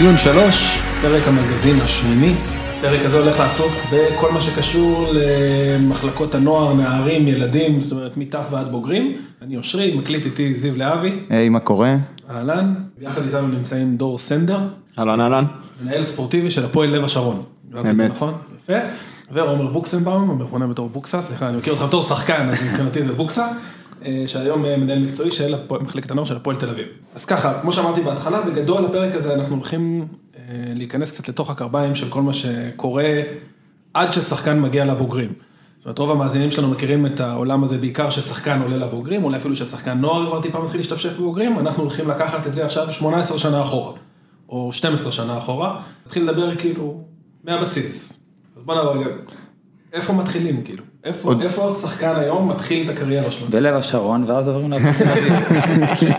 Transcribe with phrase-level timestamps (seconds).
[0.00, 2.34] ציון שלוש, פרק המגזין השמיני.
[2.78, 8.70] הפרק הזה הולך לעסוק בכל מה שקשור למחלקות הנוער, נערים, ילדים, זאת אומרת מטף ועד
[8.70, 9.16] בוגרים.
[9.42, 11.20] אני אושרי, מקליט איתי זיו להבי.
[11.30, 11.96] היי, מה קורה?
[12.30, 14.58] אהלן, ביחד איתנו נמצאים דור סנדר,
[14.98, 15.44] אהלן אהלן.
[15.84, 17.42] מנהל ספורטיבי של הפועל לב השרון.
[17.80, 18.10] אמת.
[18.10, 18.34] נכון?
[18.56, 18.78] יפה.
[19.32, 23.46] ועומר בוקסנבאום, המכונה בתור בוקסה, סליחה, אני מכיר אותך בתור שחקן, אז מבחינתי זה בוקסה,
[24.26, 26.86] שהיום אה, מנהל מקצועי של מחלקת הנוער של הפועל תל אביב.
[27.14, 30.42] אז ככה, כמו שאמרתי בהתחלה, בגדול הפרק הזה אנחנו הולכים אה,
[30.74, 33.22] להיכנס קצת לתוך הקרביים של כל מה שקורה
[33.94, 35.32] עד ששחקן מגיע לבוגרים.
[35.78, 39.56] זאת אומרת, רוב המאזינים שלנו מכירים את העולם הזה בעיקר ששחקן עולה לבוגרים, אולי אפילו
[39.56, 43.62] ששחקן נוער כבר טיפה מתחיל להשתפשף בבוגרים, אנחנו הולכים לקחת את זה עכשיו 18 שנה
[43.62, 43.92] אחורה,
[44.48, 47.04] או 12 שנה אחורה, נתחיל לדבר כאילו
[47.44, 48.18] מהבסיס.
[48.56, 49.10] אז בוא נעבור רגע,
[49.92, 50.84] איפה מתחילים כאילו?
[51.04, 53.46] איפה, איפה שחקן היום מתחיל את הקריירה שלו?
[53.46, 56.14] בלב השרון, ואז עוברים להפועל תל אביב.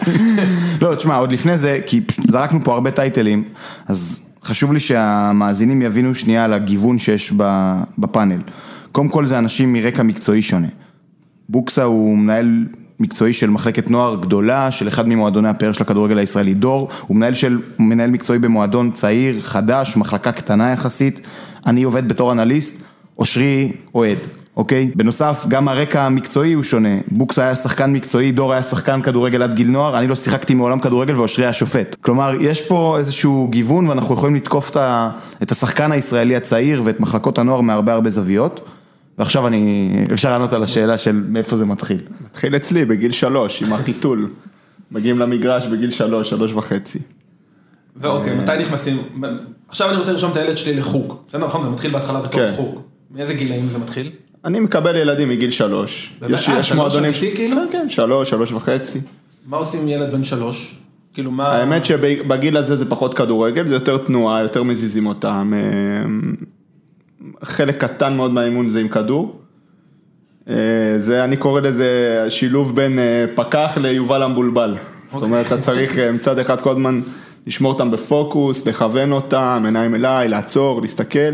[0.81, 3.43] לא, תשמע, עוד לפני זה, כי זרקנו פה הרבה טייטלים,
[3.87, 8.41] אז חשוב לי שהמאזינים יבינו שנייה על הגיוון שיש ב- בפאנל.
[8.91, 10.67] קודם כל זה אנשים מרקע מקצועי שונה.
[11.49, 12.65] בוקסה הוא מנהל
[12.99, 17.33] מקצועי של מחלקת נוער גדולה, של אחד ממועדוני הפאר של הכדורגל הישראלי דור, הוא מנהל
[17.33, 21.21] של, מנהל מקצועי במועדון צעיר, חדש, מחלקה קטנה יחסית,
[21.65, 22.81] אני עובד בתור אנליסט,
[23.17, 24.17] אושרי אוהד,
[24.57, 24.91] אוקיי?
[24.95, 29.53] בנוסף, גם הרקע המקצועי הוא שונה, בוקסה היה שחקן מקצועי, דור היה שחקן כדורגל עד
[29.53, 31.95] גיל נוער, אני לא שיחקתי מעולם כדורגל ואושרי היה שופט.
[32.01, 34.71] כלומר, יש פה איזשהו גיוון ואנחנו יכולים לתקוף
[35.43, 38.69] את השחקן הישראלי הצעיר ואת מחלקות הנוער מהרבה הרבה זוויות.
[39.17, 42.01] ועכשיו אני, אפשר לענות על השאלה של מאיפה זה מתחיל.
[42.25, 44.29] מתחיל אצלי בגיל שלוש עם החיתול.
[44.91, 46.99] מגיעים למגרש בגיל שלוש, שלוש וחצי.
[47.95, 48.97] ואוקיי, מתי נכנסים?
[49.67, 51.63] עכשיו אני רוצה לרשום את הילד שלי לחוג, בסדר נכון?
[51.63, 52.51] זה מתחיל בהתחלה בתור כן.
[52.55, 52.81] חוג.
[53.11, 54.11] מאיזה גילאים זה מתחיל?
[54.45, 56.13] אני מקבל ילדים מגיל שלוש.
[56.21, 56.39] באמת?
[56.39, 57.55] יש- אה, שלוש אמיתי, ש- כאילו?
[57.57, 58.99] כן, כן, שלוש, שלוש וחצי.
[59.47, 60.75] מה עושים עם ילד בן שלוש?
[61.13, 61.47] כאילו מה...
[61.47, 65.53] האמת שבגיל הזה זה פחות כדורגל, זה יותר תנועה, יותר מזיזים אותם.
[65.55, 65.59] אה,
[67.43, 69.39] חלק קטן מאוד מהאימון זה עם כדור.
[70.49, 70.55] אה,
[70.99, 71.89] זה, אני קורא לזה
[72.29, 74.75] שילוב בין אה, פקח ליובל המבולבל.
[75.11, 77.01] זאת אומרת, אתה צריך מצד אחד כל הזמן
[77.47, 81.33] לשמור אותם בפוקוס, לכוון אותם, עיניים אליי, לעצור, להסתכל.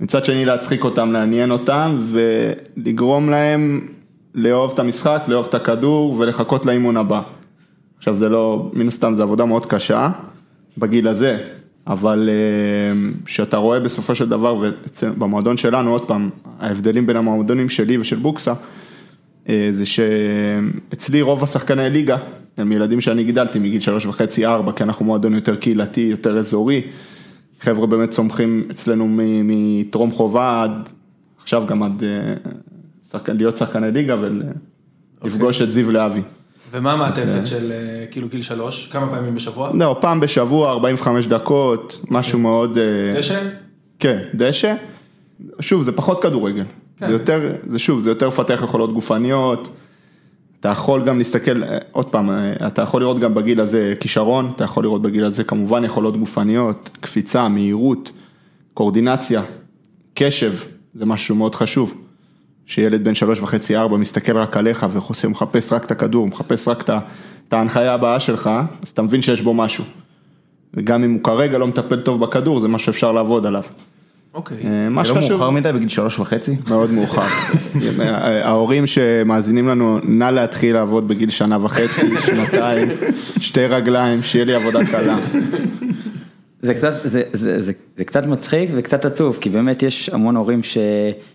[0.00, 3.86] מצד שני להצחיק אותם, לעניין אותם ולגרום להם
[4.34, 7.22] לאהוב את המשחק, לאהוב את הכדור ולחכות לאימון הבא.
[7.98, 10.10] עכשיו זה לא, מן הסתם זו עבודה מאוד קשה
[10.78, 11.38] בגיל הזה,
[11.86, 14.56] אבל אה, שאתה רואה בסופו של דבר,
[15.02, 16.30] ובמועדון שלנו, עוד פעם,
[16.60, 18.54] ההבדלים בין המועדונים שלי ושל בוקסה,
[19.48, 22.18] אה, זה שאצלי רוב השחקני ליגה
[22.56, 26.82] הם ילדים שאני גידלתי מגיל שלוש וחצי, ארבע, כי אנחנו מועדון יותר קהילתי, יותר אזורי.
[27.60, 29.06] חבר'ה באמת צומחים אצלנו
[29.44, 30.88] מטרום חובה עד,
[31.42, 32.34] עכשיו גם עד אה,
[33.10, 34.16] שחקן, להיות שחקני ליגה
[35.22, 36.22] ולפגוש את זיו להבי.
[36.70, 38.86] ומה המעטפת של אה, כאילו גיל שלוש?
[38.86, 39.70] כמה פעמים בשבוע?
[39.74, 42.78] לא, פעם בשבוע, 45 דקות, משהו מאוד...
[42.78, 43.40] אה, דשא?
[43.98, 44.74] כן, דשא.
[45.60, 46.64] שוב, זה פחות כדורגל.
[46.98, 47.06] כן.
[47.06, 49.68] זה יותר, זה שוב, זה יותר לפתח יכולות גופניות.
[50.60, 54.52] אתה יכול גם להסתכל, אה, עוד פעם, אה, אתה יכול לראות גם בגיל הזה כישרון,
[54.56, 58.12] אתה יכול לראות בגיל הזה כמובן יכולות גופניות, קפיצה, מהירות,
[58.74, 59.42] קואורדינציה,
[60.14, 60.52] קשב,
[60.94, 61.94] זה משהו מאוד חשוב.
[62.66, 66.90] שילד בן שלוש וחצי, ארבע, מסתכל רק עליך וחוסר, מחפש רק את הכדור, מחפש רק
[67.48, 68.50] את ההנחיה הבאה שלך,
[68.82, 69.84] אז אתה מבין שיש בו משהו.
[70.74, 73.62] וגם אם הוא כרגע לא מטפל טוב בכדור, זה משהו שאפשר לעבוד עליו.
[74.36, 74.56] אוקיי.
[74.64, 76.56] אה, מה זה לא שחשוב, מאוחר מדי בגיל שלוש וחצי?
[76.68, 77.22] מאוד מאוחר.
[78.42, 82.88] ההורים שמאזינים לנו, נא להתחיל לעבוד בגיל שנה וחצי, שנתיים,
[83.40, 85.16] שתי רגליים, שיהיה לי עבודה קלה.
[86.60, 90.62] זה קצת, זה, זה, זה, זה קצת מצחיק וקצת עצוב, כי באמת יש המון הורים
[90.62, 90.78] ש,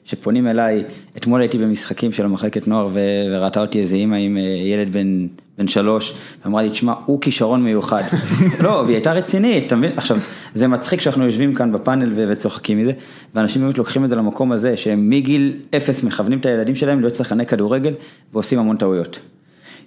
[0.06, 0.84] שפונים אליי,
[1.17, 2.90] אתמול הייתי במשחקים של המחלקת נוער
[3.31, 6.13] וראתה אותי איזה אימא עם אה, ילד בן, בן שלוש,
[6.45, 8.01] ואמרה לי, תשמע, הוא כישרון מיוחד.
[8.63, 9.91] לא, והיא הייתה רצינית, אתה מבין?
[9.97, 10.17] עכשיו,
[10.53, 12.91] זה מצחיק שאנחנו יושבים כאן בפאנל וצוחקים מזה,
[13.35, 17.16] ואנשים באמת לוקחים את זה למקום הזה, שהם מגיל אפס מכוונים את הילדים שלהם להיות
[17.16, 17.94] שחקני כדורגל,
[18.34, 19.19] ועושים המון טעויות.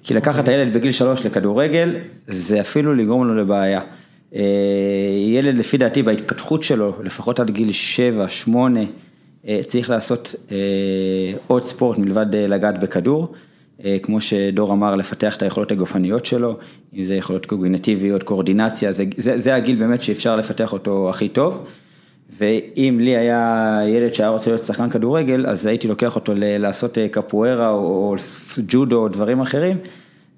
[0.03, 1.95] כי לקחת את הילד בגיל שלוש לכדורגל,
[2.29, 3.81] זה אפילו לגרום לו לבעיה.
[4.35, 4.41] אה,
[5.29, 8.81] ילד לפי דעתי בהתפתחות שלו, לפחות עד גיל שבע, שמונה,
[9.49, 10.57] אה, צריך לעשות אה,
[11.47, 13.33] עוד ספורט מלבד לגעת בכדור.
[13.85, 16.57] אה, כמו שדור אמר, לפתח את היכולות הגופניות שלו,
[16.95, 21.65] אם זה יכולות קוגנטיביות, קואורדינציה, זה, זה, זה הגיל באמת שאפשר לפתח אותו הכי טוב.
[22.37, 26.99] ואם לי היה ילד שהיה רוצה להיות שחקן כדורגל, אז הייתי לוקח אותו ל- לעשות
[26.99, 28.17] אה, קפוארה או, או
[28.69, 29.77] ג'ודו או דברים אחרים,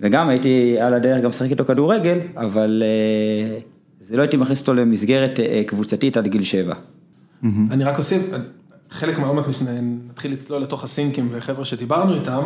[0.01, 3.59] וגם הייתי על הדרך גם לשחק איתו כדורגל, אבל אה,
[4.01, 6.75] זה לא הייתי מכניס אותו למסגרת קבוצתית עד גיל שבע.
[7.71, 8.23] אני רק אוסיף,
[8.91, 9.45] חלק מהעומק,
[10.11, 12.43] נתחיל לצלול לתוך הסינקים וחבר'ה שדיברנו איתם,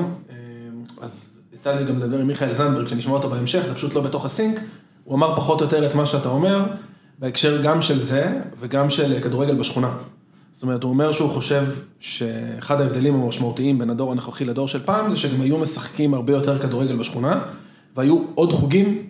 [1.00, 4.24] אז יצא לי גם לדבר עם מיכאל זנדברג, שנשמע אותו בהמשך, זה פשוט לא בתוך
[4.24, 4.60] הסינק,
[5.04, 6.64] הוא אמר פחות או יותר את מה שאתה אומר,
[7.18, 9.96] בהקשר גם של זה וגם של כדורגל בשכונה.
[10.52, 11.64] זאת אומרת, הוא אומר שהוא חושב
[12.00, 16.58] שאחד ההבדלים המשמעותיים בין הדור הנוכחי לדור של פעם, זה שגם היו משחקים הרבה יותר
[16.58, 17.42] כדורגל בשכונה,
[17.96, 19.02] והיו עוד חוגים,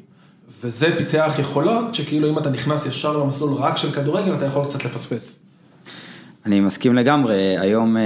[0.63, 4.85] וזה פיתח יכולות, שכאילו אם אתה נכנס ישר למסלול רק של כדורגל, אתה יכול קצת
[4.85, 5.40] לפספס.
[6.47, 8.03] אני מסכים לגמרי, היום אה,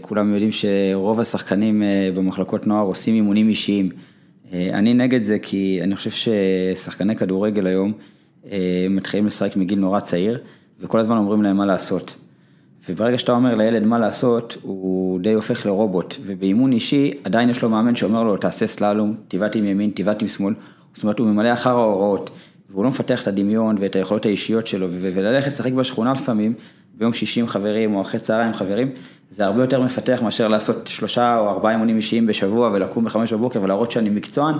[0.00, 3.90] כולם יודעים שרוב השחקנים אה, במחלקות נוער עושים אימונים אישיים.
[4.52, 7.92] אה, אני נגד זה כי אני חושב ששחקני כדורגל היום
[8.90, 10.38] מתחילים לשחק מגיל נורא צעיר,
[10.80, 12.16] וכל הזמן אומרים להם מה לעשות.
[12.88, 17.68] וברגע שאתה אומר לילד מה לעשות, הוא די הופך לרובוט, ובאימון אישי עדיין יש לו
[17.68, 20.54] מאמן שאומר לו תעשה סללום, תיבט עם ימין, תיבט עם שמאל,
[20.94, 22.30] זאת אומרת הוא ממלא אחר ההוראות,
[22.70, 26.54] והוא לא מפתח את הדמיון ואת היכולות האישיות שלו, וללכת לשחק בשכונה לפעמים,
[26.98, 28.90] ביום שישי עם חברים או אחרי צהריים עם חברים,
[29.30, 33.62] זה הרבה יותר מפתח מאשר לעשות שלושה או ארבעה אימונים אישיים בשבוע ולקום בחמש בבוקר
[33.62, 34.54] ולהראות שאני מקצוען,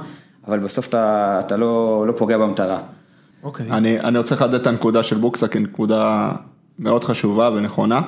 [0.46, 2.80] אבל בסוף אתה, אתה לא, לא פוגע במטרה.
[3.42, 3.70] אוקיי.
[3.70, 3.74] Okay.
[3.74, 6.32] אני, אני רוצה לחדד את הנקודה של בוקסה כנקודה
[6.78, 8.00] מאוד חשובה ונכונה.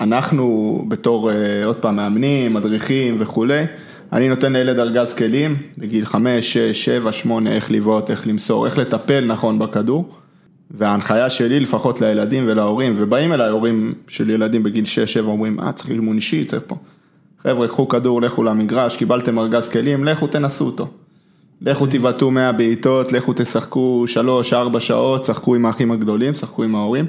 [0.00, 3.64] אנחנו בתור, אה, עוד פעם, מאמנים, מדריכים וכולי,
[4.12, 8.78] אני נותן לילד ארגז כלים, בגיל 5, 6, 7, 8, איך לבעוט, איך למסור, איך
[8.78, 10.14] לטפל נכון בכדור.
[10.70, 14.84] וההנחיה שלי לפחות לילדים ולהורים, ובאים אליי הורים של ילדים בגיל
[15.24, 16.76] 6-7 אומרים, אה צריך אימון אישי, צריך פה.
[17.42, 20.88] חבר'ה, קחו כדור, לכו למגרש, קיבלתם ארגז כלים, לכו תנסו אותו.
[21.60, 24.04] לכו תבעטו 100 בעיטות, לכו תשחקו
[24.74, 27.06] 3-4 שעות, שחקו עם האחים הגדולים, שחקו עם ההורים.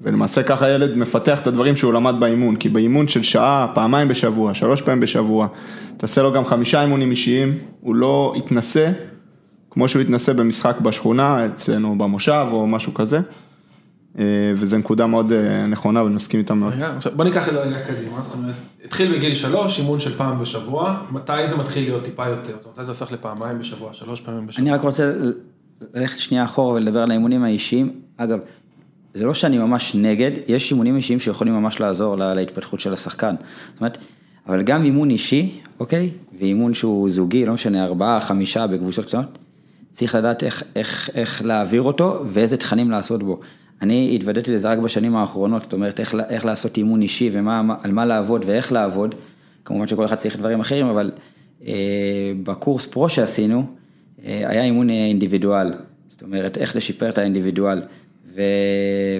[0.00, 4.54] ולמעשה ככה ילד מפתח את הדברים שהוא למד באימון, כי באימון של שעה, פעמיים בשבוע,
[4.54, 5.46] שלוש פעמים בשבוע,
[5.96, 8.92] תעשה לו גם חמישה אימונים אישיים, הוא לא יתנסה
[9.72, 13.20] כמו שהוא התנסה במשחק בשכונה, אצלנו במושב או משהו כזה.
[14.18, 16.72] אה, וזו נקודה מאוד אה, נכונה ואני מסכים איתה מאוד.
[16.72, 18.54] רגע, עכשיו בוא ניקח את זה רגע קדימה, זאת אומרת,
[18.84, 22.52] התחיל בגיל שלוש, אימון של פעם בשבוע, מתי זה מתחיל להיות טיפה יותר?
[22.56, 24.62] זאת אומרת, מתי זה הופך לפעמיים בשבוע, שלוש פעמים בשבוע?
[24.62, 25.12] אני רק רוצה
[25.94, 27.92] ללכת שנייה אחורה ולדבר על האימונים האישיים.
[28.16, 28.38] אגב,
[29.14, 33.34] זה לא שאני ממש נגד, יש אימונים אישיים שיכולים ממש לעזור להתפתחות של השחקן.
[33.72, 33.98] זאת אומרת,
[34.46, 36.10] אבל גם אימון אישי, אוקיי?
[36.40, 39.38] ואימון שהוא זוגי, לא משנה, ארבעה, חמישה בקבוצות קטנות,
[39.92, 43.40] צריך לדעת איך, איך, איך להעביר אותו ואיזה תכנים לעשות בו.
[43.82, 48.06] אני התוודעתי לזה רק בשנים האחרונות, זאת אומרת איך, איך לעשות אימון אישי ועל מה
[48.06, 49.14] לעבוד ואיך לעבוד.
[49.64, 51.10] כמובן שכל אחד צריך דברים אחרים, אבל
[51.66, 51.72] אה,
[52.42, 53.64] בקורס פרו שעשינו,
[54.24, 55.72] אה, היה אימון אינדיבידואל.
[56.08, 57.82] זאת אומרת, איך לשפר את האינדיבידואל.
[58.34, 58.42] ו...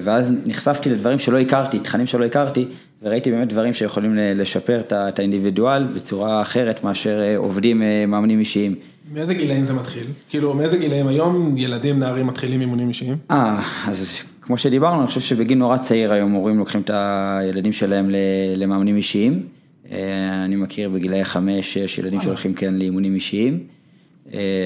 [0.02, 2.66] ואז נחשפתי לדברים שלא הכרתי, תכנים שלא הכרתי,
[3.02, 8.74] וראיתי באמת דברים שיכולים לשפר את האינדיבידואל בצורה אחרת מאשר אה, עובדים אה, מאמנים אישיים.
[9.12, 10.06] מאיזה גילאים זה מתחיל?
[10.28, 13.16] כאילו, מאיזה גילאים היום ילדים, נערים מתחילים אימונים אישיים?
[13.30, 18.10] אה, אז כמו שדיברנו, אני חושב שבגיל נורא צעיר היום הורים לוקחים את הילדים שלהם
[18.56, 19.42] למאמנים אישיים.
[19.92, 23.58] אה, אני מכיר בגילאי חמש, שש ילדים שהולכים כן לאימונים אישיים.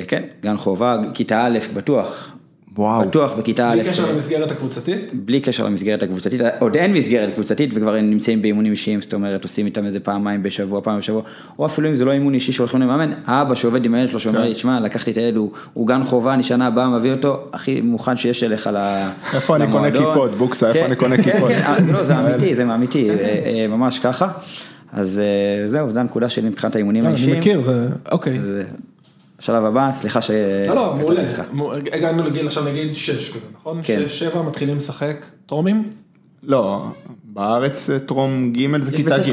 [0.09, 2.37] כן, גן חובה, כיתה א', בטוח,
[2.79, 3.03] וואו.
[3.03, 3.75] בטוח בכיתה א'.
[3.75, 5.13] בלי קשר למסגרת הקבוצתית?
[5.15, 9.43] בלי קשר למסגרת הקבוצתית, עוד אין מסגרת קבוצתית וכבר הם נמצאים באימונים אישיים, זאת אומרת
[9.43, 11.23] עושים איתם איזה פעמיים בשבוע, פעם בשבוע,
[11.59, 14.43] או אפילו אם זה לא אימון אישי שהולכים למאמן, האבא שעובד עם הילד שלו שאומר
[14.43, 14.55] לי, כן.
[14.55, 15.37] שמע, לקחתי את הילד,
[15.73, 19.11] הוא גן חובה, אני שנה הבאה מביא אותו, הכי מוכן שיש אליך למועדון.
[19.35, 21.51] איפה אני קונה כיפות, בוקסה, איפה כן, אני קונה כן, כיפות.
[21.93, 24.29] לא, זה אמיתי, זה אמיתי, אה, אה, ממש ככה.
[24.93, 27.31] אז אה, זהו, זו הנקודה שלי מבחינת האימונים האישיים.
[27.31, 28.39] אני מכיר, זה, אוקיי.
[29.39, 30.31] השלב הבא, סליחה ש...
[30.69, 30.95] לא, לא,
[31.53, 31.81] מעולה.
[31.93, 33.81] הגענו לגיל עכשיו נגיד 6 כזה, נכון?
[33.83, 34.03] כן.
[34.35, 35.91] 6-7 מתחילים לשחק טרומים?
[36.43, 36.85] לא,
[37.25, 39.33] בארץ טרום ג' זה כיתה ג'.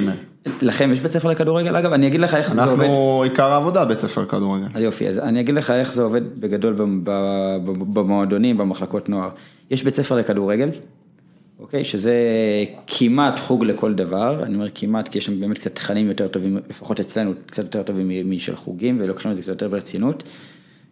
[0.62, 1.75] לכם יש בית ספר לכדורגל?
[1.75, 2.86] אגב, אני אגיד לך איך זה עובד.
[2.86, 4.66] אנחנו עיקר העבודה בית ספר לכדורגל.
[4.80, 6.75] יופי, אז אני אגיד לך איך זה עובד בגדול
[7.94, 9.30] במועדונים, במחלקות נוער.
[9.72, 10.70] יש בית ספר לכדורגל,
[11.63, 11.84] אוקיי?
[11.84, 12.13] שזה
[12.88, 16.58] כמעט חוג לכל דבר, אני אומר כמעט כי יש שם באמת קצת תכנים יותר טובים,
[16.70, 20.24] לפחות אצלנו, קצת יותר טובים משל חוגים ולוקחים את זה קצת יותר ברצינות.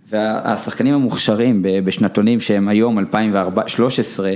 [0.10, 4.34] והשחקנים המוכשרים בשנתונים שהם היום 2013,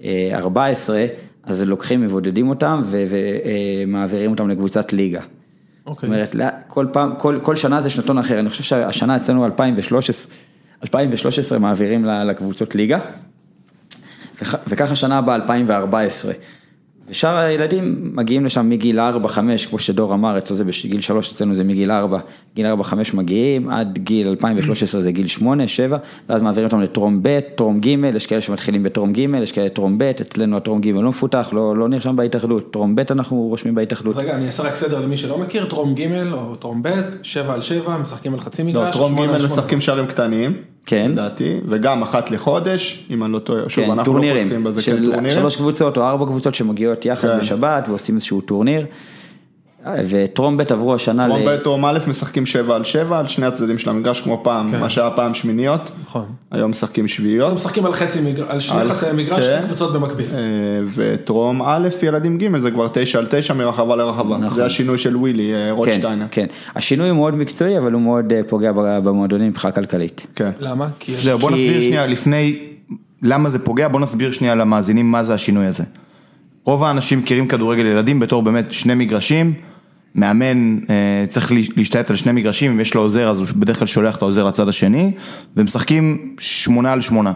[0.00, 1.06] 2014, אה,
[1.42, 5.20] אז לוקחים, מבודדים אותם ומעבירים אותם לקבוצת ליגה.
[5.86, 6.08] אוקיי.
[6.08, 10.32] זאת אומרת, כל פעם, כל, כל שנה זה שנתון אחר, אני חושב שהשנה אצלנו 2013,
[10.82, 12.98] 2013 מעבירים לקבוצות ליגה.
[14.68, 16.32] וככה שנה הבאה 2014.
[17.08, 19.38] ושאר הילדים מגיעים לשם מגיל 4-5,
[19.68, 22.18] כמו שדור אמר, אצלו זה בגיל 3, אצלנו זה מגיל 4,
[22.54, 25.42] גיל 4-5 מגיעים, עד גיל 2013 זה גיל 8-7,
[26.28, 29.98] ואז מעבירים אותם לטרום ב', טרום ג', יש כאלה שמתחילים בטרום ג', יש כאלה טרום
[29.98, 34.16] ב', אצלנו הטרום ג' לא מפותח, לא, לא נרשם בהתאחדות, טרום ב' אנחנו רושמים בהתאחדות.
[34.16, 36.88] רגע, אני אעשה רק סדר למי שלא מכיר, טרום ג' או טרום ב',
[37.22, 40.56] 7 על 7, משחקים על חצי מגרש, לא, טרום ג' משחקים שערים קטנים.
[40.86, 41.10] כן.
[41.10, 44.64] לדעתי, וגם אחת לחודש, אם אני לא טועה, שוב, כן, אנחנו לא טורנירים, לא פותחים
[44.64, 45.30] בזה, כן, טורנירים.
[45.30, 47.38] שלוש קבוצות או ארבע קבוצות שמגיעות יחד כן.
[47.40, 48.86] בשבת ועושים איזשהו טורניר.
[50.08, 51.44] וטרום ב' עברו השנה טרום ל...
[51.48, 54.80] ב', טרום א', משחקים 7 על 7 על שני הצדדים של המגרש כמו פעם, כן.
[54.80, 56.24] מה שהיה פעם שמיניות, נכון.
[56.50, 57.48] היום משחקים שביעיות.
[57.48, 59.56] הם משחקים על חצי מגרש, על שני על- חצאי מגרש, כן.
[59.58, 60.26] שתי קבוצות במקביל.
[60.34, 60.40] אה,
[60.94, 64.36] וטרום א', ילדים ג', זה כבר 9 על 9 מרחבה לרחבה.
[64.38, 64.56] נכון.
[64.56, 66.26] זה השינוי של ווילי, אה, כן, רוטשטיינר.
[66.30, 66.46] כן.
[66.76, 70.26] השינוי הוא מאוד מקצועי, אבל הוא מאוד אה, פוגע במועדונים מבחינה כלכלית.
[70.34, 70.50] כן.
[70.60, 70.88] למה?
[70.98, 71.14] כי.
[71.16, 72.58] זהו, בוא כי- נסביר שנייה לפני,
[73.22, 75.84] למה זה פוגע, בוא נסביר שנייה למאזינים מה זה השינוי הזה.
[76.64, 79.52] רוב האנשים מכירים כדורגל ילדים בתור באמת שני מגרשים,
[80.16, 80.94] מאמן אה,
[81.28, 84.16] צריך לה- להשתלט על שני מגרשים, אם יש לו עוזר אז הוא בדרך כלל שולח
[84.16, 85.12] את העוזר לצד השני,
[85.56, 87.32] ומשחקים שמונה על שמונה.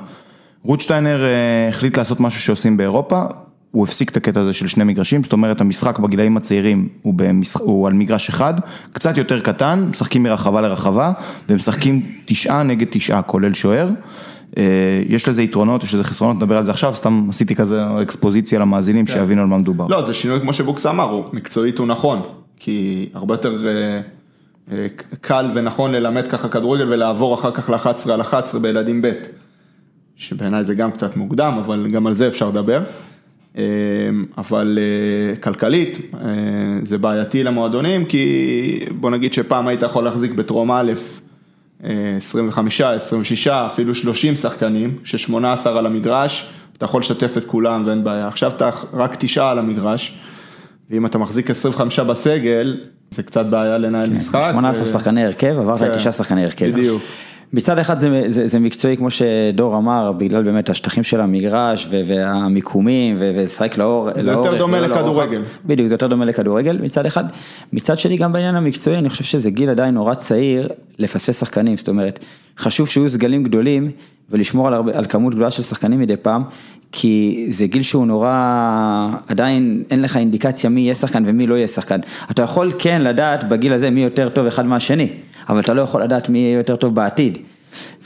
[0.65, 3.23] רוטשטיינר אה, החליט לעשות משהו שעושים באירופה,
[3.71, 7.61] הוא הפסיק את הקטע הזה של שני מגרשים, זאת אומרת המשחק בגילאים הצעירים הוא, במשח...
[7.61, 8.55] הוא על מגרש אחד,
[8.93, 11.13] קצת יותר קטן, משחקים מרחבה לרחבה,
[11.49, 13.89] ומשחקים תשעה נגד תשעה כולל שוער.
[14.59, 14.63] אה,
[15.09, 19.07] יש לזה יתרונות, יש לזה חסרונות, נדבר על זה עכשיו, סתם עשיתי כזה אקספוזיציה למאזינים
[19.07, 19.87] שיבינו על מה מדובר.
[19.87, 22.23] לא, זה שינוי כמו שבוקס אמר, הוא מקצועית הוא נכון,
[22.61, 24.01] כי הרבה יותר אה,
[24.73, 24.87] אה,
[25.21, 29.13] קל ונכון ללמד ככה כדורגל ולעבור אחר כך ל-11 על 11 בילדים ב',
[30.17, 32.83] שבעיניי זה גם קצת מוקדם, אבל גם על זה אפשר לדבר.
[33.59, 33.63] אה,
[34.39, 34.79] אבל
[35.43, 36.15] כלכלית
[36.83, 40.93] זה בעייתי למועדונים, כי בוא נגיד שפעם היית יכול להחזיק בטרום א',
[41.85, 48.05] אה, 25, 26, אפילו 30 שחקנים, ש-18 על המגרש, אתה יכול לשתף את כולם ואין
[48.05, 48.29] בעיה.
[48.29, 50.19] עכשיו אתה רק תשעה על המגרש,
[50.91, 52.81] ואם אתה מחזיק 25 בסגל,
[53.11, 54.49] זה קצת בעיה לנהל משחק.
[54.51, 55.91] 18 ו- שחקני הרכב, עברת כן.
[55.91, 56.71] לתשעה שחקני הרכב.
[56.71, 57.03] בדיוק.
[57.53, 62.01] מצד אחד זה, זה, זה מקצועי כמו שדור אמר, בגלל באמת השטחים של המגרש ו-
[62.07, 64.81] והמיקומים ולשחק לאור, זה לאורך יותר דומה.
[64.81, 65.43] לכדורגל.
[65.67, 67.25] בדיוק, זה יותר דומה לכדורגל מצד אחד.
[67.73, 71.89] מצד שני גם בעניין המקצועי, אני חושב שזה גיל עדיין נורא צעיר לפספס שחקנים, זאת
[71.89, 72.25] אומרת,
[72.59, 73.91] חשוב שיהיו סגלים גדולים
[74.31, 76.43] ולשמור על, הרבה, על כמות גדולה של שחקנים מדי פעם,
[76.93, 81.69] כי זה גיל שהוא נורא, עדיין אין לך אינדיקציה מי יהיה שחקן ומי לא יהיה
[81.69, 82.01] שחקן.
[82.31, 85.09] אתה יכול כן לדעת בגיל הזה מי יותר טוב אחד מהשני,
[85.51, 87.39] אבל אתה לא יכול לדעת מי יהיה יותר טוב בעתיד.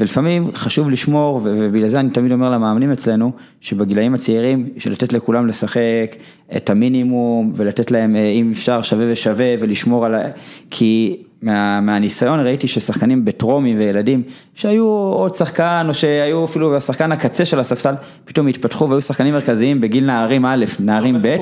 [0.00, 5.46] ולפעמים חשוב לשמור, ובגלל זה אני תמיד אומר למאמנים אצלנו, שבגילאים הצעירים, של לתת לכולם
[5.46, 6.16] לשחק
[6.56, 10.20] את המינימום, ולתת להם, אה, אם אפשר, שווה ושווה, ולשמור על ה...
[10.70, 14.22] כי מה, מהניסיון ראיתי ששחקנים בטרומי וילדים,
[14.54, 19.80] שהיו עוד שחקן, או שהיו אפילו השחקן הקצה של הספסל, פתאום התפתחו והיו שחקנים מרכזיים
[19.80, 21.36] בגיל נערים א', נערים ב'.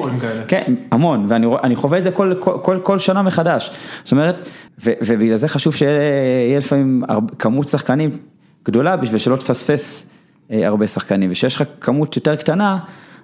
[0.49, 3.71] כן, המון, ואני חווה את זה כל, כל, כל, כל שנה מחדש.
[4.05, 4.49] זאת אומרת,
[4.79, 7.03] ובגלל זה חשוב שיהיה לפעמים
[7.39, 8.19] כמות שחקנים
[8.65, 10.07] גדולה בשביל שלא תפספס
[10.51, 12.79] אה, הרבה שחקנים, וכשיש לך כמות יותר קטנה,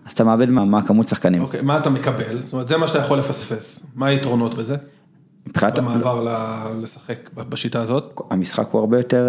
[0.06, 1.42] אז אתה מאבד מה, מה כמות שחקנים.
[1.42, 2.42] אוקיי, מה אתה מקבל?
[2.42, 3.82] זאת אומרת, זה מה שאתה יכול לפספס.
[3.94, 4.76] מה היתרונות בזה?
[5.46, 8.20] מבחינת במעבר ל- לשחק בשיטה הזאת?
[8.30, 9.28] המשחק הוא הרבה יותר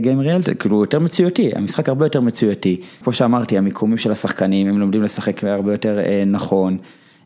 [0.00, 2.80] גיים ריאלטי, כאילו יותר מציאותי, המשחק הרבה יותר מציאותי.
[3.04, 6.78] כמו שאמרתי, המיקומים של השחקנים, הם לומדים לשחק הרבה יותר אה, נכון.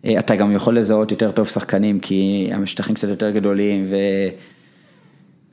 [0.05, 3.97] אה, אתה גם יכול לזהות יותר טוב שחקנים, כי המשטחים קצת יותר גדולים, ו...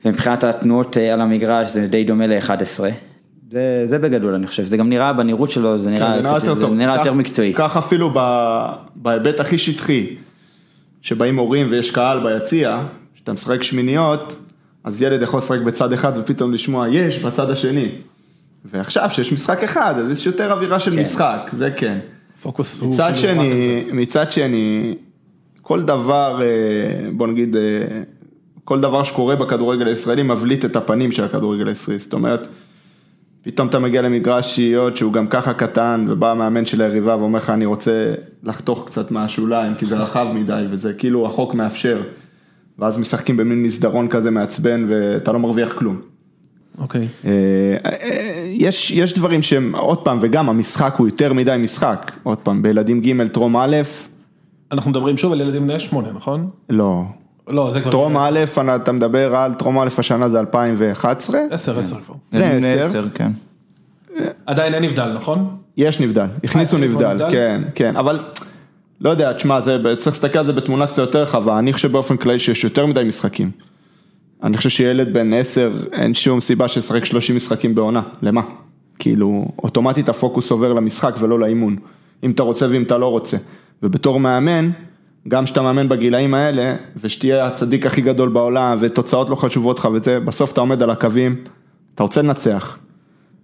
[0.04, 2.80] ומבחינת התנועות אה, על המגרש זה די דומה ל-11.
[3.50, 6.34] זה, זה בגדול אני חושב, זה גם נראה בנראות שלו, זה נראה, כן, זה נראה
[6.34, 6.74] יותר זה טוב.
[6.74, 7.52] נראה כך- יותר מקצועי.
[7.56, 8.14] כך אפילו
[8.96, 10.06] בהיבט הכי שטחי,
[11.02, 12.82] שבאים הורים ויש קהל ביציע,
[13.14, 14.36] כשאתה משחק שמיניות,
[14.84, 17.88] אז ילד יכול לשחק בצד אחד ופתאום לשמוע יש בצד השני.
[18.64, 21.00] ועכשיו שיש משחק אחד, אז יש יותר אווירה של כן.
[21.00, 21.98] משחק, זה כן.
[22.42, 22.94] פוקוס הוא...
[22.94, 24.94] מצד כאילו שני, מצד שני,
[25.62, 27.62] כל דבר, אה, בוא נגיד, אה,
[28.64, 32.48] כל דבר שקורה בכדורגל הישראלי מבליט את הפנים של הכדורגל הישראלי, זאת אומרת,
[33.42, 37.50] פתאום אתה מגיע למגרש שהיות שהוא גם ככה קטן, ובא המאמן של היריבה ואומר לך,
[37.50, 42.02] אני רוצה לחתוך קצת מהשוליים, כי זה רחב מדי, וזה כאילו החוק מאפשר.
[42.78, 46.00] ואז משחקים במין מסדרון כזה מעצבן, ואתה לא מרוויח כלום.
[46.80, 47.08] אוקיי.
[47.24, 47.30] אה,
[47.86, 47.96] אה,
[48.46, 53.00] יש, יש דברים שהם, עוד פעם, וגם המשחק הוא יותר מדי משחק, עוד פעם, בילדים
[53.00, 53.76] ג' טרום א',
[54.72, 56.50] אנחנו מדברים שוב על ילדים בני שמונה, נכון?
[56.70, 57.02] לא.
[57.48, 57.90] לא, זה כבר...
[57.90, 58.40] טרום א',
[58.76, 62.14] אתה מדבר על, טרום א' השנה זה 2011, עשר, עשר כבר.
[62.32, 62.86] בני בני עשר.
[62.86, 63.30] עשר, כן.
[64.46, 65.56] עדיין אין נבדל, נכון?
[65.76, 67.16] יש נבדל, הכניסו אה, נבדל?
[67.30, 68.20] כן, כן, אבל
[69.00, 72.16] לא יודע, תשמע, זה- צריך להסתכל על זה בתמונה קצת יותר רחבה, אני חושב באופן
[72.16, 73.50] כללי שיש יותר מדי משחקים.
[74.42, 78.42] אני חושב שילד בן 10, אין שום סיבה שישחק 30 משחקים בעונה, למה?
[78.98, 81.76] כאילו, אוטומטית הפוקוס עובר למשחק ולא לאימון,
[82.22, 83.36] אם אתה רוצה ואם אתה לא רוצה.
[83.82, 84.70] ובתור מאמן,
[85.28, 90.20] גם כשאתה מאמן בגילאים האלה, ושתהיה הצדיק הכי גדול בעולם, ותוצאות לא חשובות לך וזה,
[90.20, 91.36] בסוף אתה עומד על הקווים,
[91.94, 92.78] אתה רוצה לנצח.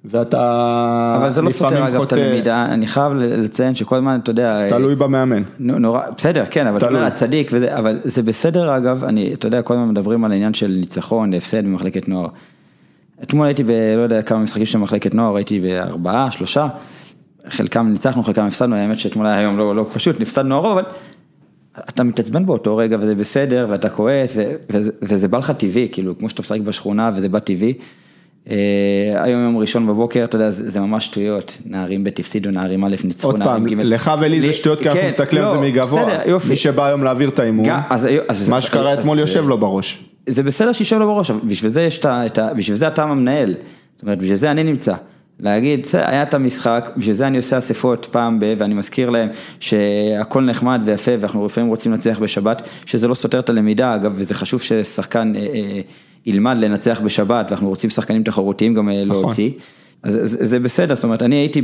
[0.05, 4.69] ואתה אבל זה לא סותר אגב את הלמידה, אני חייב לציין שכל הזמן, אתה יודע,
[4.69, 5.43] תלוי במאמן.
[5.59, 6.99] נו- נורא, בסדר, כן, אבל אתה תלוי.
[7.01, 10.55] אומר, הצדיק וזה, אבל זה בסדר אגב, אני, אתה יודע, כל הזמן מדברים על העניין
[10.55, 12.29] של ניצחון, הפסד במחלקת נוער.
[13.23, 13.71] אתמול הייתי ב...
[13.97, 16.69] לא יודע כמה משחקים של מחלקת נוער, הייתי בארבעה, שלושה,
[17.49, 20.85] חלקם ניצחנו, חלקם הפסדנו, האמת שאתמול היה יום לא, לא פשוט, הפסדנו הרוב, אבל
[21.89, 26.19] אתה מתעצבן באותו רגע וזה בסדר ואתה כועס ו- וזה, וזה בא לך טבעי, כאילו
[26.19, 27.75] כמו שאתה משחק בשכונה וזה בא טבעי.
[28.51, 28.57] אה,
[29.17, 32.97] היום יום ראשון בבוקר, אתה יודע, זה, זה ממש שטויות, נערים ב' הפסידו, נערים א'
[33.05, 33.85] ניצחו, עוד פעם, נערים ג'.
[33.85, 36.05] לך ולי זה שטויות כי אנחנו כן, מסתכלים על לא, זה מגבוה.
[36.05, 36.49] בסדר, יופי.
[36.49, 37.41] מי שבא היום להעביר את
[38.29, 40.05] אז- מה שקרה אתמול יושב לו בראש.
[40.27, 42.55] זה בסדר שישב לו בראש, בשביל זה יש את ה...
[42.57, 43.55] בשביל זה אתה המנהל.
[43.95, 44.95] זאת אומרת, בשביל זה אני נמצא.
[45.41, 48.55] להגיד, בסדר, היה את המשחק, בשביל זה אני עושה אספות פעם ב...
[48.57, 49.29] ואני מזכיר להם
[49.61, 54.35] שהכל נחמד ויפה ואנחנו לפעמים רוצים לנצח בשבת, שזה לא סותר את הלמידה, אגב, וזה
[54.35, 55.81] חשוב ששחקן אה, אה,
[56.27, 59.51] ילמד לנצח בשבת, ואנחנו רוצים שחקנים תחרותיים גם אה, להוציא.
[60.03, 61.63] אז זה, בסדר, זאת אומרת, אני הייתי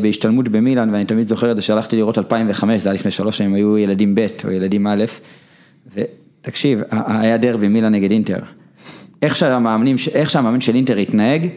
[0.00, 3.54] בהשתלמות במילאן, ואני תמיד זוכר את זה שהלכתי לראות 2005, זה היה לפני שלוש שנים,
[3.54, 5.04] היו ילדים ב' או ילדים א',
[5.94, 8.38] ותקשיב, היה דרבי מילאן נגד אינטר.
[9.22, 11.48] איך שהמאמנים, איך שהמאמן של אינטר התנהג,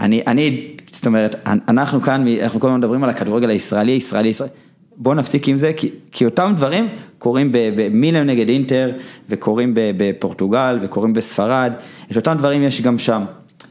[0.00, 4.52] אני, אני, זאת אומרת, אנחנו כאן, אנחנו כל הזמן מדברים על הכדורגל הישראלי, ישראלי, ישראלי,
[4.96, 8.92] בואו נפסיק עם זה, כי, כי אותם דברים קורים במילאן נגד אינטר,
[9.28, 11.74] וקורים בפורטוגל, וקורים בספרד,
[12.10, 13.24] את אותם דברים יש גם שם.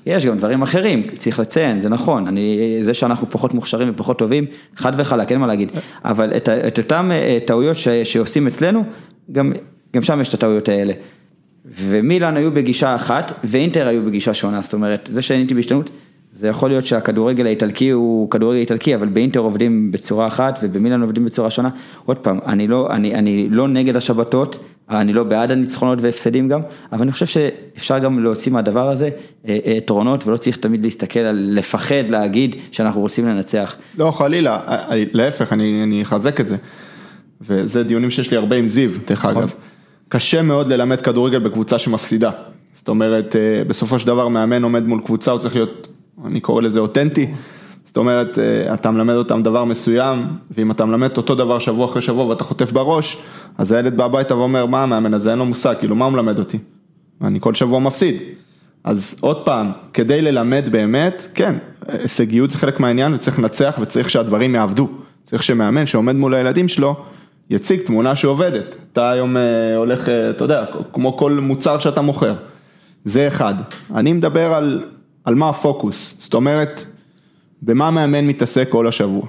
[0.06, 4.46] יש גם דברים אחרים, צריך לציין, זה נכון, אני, זה שאנחנו פחות מוכשרים ופחות טובים,
[4.76, 5.72] חד וחלק, אין מה להגיד,
[6.06, 7.12] אבל את, את אותם
[7.46, 8.84] טעויות ש, שעושים אצלנו,
[9.32, 9.54] גם,
[9.96, 10.94] גם שם יש את הטעויות האלה.
[11.66, 15.90] ומילאן היו בגישה אחת, ואינטר היו בגישה שונה, זאת אומרת, זה שאני הייתי בהשתנות,
[16.36, 21.26] זה יכול להיות שהכדורגל האיטלקי הוא כדורגל איטלקי, אבל באינטר עובדים בצורה אחת ובמילאן עובדים
[21.26, 21.70] בצורה שונה.
[22.06, 24.58] עוד פעם, אני לא, אני, אני לא נגד השבתות,
[24.90, 26.62] אני לא בעד הניצחונות והפסדים גם,
[26.92, 29.10] אבל אני חושב שאפשר גם להוציא מהדבר הזה
[29.46, 33.76] יתרונות, ולא צריך תמיד להסתכל על לפחד להגיד שאנחנו רוצים לנצח.
[33.98, 34.60] לא, חלילה,
[35.14, 36.56] להפך, אני, אני אחזק את זה.
[37.42, 39.54] וזה דיונים שיש לי הרבה עם זיו, דרך אגב.
[40.10, 42.32] קשה מאוד ללמד כדורגל בקבוצה שמפסידה.
[42.74, 43.36] זאת אומרת,
[43.68, 45.88] בסופו של דבר מאמן עומד מול קבוצה, הוא צריך להיות,
[46.26, 47.28] אני קורא לזה אותנטי.
[47.86, 48.40] זאת אומרת,
[48.74, 50.28] אתה מלמד אותם דבר מסוים,
[50.58, 53.18] ואם אתה מלמד אותו דבר שבוע אחרי שבוע ואתה חוטף בראש,
[53.58, 56.40] אז הילד בא הביתה ואומר, מה המאמן הזה, אין לו מושג, כאילו, מה הוא מלמד
[56.40, 56.58] אותי?
[57.22, 58.16] אני כל שבוע מפסיד.
[58.84, 61.56] אז עוד פעם, כדי ללמד באמת, כן,
[61.88, 64.90] הישגיות זה חלק מהעניין וצריך לנצח וצריך שהדברים יעבדו.
[65.24, 66.96] צריך שמאמן שעומד מול הילדים שלו,
[67.50, 68.76] יציג תמונה שעובדת.
[68.92, 69.36] אתה היום
[69.76, 72.36] הולך, אתה יודע, כמו כל מוצר שאתה מוכר.
[73.06, 73.54] זה אחד.
[73.96, 74.84] אני מדבר על,
[75.26, 76.86] על מה הפוקוס, זאת אומרת,
[77.62, 79.26] במה מאמן מתעסק כל השבוע.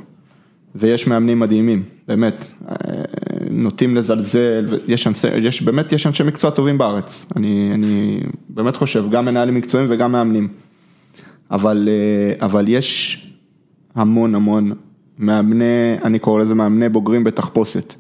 [0.75, 2.45] ויש מאמנים מדהימים, באמת,
[3.51, 9.05] נוטים לזלזל, ויש אנשי, יש, באמת יש אנשי מקצוע טובים בארץ, אני, אני באמת חושב,
[9.11, 10.49] גם מנהלים מקצועיים וגם מאמנים,
[11.51, 11.89] אבל,
[12.41, 13.21] אבל יש
[13.95, 14.73] המון המון
[15.19, 17.95] מאמני, אני קורא לזה מאמני בוגרים בתחפושת.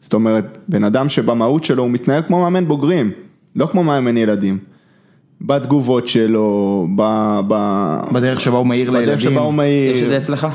[0.00, 3.10] זאת אומרת, בן אדם שבמהות שלו הוא מתנהל כמו מאמן בוגרים,
[3.56, 4.58] לא כמו מאמן ילדים.
[5.46, 7.02] בתגובות שלו, ב...
[7.48, 7.54] ב...
[8.12, 9.08] בדרך שבה הוא מעיר לילדים.
[9.08, 9.96] בדרך שבה הוא מעיר.
[9.96, 10.46] יש את זה אצלך?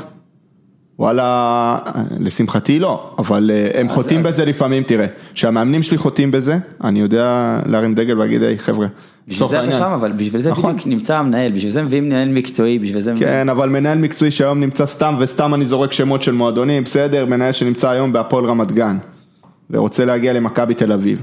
[0.98, 1.78] וואלה,
[2.18, 7.94] לשמחתי לא, אבל הם חוטאים בזה לפעמים, תראה, שהמאמנים שלי חוטאים בזה, אני יודע להרים
[7.94, 8.86] דגל ולהגיד, היי חבר'ה,
[9.28, 12.78] בשביל זה אתה שם, אבל בשביל זה בדיוק נמצא המנהל, בשביל זה מביאים מנהל מקצועי,
[12.78, 13.12] בשביל זה...
[13.18, 17.52] כן, אבל מנהל מקצועי שהיום נמצא סתם, וסתם אני זורק שמות של מועדונים, בסדר, מנהל
[17.52, 18.96] שנמצא היום בהפועל רמת גן,
[19.70, 21.22] ורוצה להגיע למכבי תל אביב.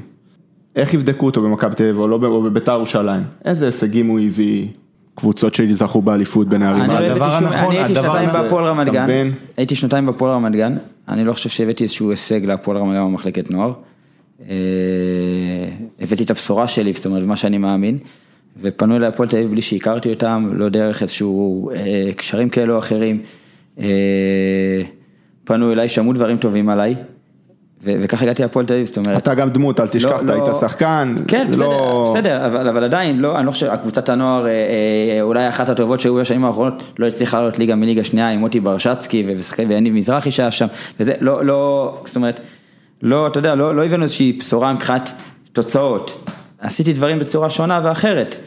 [0.77, 3.23] איך יבדקו אותו במכבי תל אביב או בביתר ירושלים?
[3.45, 4.67] איזה הישגים הוא הביא?
[5.15, 6.89] קבוצות שזכו באליפות בנערים.
[6.89, 9.33] הדבר הנכון, אני הייתי הדבר שנתיים הנכון, בהפועל רמת אתה גן, מבין?
[9.57, 13.51] הייתי שנתיים בהפועל רמת גן, אני לא חושב שהבאתי איזשהו הישג להפועל רמת גן במחלקת
[13.51, 13.73] נוער.
[14.49, 14.55] אה,
[15.99, 17.97] הבאתי את הבשורה שלי, זאת אומרת, מה שאני מאמין,
[18.61, 22.79] ופנו אליי הפועל תל אביב בלי שהכרתי אותם, לא דרך איזשהו אה, קשרים כאלו או
[22.79, 23.21] אחרים.
[23.79, 24.81] אה,
[25.43, 26.95] פנו אליי, שמעו דברים טובים עליי,
[27.83, 29.17] וככה הגעתי להפועל תל אביב, זאת אומרת.
[29.17, 31.15] אתה גם דמות, אל תשכח, אתה לא- היית שחקן.
[31.27, 35.21] כן, בסדר, לא- בסדר, אבל, אבל עדיין, לא, אני לא חושב, הקבוצת הנוער, אה, אה,
[35.21, 39.25] אולי אחת הטובות שהיו בשנים האחרונות, לא הצליחה לעלות ליגה מליגה שנייה עם מוטי ברשצקי
[39.69, 40.67] ויניב מזרחי שהיה שם,
[40.99, 42.39] וזה, לא, לא, זאת אומרת,
[43.01, 45.11] לא, אתה יודע, לא, לא הבאנו איזושהי בשורה מבחינת
[45.53, 46.27] תוצאות,
[46.59, 48.37] עשיתי דברים בצורה שונה ואחרת.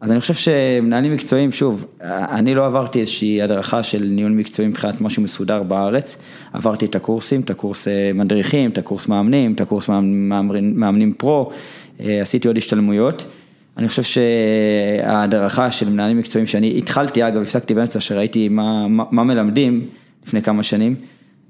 [0.00, 5.00] אז אני חושב שמנהלים מקצועיים, שוב, אני לא עברתי איזושהי הדרכה של ניהול מקצועי מבחינת
[5.00, 6.18] משהו מסודר בארץ,
[6.52, 11.50] עברתי את הקורסים, את הקורס אה, מדריכים, את הקורס מאמנים, את הקורס מאמנים, מאמנים פרו,
[12.00, 13.24] אה, עשיתי עוד השתלמויות.
[13.76, 19.24] אני חושב שההדרכה של מנהלים מקצועיים שאני התחלתי, אגב, הפסקתי באמצע שראיתי מה, מה, מה
[19.24, 19.86] מלמדים
[20.26, 20.94] לפני כמה שנים.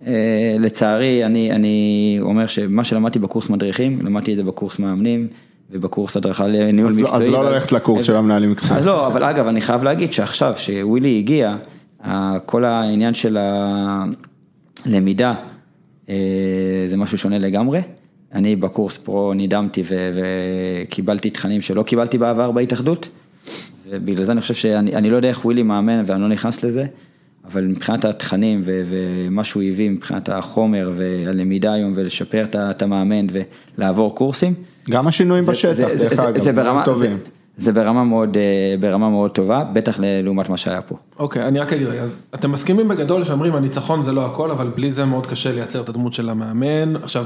[0.06, 5.28] אה, לצערי, אני, אני אומר שמה שלמדתי בקורס מדריכים, למדתי את זה בקורס מאמנים.
[5.70, 7.26] ובקורס הדרכה לניהול אז לא- מקצועי.
[7.26, 8.78] אז לא ללכת לקורס של המנהלים מקצועיים.
[8.80, 11.56] אז לא, אבל אגב, אני חייב להגיד שעכשיו שווילי הגיע,
[12.46, 13.38] כל העניין של
[14.86, 15.34] הלמידה,
[16.08, 16.14] אה,
[16.88, 17.80] זה משהו שונה לגמרי.
[18.32, 23.08] אני בקורס פרו נדהמתי וקיבלתי תכנים שלא קיבלתי בעבר בהתאחדות,
[23.88, 26.86] ובגלל זה אני חושב שאני אני לא יודע איך ווילי מאמן ואני לא נכנס לזה,
[27.44, 33.26] אבל מבחינת התכנים ו- ומה שהוא הביא מבחינת החומר והלמידה היום ולשפר את המאמן
[33.78, 34.54] ולעבור קורסים.
[34.90, 37.16] גם השינויים זה- בשטח, זה- דרך זה- אגב, זה דברים ברמה- טובים.
[37.56, 38.42] זה- זה ברמה מאוד, אה,
[38.80, 40.96] ברמה מאוד טובה, בטח לעומת מה שהיה פה.
[41.18, 44.92] אוקיי, אני רק אגיד, אז אתם מסכימים בגדול שאומרים הניצחון זה לא הכל, אבל בלי
[44.92, 46.96] זה מאוד קשה לייצר את הדמות של המאמן.
[47.02, 47.24] עכשיו,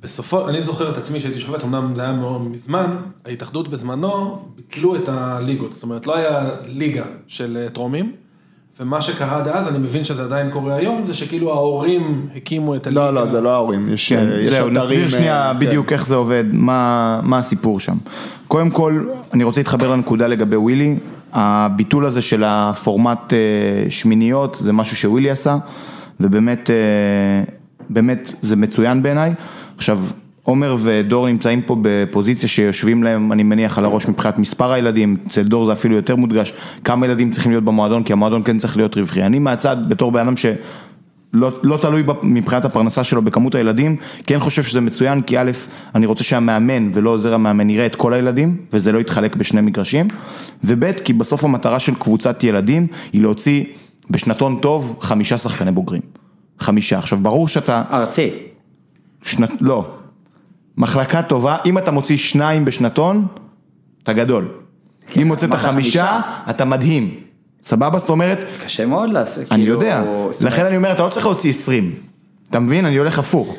[0.00, 4.96] בסופו, אני זוכר את עצמי שהייתי שופט, אמנם זה היה מאוד מזמן, ההתאחדות בזמנו ביטלו
[4.96, 8.12] את הליגות, זאת אומרת לא היה ליגה של אה, טרומים,
[8.80, 12.86] ומה שקרה עד אז, אני מבין שזה עדיין קורה היום, זה שכאילו ההורים הקימו את
[12.86, 13.10] הליגה.
[13.10, 15.94] לא, לא, זה לא ההורים, יש כן, זהו, אתרים, נסביר שנייה אה, בדיוק כן.
[15.94, 17.96] איך זה עובד, מה מה הסיפור שם.
[18.48, 20.96] קודם כל, אני רוצה להתחבר לנקודה לגבי ווילי,
[21.32, 25.56] הביטול הזה של הפורמט אה, שמיניות, זה משהו שווילי עשה,
[26.20, 27.54] ובאמת, אה,
[27.90, 29.34] באמת זה מצוין בעיניי.
[29.76, 30.00] עכשיו,
[30.46, 35.42] עומר ודור נמצאים פה בפוזיציה שיושבים להם, אני מניח, על הראש מבחינת מספר הילדים, אצל
[35.42, 36.52] דור זה אפילו יותר מודגש,
[36.84, 39.22] כמה ילדים צריכים להיות במועדון, כי המועדון כן צריך להיות רווחי.
[39.22, 40.46] אני מהצד, בתור בן אדם ש...
[41.32, 45.50] לא, תלוי מבחינת הפרנסה שלו בכמות הילדים, כן חושב שזה מצוין, כי א',
[45.94, 50.08] אני רוצה שהמאמן ולא עוזר המאמן יראה את כל הילדים, וזה לא יתחלק בשני מגרשים,
[50.64, 53.64] וב', כי בסוף המטרה של קבוצת ילדים היא להוציא
[54.10, 56.02] בשנתון טוב חמישה שחקני בוגרים.
[56.58, 56.98] חמישה.
[56.98, 58.30] עכשיו ברור שאתה, ארצי,
[59.22, 59.86] שנת, לא,
[60.76, 63.26] מחלקה טובה, אם אתה מוציא שניים בשנתון,
[64.02, 64.48] אתה גדול.
[65.16, 66.20] אם הוצאת אמרת חמישה, חמישה.
[66.50, 67.14] אתה מדהים.
[67.62, 67.98] סבבה?
[67.98, 71.26] זאת אומרת, קשה מאוד לעשות, אני כאילו, יודע, אומרת, לכן אני אומר, אתה לא צריך
[71.26, 71.92] להוציא 20,
[72.50, 72.86] אתה מבין?
[72.86, 73.56] אני הולך הפוך.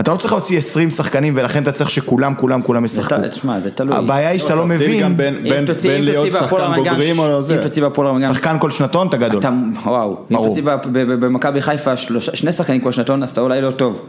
[0.00, 3.14] אתה לא צריך להוציא 20 שחקנים ולכן אתה צריך שכולם, כולם, כולם ישחקו.
[3.30, 3.96] תשמע, זה תלוי.
[3.96, 6.40] הבעיה היא שאתה לא תבדיל מבין, גם בין- אם בין תוציא- בין אם להיות תוציא
[6.40, 7.62] שחקן בוגרים או לא אם זה.
[7.62, 9.38] תוציא בהפועל רמת גן, שחקן כל שנתון אתה גדול.
[9.38, 9.50] אתה,
[9.84, 10.48] וואו, אם ברור.
[10.48, 14.02] תוציא ב- ב- במכבי חיפה שני שחקנים כל שנתון, אז אתה אולי לא טוב.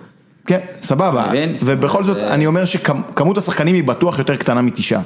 [0.49, 1.27] כן, סבבה.
[1.65, 5.01] ובכל זאת, זה- אני אומר שכמות השחקנים היא בטוח יותר קטנה מתשעה.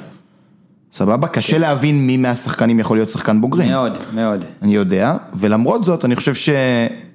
[0.92, 1.26] סבבה?
[1.28, 3.68] קשה להבין מי מהשחקנים יכול להיות שחקן בוגרים.
[3.70, 4.44] מאוד, מאוד.
[4.62, 6.48] אני יודע, ולמרות זאת, אני חושב ש...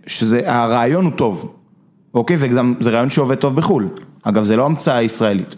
[0.07, 1.53] שזה, הרעיון הוא טוב,
[2.13, 2.37] אוקיי?
[2.39, 3.87] וגם זה רעיון שעובד טוב בחו"ל.
[4.23, 5.55] אגב, זה לא המצאה ישראלית.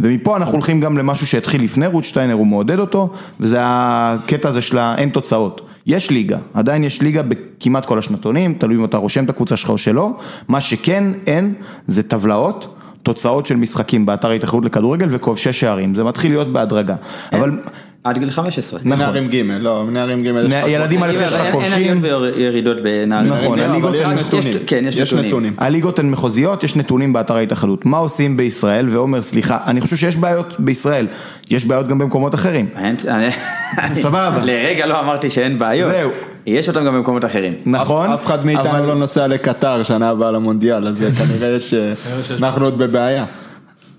[0.00, 4.78] ומפה אנחנו הולכים גם למשהו שהתחיל לפני רוטשטיינר, הוא מעודד אותו, וזה הקטע הזה של
[4.78, 5.60] האין תוצאות.
[5.86, 9.70] יש ליגה, עדיין יש ליגה בכמעט כל השנתונים, תלוי אם אתה רושם את הקבוצה שלך
[9.70, 10.10] או שלא,
[10.48, 11.54] מה שכן אין
[11.86, 16.96] זה טבלאות, תוצאות של משחקים באתר ההתאחדות לכדורגל וכובשי שערים, זה מתחיל להיות בהדרגה.
[17.32, 17.58] אבל
[18.04, 18.80] עד גיל 15.
[18.84, 18.98] נכון.
[18.98, 22.04] מנערים ג', לא, מנערים ג', יש לך- ילדים א' יש לך אין כובשים.
[22.04, 23.32] עליות וירידות בנערים.
[23.32, 24.54] נכון, אבל הליגות יש הן- נתונים.
[24.66, 25.54] כן, יש נתונים.
[25.58, 27.86] הליגות הן מחוזיות, יש נתונים באתר ההתאחדות.
[27.86, 28.88] מה עושים בישראל?
[28.88, 31.06] ועומר, סליחה, אני חושב שיש בעיות בישראל,
[31.50, 32.66] יש בעיות גם במקומות אחרים.
[32.78, 32.96] אין-
[33.94, 34.38] סבבה.
[34.44, 35.90] לרגע לא אמרתי שאין בעיות.
[35.92, 36.10] זהו.
[36.46, 37.54] יש אותם גם במקומות אחרים.
[37.66, 38.10] נכון?
[38.10, 42.78] אף אחד מאיתנו לא נוסע לקטר שנה הבאה למונדיאל, אז כנראה יש, שיש אנחנו עוד
[42.78, 43.24] בבעיה.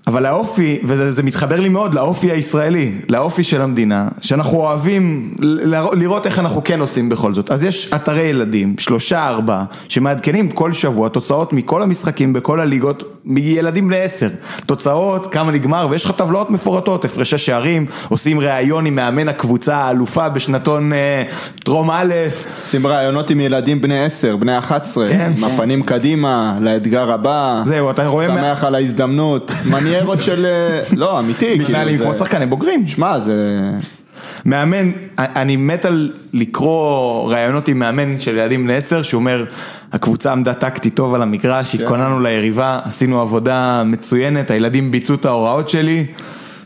[0.06, 5.34] אבל האופי, וזה זה מתחבר לי מאוד לאופי הישראלי, לאופי של המדינה, שאנחנו אוהבים
[5.92, 7.50] לראות איך אנחנו כן עושים בכל זאת.
[7.50, 13.86] אז יש אתרי ילדים, שלושה ארבעה, שמעדכנים כל שבוע תוצאות מכל המשחקים בכל הליגות, מילדים
[13.88, 14.28] בני עשר.
[14.66, 20.28] תוצאות, כמה נגמר, ויש לך טבלאות מפורטות, הפרשי שערים, עושים ראיון עם מאמן הקבוצה האלופה
[20.28, 21.22] בשנתון אה,
[21.64, 22.14] טרום א',
[22.56, 25.32] עושים רעיונות עם ילדים בני 10, בני 11, כן.
[25.36, 28.28] עם הפנים קדימה, לאתגר הבא, זהו, אתה רואה...
[28.28, 29.52] מה- שמח על ההזדמנות,
[29.96, 32.86] מניירות של, אה, לא, אמיתי, מתנהלים כאילו, כמו זה- שחקני בוגרים.
[32.86, 33.60] שמע, זה...
[34.44, 39.44] מאמן, אני מת על לקרוא ראיונות עם מאמן של ילדים בני עשר, שהוא אומר,
[39.92, 45.68] הקבוצה עמדה טקטית טוב על המגרש, התכוננו ליריבה, עשינו עבודה מצוינת, הילדים ביצעו את ההוראות
[45.68, 46.06] שלי,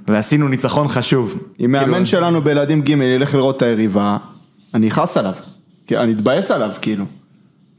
[0.08, 1.38] ועשינו ניצחון חשוב.
[1.64, 4.16] אם מאמן כאילו, שלנו בילדים ג' ילך לראות את היריבה,
[4.74, 5.32] אני אכעס עליו,
[5.92, 7.04] אני אתבאס עליו, כאילו.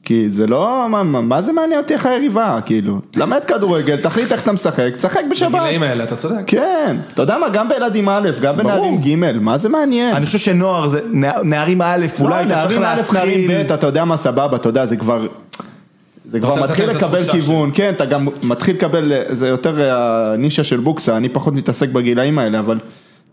[0.04, 3.00] כי זה לא, מה, מה, מה זה מעניין אותי איך היריבה, כאילו.
[3.12, 5.52] תלמד כדורגל, תחליט איך אתה משחק, תשחק בשבת.
[5.52, 6.44] בגילאים האלה, אתה צודק.
[6.48, 10.16] כן, אתה יודע מה, גם בילדים א', גם בנערים ג', מה זה מעניין?
[10.16, 13.64] אני חושב שנוער זה, נע- נערים א', אולי אתה צריך לא, נערים א', נערים להתחיל...
[13.68, 15.28] ב', אתה יודע מה סבבה, אתה יודע, זה כבר...
[16.32, 20.78] זה כבר מתחיל לקבל כיוון, כן, אתה גם מתחיל לקבל, זה יותר אה, הנישה של
[20.80, 22.80] בוקסה, אני פחות מתעסק בגילאים האלה, אבל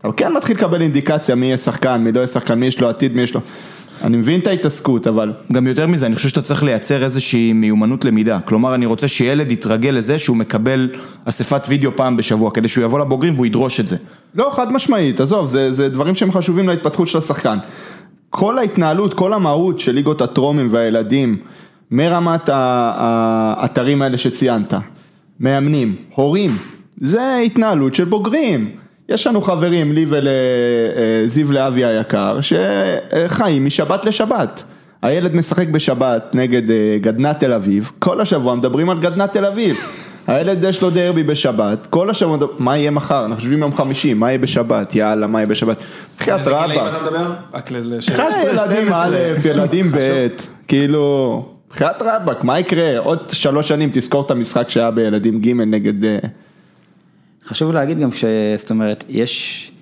[0.01, 2.89] אתה כן מתחיל לקבל אינדיקציה מי יהיה שחקן, מי לא יהיה שחקן, מי יש לו
[2.89, 3.41] עתיד, מי יש לו...
[4.03, 8.05] אני מבין את ההתעסקות, אבל גם יותר מזה, אני חושב שאתה צריך לייצר איזושהי מיומנות
[8.05, 8.41] למידה.
[8.41, 10.91] כלומר, אני רוצה שילד יתרגל לזה שהוא מקבל
[11.25, 13.97] אספת וידאו פעם בשבוע, כדי שהוא יבוא לבוגרים והוא ידרוש את זה.
[14.35, 17.59] לא, חד משמעית, עזוב, זה, זה דברים שהם חשובים להתפתחות של השחקן.
[18.31, 21.37] כל ההתנהלות, כל המהות של ליגות הטרומים והילדים,
[21.91, 24.75] מרמת האתרים האלה שציינת,
[25.41, 26.59] מאמנים, הורים,
[27.01, 28.71] זה התנהלות של בוגרים.
[29.09, 34.62] יש לנו חברים, לי ולזיו להבי היקר, שחיים משבת לשבת.
[35.03, 39.77] הילד משחק בשבת נגד אה, גדנ"ע תל אביב, כל השבוע מדברים על גדנ"ע תל אביב.
[40.27, 43.21] הילד יש לו דרבי בשבת, כל השבוע, מה יהיה מחר?
[43.21, 44.94] אנחנו חושבים יום חמישי, מה יהיה בשבת?
[44.94, 45.83] יאללה, מה יהיה בשבת?
[46.18, 46.94] בחייאת איזה גילאים רבאק.
[46.94, 47.33] אתה מדבר?
[47.55, 47.77] רק ל...
[47.97, 49.05] לש- 11, ילדים 12.
[49.07, 49.16] א',
[49.49, 50.27] ילדים ב',
[50.68, 52.99] כאילו, בחיית רבאק, מה יקרה?
[52.99, 56.18] עוד שלוש שנים תזכור את המשחק שהיה בילדים ג' נגד...
[57.49, 58.25] חשוב להגיד גם ש...
[58.57, 59.73] זאת אומרת, יש...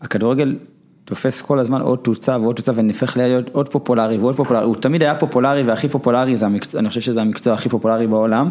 [0.00, 0.56] הכדורגל
[1.04, 5.02] תופס כל הזמן עוד תוצאה ועוד תוצאה ונהפך להיות עוד פופולרי ועוד פופולרי, הוא תמיד
[5.02, 8.50] היה פופולרי והכי פופולרי, זה המקצוע, אני חושב שזה המקצוע הכי פופולרי בעולם,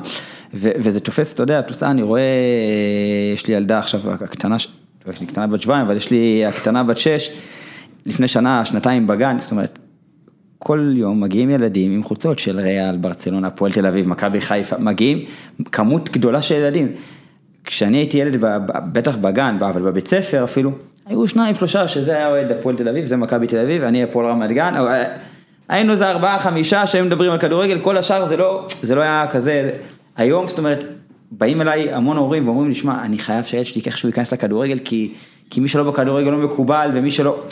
[0.54, 0.69] ו...
[0.78, 2.21] וזה תופס, אתה יודע, תוצאה, אני רואה,
[3.34, 6.97] יש לי ילדה עכשיו, הקטנה, יש לי קטנה בת שבועיים, אבל יש לי הקטנה בת
[6.97, 7.30] שש,
[8.06, 9.80] לפני שנה, שנתיים בגן, זאת אומרת,
[10.60, 15.19] כל יום מגיעים ילדים עם חולצות של ריאל, ברצלונה, הפועל תל אביב, מכבי חיפה, מגיעים
[15.71, 16.88] כמות גדולה של ילדים.
[17.63, 18.43] כשאני הייתי ילד,
[18.91, 20.71] בטח בגן, אבל בבית ספר אפילו,
[21.06, 24.26] היו שניים, שלושה, שזה היה אוהד הפועל תל אביב, זה מכבי תל אביב, אני הפועל
[24.26, 25.04] רמת גן, אה,
[25.69, 29.26] היינו איזה ארבעה, חמישה שהיו מדברים על כדורגל, כל השאר זה לא, זה לא היה
[29.32, 29.71] כזה,
[30.17, 30.84] היום, זאת אומרת,
[31.32, 35.12] באים אליי המון הורים ואומרים לי, שמע, אני חייב שהילד שלי איכשהו ייכנס לכדורגל, כי,
[35.49, 37.43] כי מי שלא בכדורגל לא מקובל, ומי שלא...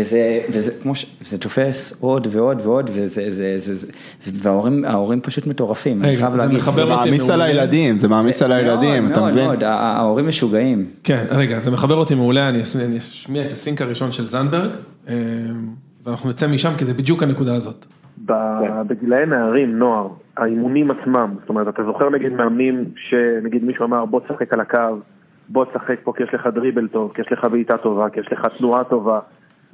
[0.00, 1.06] וזה, וזה כמו ש...
[1.20, 3.86] זה תופס עוד ועוד ועוד, וזה, זה, זה, זה,
[4.34, 6.56] וההורים ההורים פשוט מטורפים, אני חייב זה להגיד.
[6.56, 7.40] מחבר זה אותי מעמיס על.
[7.42, 9.44] הילדים, זה מעמיס על הילדים, מאוד, אתה מאוד, מבין?
[9.46, 10.86] מאוד, ה- ההורים משוגעים.
[11.04, 12.62] כן, רגע, זה מחבר אותי מעולה, אני
[12.98, 14.70] אשמיע את הסינק הראשון של זנדברג,
[15.08, 15.14] אה,
[16.04, 17.86] ואנחנו נצא משם כי זה בדיוק הנקודה הזאת.
[18.88, 24.20] בגילאי נערים, נוער, האימונים עצמם, זאת אומרת, אתה זוכר נגיד מאמנים שנגיד מישהו אמר בוא
[24.20, 24.78] תשחק על הקו,
[25.48, 28.32] בוא תשחק פה כי יש לך דריבל טוב, כי יש לך בעיטה טובה, כי יש
[28.32, 29.18] לך תנועה טובה.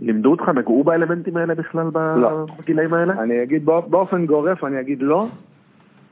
[0.01, 2.47] לימדו אותך, נגעו באלמנטים האלה בכלל לא.
[2.59, 3.13] בגילאים האלה?
[3.23, 5.27] אני אגיד בא- באופן גורף, אני אגיד לא.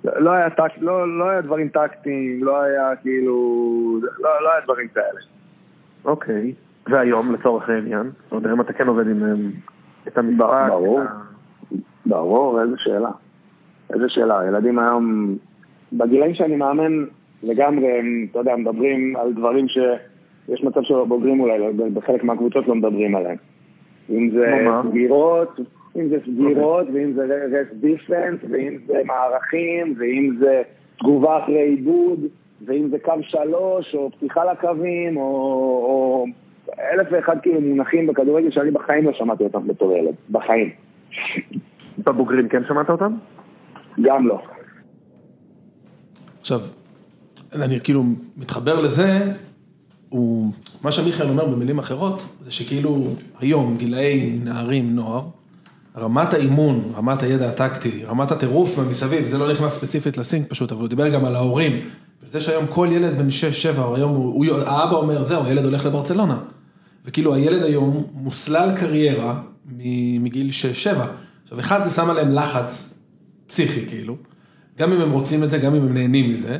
[0.05, 3.35] לא היה, טק, לא, לא היה דברים טקטיים, לא היה כאילו,
[4.03, 5.21] לא, לא היה דברים כאלה.
[6.05, 6.53] אוקיי.
[6.89, 9.51] והיום, לצורך העניין, לא יודע אם אתה כן עובד עם הם,
[10.09, 10.67] את המשחק.
[10.69, 11.01] ברור.
[12.07, 13.11] ברור, איזה שאלה.
[13.95, 15.37] איזה שאלה, הילדים היום,
[15.93, 17.05] בגילאים שאני מאמן,
[17.43, 22.75] לגמרי, הם, אתה יודע, מדברים על דברים שיש מצב שהבוגרים אולי, לא- בחלק מהקבוצות לא
[22.75, 23.37] מדברים עליהם.
[24.11, 24.67] אם זה?
[24.91, 25.61] סגירות,
[25.97, 30.63] אם זה סגירות, ואם זה רס דיפנס, ואם זה מערכים, ואם זה
[30.99, 32.21] תגובה אחרי עיבוד,
[32.67, 36.27] ואם זה קו שלוש, או פתיחה לקווים, או, או
[36.93, 40.71] אלף ואחד כאילו מונחים בכדורגל שאני בחיים לא שמעתי אותם בתור ילד, בחיים.
[41.99, 43.15] בבוגרים כן שמעת אותם?
[44.03, 44.43] גם לא.
[46.41, 46.61] עכשיו,
[47.53, 48.05] אני כאילו
[48.37, 49.33] מתחבר לזה,
[50.15, 53.07] הוא, מה שמיכאל אומר במילים אחרות, זה שכאילו
[53.41, 55.23] היום, גילאי נערים, נוער,
[55.97, 60.81] רמת האימון, רמת הידע הטקטי, רמת הטירוף ומסביב, זה לא נכנס ספציפית לסינק פשוט, אבל
[60.81, 61.81] הוא דיבר גם על ההורים.
[62.29, 66.39] וזה שהיום כל ילד בן 6-7, היום הוא, הוא, האבא אומר, זהו, הילד הולך לברצלונה.
[67.05, 69.41] וכאילו הילד היום מוסלל קריירה
[70.21, 70.51] מגיל
[70.85, 70.99] 6-7.
[71.43, 72.95] עכשיו, אחד זה שם עליהם לחץ
[73.47, 74.17] פסיכי, כאילו.
[74.79, 76.59] גם אם הם רוצים את זה, גם אם הם נהנים מזה.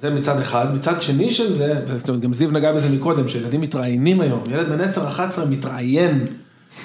[0.00, 0.74] זה מצד אחד.
[0.74, 4.42] מצד שני של זה, זאת אומרת, גם זיו נגע בזה מקודם, שילדים מתראיינים היום.
[4.50, 6.26] ילד בן 10-11 מתראיין,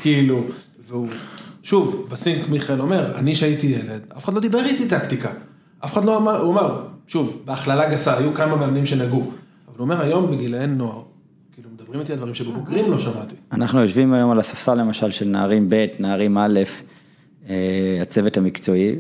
[0.02, 0.44] כאילו,
[0.88, 1.08] והוא,
[1.64, 5.30] שוב, בסינק מיכאל אומר, אני שהייתי ילד, אף אחד לא דיבר איתי טקטיקה.
[5.86, 9.22] אף אחד לא אמר, הוא אמר, שוב, בהכללה גסה, היו כמה מאמנים שנגעו.
[9.22, 11.02] אבל הוא אומר, היום בגילאי נוער,
[11.54, 13.36] כאילו, מדברים איתי על דברים שבבוגרים לא שמעתי.
[13.52, 16.60] אנחנו יושבים היום על הספסל למשל של נערים ב', נערים א',
[17.50, 18.96] אה, הצוות המקצועי,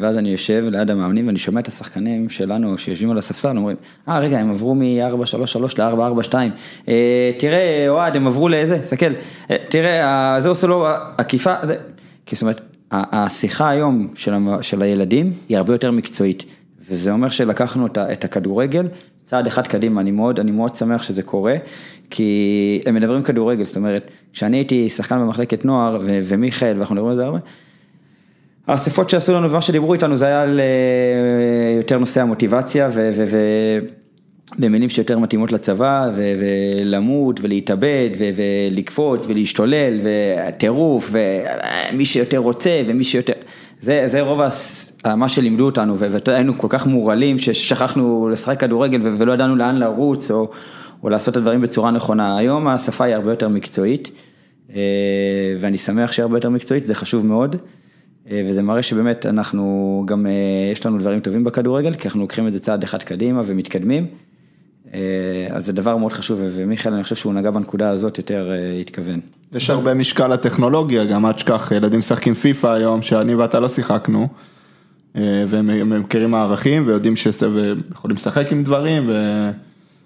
[0.00, 3.76] ואז אני יושב ליד המאמנים ואני שומע את השחקנים שלנו שיושבים על הספסל, אומרים,
[4.08, 6.34] אה רגע, הם עברו מ-4-3-3 ל-4-4-2,
[6.88, 9.06] אה, תראה אוהד, הם עברו לאיזה, תסתכל,
[9.50, 10.86] אה, תראה, אה, זה עושה לו
[11.18, 11.76] עקיפה, זה,
[12.32, 16.44] זאת אומרת, ה- השיחה היום של, המ- של הילדים היא הרבה יותר מקצועית,
[16.90, 18.86] וזה אומר שלקחנו ה- את הכדורגל
[19.24, 21.56] צעד אחד קדימה, אני מאוד, אני מאוד שמח שזה קורה,
[22.10, 27.10] כי הם מדברים כדורגל, זאת אומרת, כשאני הייתי שחקן במחלקת נוער, ו- ומיכאל, ואנחנו מדברים
[27.10, 27.38] על זה הרבה,
[28.66, 33.10] האספות שעשו לנו ומה שדיברו איתנו זה היה על אה, יותר נושא המוטיבציה ו...
[33.16, 33.38] ו, ו
[34.58, 43.32] במילים שיותר מתאימות לצבא, ולמות, ולהתאבד, ולקפוץ, ולהשתולל, וטירוף, ומי שיותר רוצה, ומי שיותר...
[43.80, 44.92] זה, זה רוב הס...
[45.16, 50.50] מה שלימדו אותנו, והיינו כל כך מורעלים, ששכחנו לשחק כדורגל, ולא ידענו לאן לרוץ, או,
[51.02, 52.38] או לעשות את הדברים בצורה נכונה.
[52.38, 54.10] היום השפה היא הרבה יותר מקצועית,
[54.74, 54.80] אה,
[55.60, 57.56] ואני שמח שהיא הרבה יותר מקצועית, זה חשוב מאוד.
[58.30, 60.32] אה, וזה מראה שבאמת אנחנו גם, אה,
[60.72, 64.06] יש לנו דברים טובים בכדורגל, כי אנחנו לוקחים את זה צעד אחד קדימה ומתקדמים.
[64.94, 65.00] אה,
[65.50, 69.20] אז זה דבר מאוד חשוב, ומיכאל, אני חושב שהוא נגע בנקודה הזאת יותר התכוון.
[69.52, 74.28] יש הרבה משקל לטכנולוגיה, גם אל תשכח, ילדים משחקים פיפא היום, שאני ואתה לא שיחקנו,
[75.14, 79.12] והם הם מכירים מערכים ויודעים שזה, ויכולים לשחק עם דברים, ו...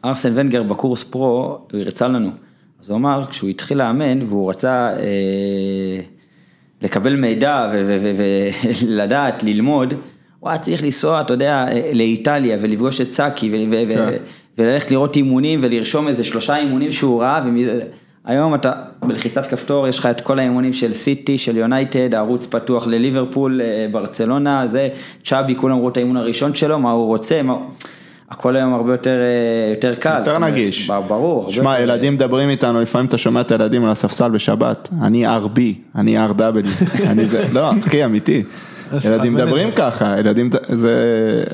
[0.04, 2.30] ארסן ונגר בקורס פרו, הוא הרצה לנו.
[2.82, 6.00] אז הוא אמר, כשהוא התחיל לאמן והוא רצה אה,
[6.82, 7.68] לקבל מידע
[8.86, 9.94] ולדעת, ללמוד,
[10.40, 13.12] הוא היה צריך לנסוע, אתה יודע, לאיטליה ולפגוש את
[13.88, 14.16] ו- כן.
[14.58, 17.40] וללכת לראות אימונים ולרשום איזה שלושה אימונים שהוא ראה,
[18.24, 22.86] היום אתה בלחיצת כפתור, יש לך את כל האימונים של סיטי, של יונייטד, הערוץ פתוח
[22.86, 24.88] לליברפול, אה, ברצלונה, זה,
[25.24, 27.56] צ'אבי, כולם ראו את האימון הראשון שלו, מה הוא רוצה, מה...
[28.30, 30.18] הכל היום הרבה יותר, אה, יותר קל.
[30.18, 30.90] יותר נגיש.
[30.90, 31.50] ברור.
[31.50, 35.58] שמע, יותר- ילדים מדברים איתנו, לפעמים אתה שומע את הילדים על הספסל בשבת, אני RB,
[35.96, 36.40] אני RW,
[37.10, 38.42] אני זה, לא, אחי, אמיתי.
[39.04, 39.70] ילדים מדברים.
[39.76, 40.94] ככה, ילדים, זה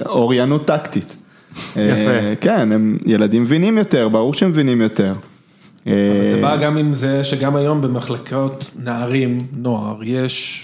[0.07, 1.05] אוריינות טקטית.
[1.57, 1.77] יפה.
[1.81, 5.15] אה, כן, הם ילדים מבינים יותר, ברור שהם מבינים יותר.
[5.87, 5.95] אבל
[6.31, 10.63] זה אה, בא גם עם זה שגם היום במחלקות נערים, נוער, יש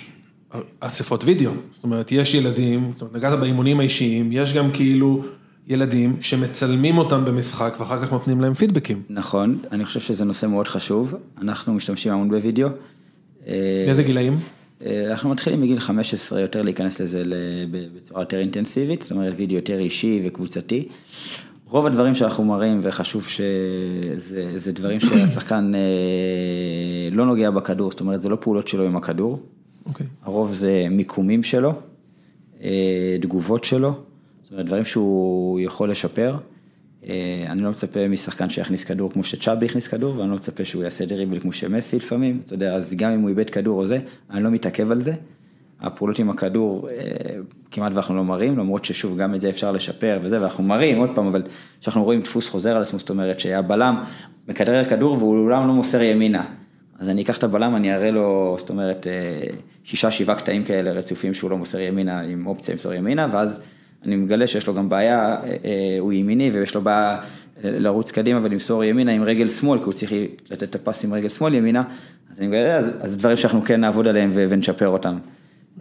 [0.80, 1.50] אספות וידאו.
[1.70, 5.20] זאת אומרת, יש ילדים, זאת אומרת, נגעת באימונים האישיים, יש גם כאילו
[5.68, 9.02] ילדים שמצלמים אותם במשחק ואחר כך נותנים להם פידבקים.
[9.08, 12.68] נכון, אני חושב שזה נושא מאוד חשוב, אנחנו משתמשים המון בווידאו.
[13.46, 14.38] אה, באיזה גילאים?
[14.84, 17.22] אה, אנחנו מתחילים מגיל 15 יותר להיכנס לזה
[17.70, 20.88] בצורה יותר אינטנסיבית, זאת אומרת וידאו יותר אישי וקבוצתי.
[21.72, 25.80] רוב הדברים שאנחנו מראים, וחשוב שזה זה דברים שהשחקן אה,
[27.12, 29.40] לא נוגע בכדור, זאת אומרת זה לא פעולות שלו עם הכדור,
[29.86, 30.06] אוקיי.
[30.22, 31.72] הרוב זה מיקומים שלו,
[32.62, 33.94] אה, תגובות שלו,
[34.58, 36.36] דברים שהוא יכול לשפר.
[37.06, 40.84] אה, אני לא מצפה משחקן שיכניס כדור כמו שצ'אבי הכניס כדור, ואני לא מצפה שהוא
[40.84, 43.98] יעשה דריבל כמו שמסי לפעמים, אתה יודע, אז גם אם הוא איבד כדור או זה,
[44.30, 45.14] אני לא מתעכב על זה.
[45.80, 46.94] הפעולות עם הכדור אה,
[47.70, 51.10] כמעט ואנחנו לא מראים, למרות ששוב גם את זה אפשר לשפר וזה, ואנחנו מראים עוד
[51.14, 51.42] פעם, אבל
[51.80, 54.04] כשאנחנו רואים דפוס חוזר על עצמו, זאת אומרת שהבלם
[54.48, 56.44] מכדרר כדור והוא לעולם לא מוסר ימינה.
[56.98, 60.92] אז אני אקח את הבלם, אני אראה לו, זאת אומרת, אה, שישה, שבעה קטעים כאלה
[60.92, 63.60] רצופים שהוא לא מוסר ימינה, עם אופציה למסור ימינה, ואז
[64.04, 67.20] אני מגלה שיש לו גם בעיה, אה, אה, הוא ימיני ויש לו בעיה
[67.64, 70.12] לרוץ קדימה ולמסור ימינה עם רגל שמאל, כי הוא צריך
[70.50, 71.82] לתת את הפס עם רגל שמאל ימינה,
[72.30, 75.18] אז אני מגלה, אז, אז דברים שאנחנו כן נעבוד עליהם ונשפר אותם.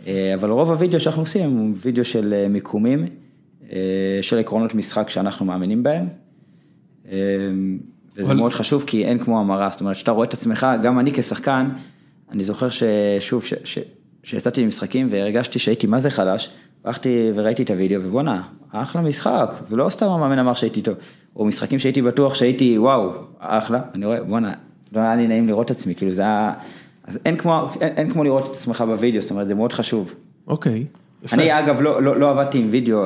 [0.07, 3.05] אה, אבל רוב הוידאו שאנחנו עושים הוא וידאו של אה, מיקומים,
[3.71, 3.77] אה,
[4.21, 6.07] של עקרונות משחק שאנחנו מאמינים בהם.
[7.11, 7.17] אה,
[8.15, 10.99] וזה אבל- מאוד חשוב כי אין כמו המרה, זאת אומרת שאתה רואה את עצמך, גם
[10.99, 11.69] אני כשחקן,
[12.31, 13.79] אני זוכר ששוב, ש- ש-
[14.23, 16.49] שיצאתי למשחקים והרגשתי שהייתי מה זה חלש,
[16.85, 18.41] הלכתי וראיתי את הוידאו ובואנה,
[18.71, 20.95] אחלה משחק, ולא סתם המאמן אמר שהייתי טוב,
[21.35, 24.53] או משחקים שהייתי בטוח שהייתי וואו, אחלה, אני רואה, בואנה,
[24.91, 26.53] לא היה לי נעים לראות את עצמי, כאילו זה היה,
[27.03, 30.15] אז אין כמו, אין, אין כמו לראות את עצמך בוידאו, זאת אומרת זה מאוד חשוב.
[30.47, 30.85] אוקיי.
[31.23, 31.35] יפה.
[31.35, 33.01] אני אגב לא, לא, לא עבדתי עם וידאו,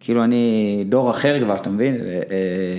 [0.00, 1.94] כאילו אני דור אחר כבר, אתה מבין?
[1.94, 2.78] אה,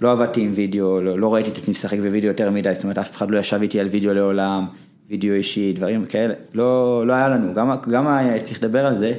[0.00, 2.98] לא עבדתי עם וידאו, לא, לא ראיתי את עצמי משחק בוידאו יותר מדי, זאת אומרת
[2.98, 4.64] אף אחד לא ישב איתי על וידאו לעולם,
[5.10, 9.14] וידאו אישי, דברים כאלה, לא, לא היה לנו, גם, גם היה צריך לדבר על זה.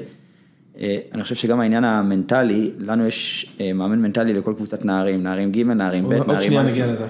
[0.80, 5.52] אה, אני חושב שגם העניין המנטלי, לנו יש אה, מאמן מנטלי לכל קבוצת נערים, נערים
[5.52, 6.66] ג', נערים ב', עוד נערים שנייה א'.
[6.66, 7.06] נגיע לזה.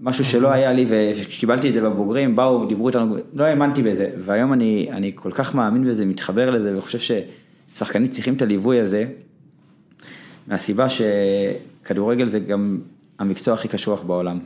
[0.00, 4.52] משהו שלא היה לי, וכשקיבלתי את זה בבוגרים, באו, דיברו איתנו, לא האמנתי בזה, והיום
[4.52, 7.16] אני, אני כל כך מאמין בזה, מתחבר לזה, וחושב
[7.68, 9.04] ששחקנים צריכים את הליווי הזה,
[10.46, 12.78] מהסיבה שכדורגל זה גם
[13.18, 14.38] המקצוע הכי קשוח בעולם.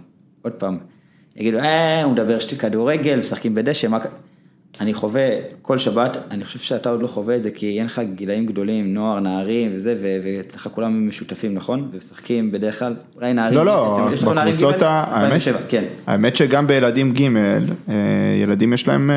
[0.42, 0.78] עוד פעם,
[1.36, 4.00] יגידו, אה, הוא מדבר שתי כדורגל, משחקים בדשא, מה...
[4.00, 4.06] ק-"
[4.80, 5.28] אני חווה
[5.62, 8.94] כל שבת, אני חושב שאתה עוד לא חווה את זה, כי אין לך גילאים גדולים,
[8.94, 11.88] נוער, נערים וזה, ואצלך כולם משותפים, נכון?
[11.92, 14.82] ומשחקים בדרך כלל, אולי נערים, לא, לא, בקבוצות?
[14.82, 15.84] ה- האמת, 2007, כן.
[16.06, 17.94] האמת שגם בילדים ג', אה,
[18.42, 19.16] ילדים יש להם, אה,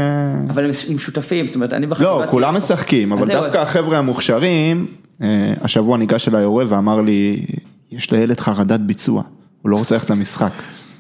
[0.50, 2.10] אבל הם משותפים, זאת אומרת, אני בחטיבת...
[2.10, 4.86] לא, כולם משחקים, אבל דווקא החבר'ה המוכשרים,
[5.22, 7.46] אה, השבוע ניגש אליי הורה ואמר לי,
[7.92, 9.24] יש לילד חרדת ביצוע,
[9.62, 10.52] הוא לא רוצה ללכת למשחק.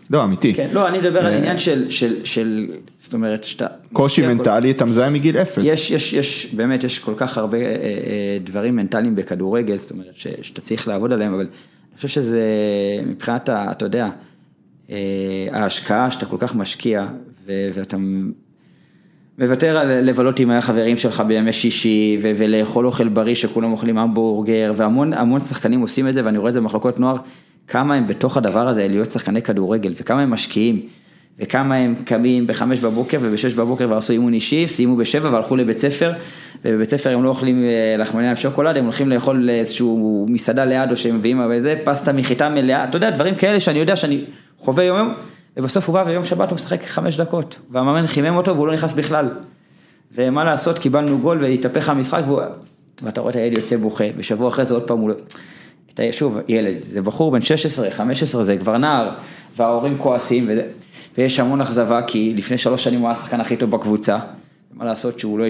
[0.09, 0.53] לא, אמיתי.
[0.53, 2.67] כן, לא, אני מדבר על עניין של, של, של,
[2.97, 3.65] זאת אומרת, שאתה...
[3.93, 5.63] קושי מנטלי, אתה מזהה מגיל אפס.
[5.65, 10.15] יש, יש, יש, באמת, יש כל כך הרבה אה, אה, דברים מנטליים בכדורגל, זאת אומרת,
[10.15, 12.41] ש, שאתה צריך לעבוד עליהם, אבל אני חושב שזה,
[13.07, 14.09] מבחינת, ה- אתה יודע,
[14.89, 14.95] אה,
[15.51, 17.05] ההשקעה שאתה כל כך משקיע,
[17.45, 17.97] ו, ואתה
[19.39, 24.71] מוותר על לבלות עם החברים שלך בימי שישי, ו- ולאכול אוכל בריא שכולם אוכלים המבורגר,
[24.75, 27.17] והמון המון שחקנים עושים את זה, ואני רואה את זה במחלקות נוער,
[27.67, 30.81] כמה הם בתוך הדבר הזה להיות שחקני כדורגל, וכמה הם משקיעים,
[31.39, 36.13] וכמה הם קמים בחמש בבוקר ובשש בבוקר ועשו אימון אישי, סיימו בשבע והלכו לבית ספר,
[36.65, 40.91] ובבית ספר הם לא אוכלים אה, לחמניה עם שוקולד, הם הולכים לאכול איזשהו מסעדה ליד,
[40.91, 44.23] או שהם מביאים איזה פסטה מחיטה מלאה, אתה יודע, דברים כאלה שאני יודע שאני
[44.59, 45.13] חווה יום יום,
[45.57, 48.93] ובסוף הוא בא ויום שבת הוא משחק חמש דקות, והמאמן חימם אותו והוא לא נכנס
[48.93, 49.29] בכלל.
[50.15, 52.41] ומה לעשות, קיבלנו גול והתהפך המשחק, והוא...
[53.03, 55.15] ואתה רואה את הילד יוצא בוכה, ושבוע אחרי זה עוד פעם הוא לא...
[55.99, 59.09] אתה שוב, ילד, זה בחור בן 16, 15, זה כבר נער,
[59.57, 60.67] וההורים כועסים, וזה...
[61.17, 64.19] ויש המון אכזבה, כי לפני שלוש שנים הוא היה השחקן הכי טוב בקבוצה,
[64.73, 65.45] מה לעשות שהוא לא...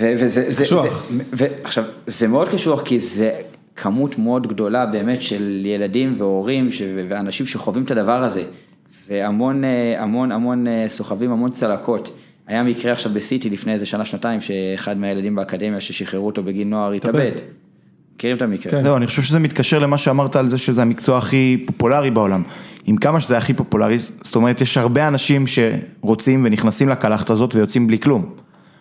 [0.00, 0.44] ו- וזה...
[0.52, 1.06] זה- קשוח.
[1.10, 3.30] זה- ועכשיו, זה מאוד קשוח, כי זה
[3.76, 8.42] כמות מאוד גדולה באמת של ילדים והורים ש- ואנשים שחווים את הדבר הזה,
[9.08, 12.12] והמון אה, המון המון אה, סוחבים המון צלקות.
[12.46, 16.92] היה מקרה עכשיו בסיטי לפני איזה שנה שנתיים, שאחד מהילדים באקדמיה ששחררו אותו בגיל נוער
[16.92, 17.32] התאבד.
[18.16, 18.72] מכירים את המקרה.
[18.72, 18.82] כן.
[18.82, 22.42] זהו, אני חושב שזה מתקשר למה שאמרת על זה שזה המקצוע הכי פופולרי בעולם.
[22.86, 27.86] עם כמה שזה הכי פופולרי, זאת אומרת, יש הרבה אנשים שרוצים ונכנסים לקלחת הזאת ויוצאים
[27.86, 28.30] בלי כלום.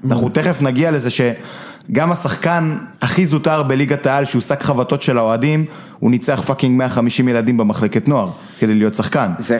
[0.08, 5.66] אנחנו תכף נגיע לזה שגם השחקן הכי זוטר בליגת העל, שהוא שק חבטות של האוהדים,
[6.00, 8.28] הוא ניצח fucking 150 ילדים במחלקת נוער,
[8.60, 9.32] כדי להיות שחקן.
[9.40, 9.58] זה,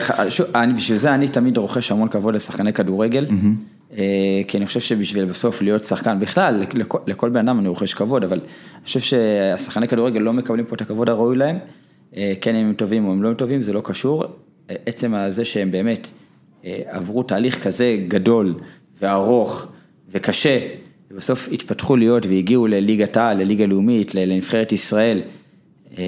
[0.76, 3.36] בשביל זה אני תמיד רוכש המון כבוד לשחקני כדורגל, אה,
[4.48, 8.24] כי אני חושב שבשביל בסוף להיות שחקן, בכלל, לכל, לכל בן אדם אני רוכש כבוד,
[8.24, 8.40] אבל
[8.74, 11.58] אני חושב שהשחקני כדורגל לא מקבלים פה את הכבוד הראוי להם,
[12.16, 14.24] אה, כן אם הם טובים או הם לא טובים, זה לא קשור,
[14.70, 16.10] אה, עצם הזה שהם באמת
[16.64, 18.54] אה, עברו תהליך כזה גדול
[19.00, 19.66] וארוך
[20.10, 20.58] וקשה,
[21.10, 25.22] ובסוף התפתחו להיות והגיעו לליגת העל, לליגה לאומית, לנבחרת ישראל,
[25.98, 26.04] אה,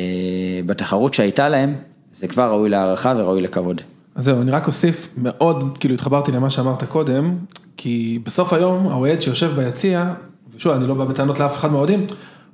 [0.66, 1.74] בתחרות שהייתה להם,
[2.14, 3.80] זה כבר ראוי להערכה וראוי לכבוד.
[4.14, 7.36] אז זהו, אני רק אוסיף, מאוד, כאילו התחברתי למה שאמרת קודם,
[7.76, 10.12] כי בסוף היום, האוהד שיושב ביציע,
[10.56, 12.06] ושוב, אני לא בא בטענות לאף אחד מהאוהדים,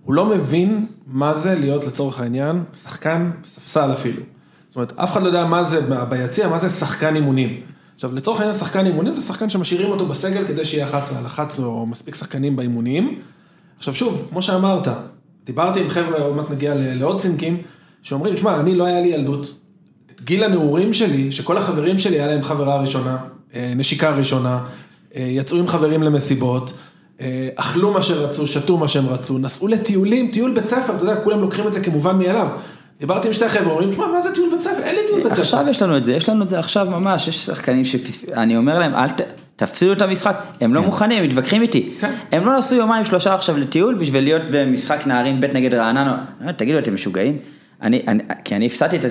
[0.05, 4.23] הוא לא מבין מה זה להיות לצורך העניין, שחקן ספסל אפילו.
[4.69, 7.61] זאת אומרת, אף אחד לא יודע מה זה ביציע, מה זה שחקן אימונים.
[7.95, 11.67] עכשיו, לצורך העניין שחקן אימונים זה שחקן שמשאירים אותו בסגל כדי שיהיה 11 על 11
[11.67, 13.19] או מספיק שחקנים באימונים.
[13.79, 14.89] עכשיו שוב, כמו שאמרת,
[15.45, 17.57] דיברתי עם חבר'ה, עוד מעט נגיע לעוד צינקים,
[18.03, 19.55] שאומרים, שמע, אני לא היה לי ילדות.
[20.15, 23.17] את גיל הנעורים שלי, שכל החברים שלי היה להם חברה ראשונה,
[23.55, 24.65] אה, נשיקה ראשונה,
[25.15, 26.73] יצאו עם חברים למסיבות,
[27.21, 31.17] אה, אכלו מה שרצו, שתו מה שהם רצו, נסעו לטיולים, טיול בית ספר, אתה יודע,
[31.17, 32.49] כולם לוקחים את זה כמובן מאליו.
[33.01, 34.83] דיברתי עם שתי חבר'ה, אומרים, שמע, מה זה טיול בית ספר?
[34.83, 35.43] אין לי טיול בית ספר.
[35.43, 38.79] עכשיו יש לנו את זה, יש לנו את זה עכשיו ממש, יש שחקנים שאני אומר
[38.79, 39.21] להם, אל ת...
[39.57, 41.91] תפסידו את המשחק, הם לא מוכנים, הם מתווכחים איתי.
[42.01, 42.15] כן.
[42.33, 46.25] הם לא נסעו יומיים שלושה עכשיו לטיול בשביל להיות במשחק נערים ב' נגד רעננה.
[46.47, 47.37] אה, תגידו, אתם משוגעים?
[47.83, 49.09] אני, אני, כי אני הפסדתי את זה.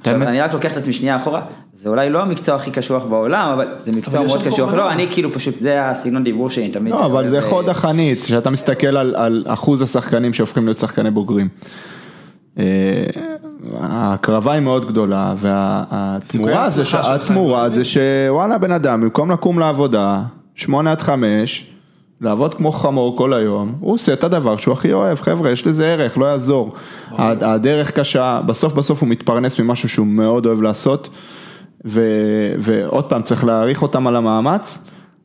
[0.00, 1.42] עכשיו, אני רק לוקח את עצמי שנייה אחורה,
[1.74, 4.74] זה אולי לא המקצוע הכי קשוח בעולם, אבל זה מקצוע אבל מאוד קשוח.
[4.74, 6.92] לא, אני כאילו פשוט, זה הסגנון דיבור שלי תמיד.
[6.92, 11.48] לא, אבל זה חוד החנית, כשאתה מסתכל על, על אחוז השחקנים שהופכים להיות שחקני בוגרים.
[12.58, 12.64] אה,
[13.80, 20.22] ההקרבה היא מאוד גדולה, והתמורה זה, התמורה הם זה שוואלה בן אדם, במקום לקום לעבודה,
[20.54, 21.71] שמונה עד חמש,
[22.22, 25.86] לעבוד כמו חמור כל היום, הוא עושה את הדבר שהוא הכי אוהב, חבר'ה, יש לזה
[25.86, 26.72] ערך, לא יעזור.
[27.18, 31.08] הדרך קשה, בסוף בסוף הוא מתפרנס ממשהו שהוא מאוד אוהב לעשות,
[31.84, 32.00] ו,
[32.58, 34.78] ועוד פעם, צריך להעריך אותם על המאמץ,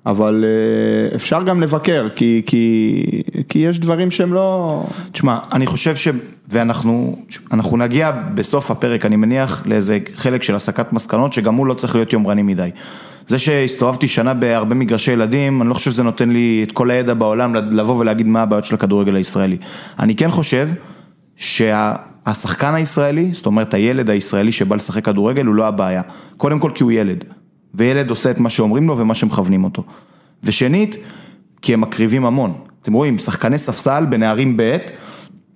[0.05, 3.03] אבל אה, אפשר גם לבקר, כי, כי,
[3.49, 4.83] כי יש דברים שהם לא...
[5.11, 6.07] תשמע, אני חושב ש...
[6.49, 7.15] ואנחנו
[7.51, 11.95] אנחנו נגיע בסוף הפרק, אני מניח, לאיזה חלק של הסקת מסקנות, שגם הוא לא צריך
[11.95, 12.69] להיות יומרני מדי.
[13.27, 17.13] זה שהסתובבתי שנה בהרבה מגרשי ילדים, אני לא חושב שזה נותן לי את כל הידע
[17.13, 19.57] בעולם לבוא ולהגיד מה הבעיות של הכדורגל הישראלי.
[19.99, 20.69] אני כן חושב
[21.35, 26.01] שהשחקן הישראלי, זאת אומרת הילד הישראלי שבא לשחק כדורגל הוא לא הבעיה.
[26.37, 27.23] קודם כל כי הוא ילד,
[27.73, 29.83] וילד עושה את מה שאומרים לו ומה שמכוונים אותו.
[30.43, 30.95] ושנית,
[31.61, 32.53] כי הם מקריבים המון.
[32.81, 34.77] אתם רואים, שחקני ספסל בנערים ב'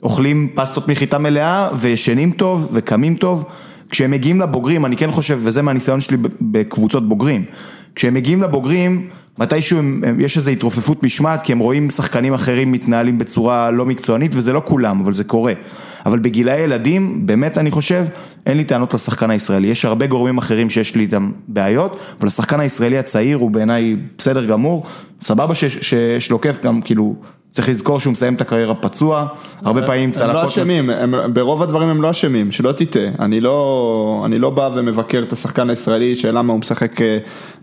[0.04, 3.46] אוכלים פסטות מחיטה מלאה וישנים טוב וקמים טוב.
[3.92, 7.46] כשהם מגיעים לבוגרים, אני כן חושב, וזה מהניסיון שלי בקבוצות בוגרים,
[7.96, 12.72] כשהם מגיעים לבוגרים, מתישהו הם, הם, יש איזו התרופפות משמעת, כי הם רואים שחקנים אחרים
[12.72, 15.54] מתנהלים בצורה לא מקצוענית, וזה לא כולם, אבל זה קורה.
[16.06, 18.06] אבל בגילאי ילדים, באמת אני חושב,
[18.46, 19.68] אין לי טענות לשחקן הישראלי.
[19.68, 24.46] יש הרבה גורמים אחרים שיש לי איתם בעיות, אבל השחקן הישראלי הצעיר הוא בעיניי בסדר
[24.46, 24.86] גמור,
[25.22, 27.16] סבבה שיש לו כיף גם, כאילו,
[27.52, 29.28] צריך לזכור שהוא מסיים את הקריירה פצוע,
[29.62, 30.34] הרבה פעמים הם צלקות.
[30.34, 34.70] לא אשמים, הם- ברוב הדברים הם לא אשמים, שלא תטעה, אני לא, אני לא בא
[34.74, 37.18] ומבקר את השחקן הישראלי שלמה הוא משחק אה,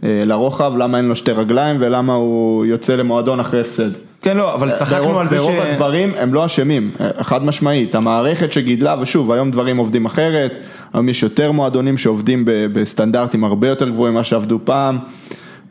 [0.04, 3.90] אה, לרוחב, למה אין לו שתי רגליים ולמה הוא יוצא למועדון אחרי הפסד.
[4.22, 5.40] כן, לא, אבל צחקנו ברוב, על זה ש...
[5.40, 10.58] ברוב הדברים הם לא אשמים, אה, חד משמעית, המערכת שגידלה, ושוב, היום דברים עובדים אחרת,
[10.94, 14.98] היום יש יותר מועדונים שעובדים בסטנדרטים הרבה יותר גבוהים ממה שעבדו פעם,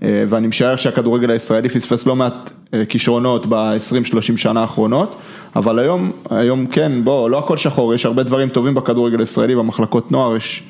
[0.04, 2.57] אה, ואני משער שהכדורגל הישראלי פספס לא מעט אה,
[2.90, 5.16] כישרונות ב-20-30 שנה האחרונות,
[5.56, 10.12] אבל היום, היום כן, בוא, לא הכל שחור, יש הרבה דברים טובים בכדורגל הישראלי, במחלקות
[10.12, 10.64] נוער, יש,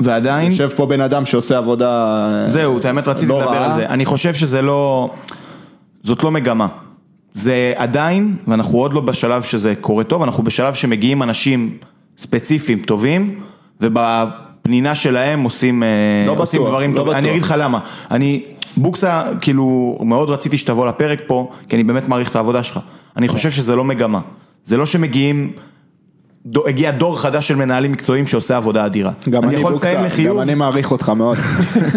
[0.00, 2.28] ועדיין, יושב פה בן אדם שעושה עבודה...
[2.46, 3.66] זהו, את האמת רציתי לא לדבר רעה.
[3.66, 3.86] על זה.
[3.86, 5.10] אני חושב שזה לא,
[6.02, 6.66] זאת לא מגמה.
[7.32, 11.76] זה עדיין, ואנחנו עוד לא בשלב שזה קורה טוב, אנחנו בשלב שמגיעים אנשים
[12.18, 13.40] ספציפיים טובים,
[13.80, 15.88] ובפנינה שלהם עושים, אה,
[16.26, 17.12] לא עושים בטוח, דברים לא טובים.
[17.12, 17.32] אני בטוח.
[17.32, 17.78] אגיד לך למה.
[18.10, 18.42] אני,
[18.76, 22.80] בוקסה, כאילו, מאוד רציתי שתבוא לפרק פה, כי אני באמת מעריך את העבודה שלך.
[23.16, 24.20] אני חושב שזה לא מגמה.
[24.64, 25.52] זה לא שמגיעים...
[26.46, 29.12] דו- הגיע דור חדש של מנהלים מקצועיים שעושה עבודה אדירה.
[29.30, 31.38] גם אני לציין בוקסה, לחיוב, גם אני מעריך אותך מאוד.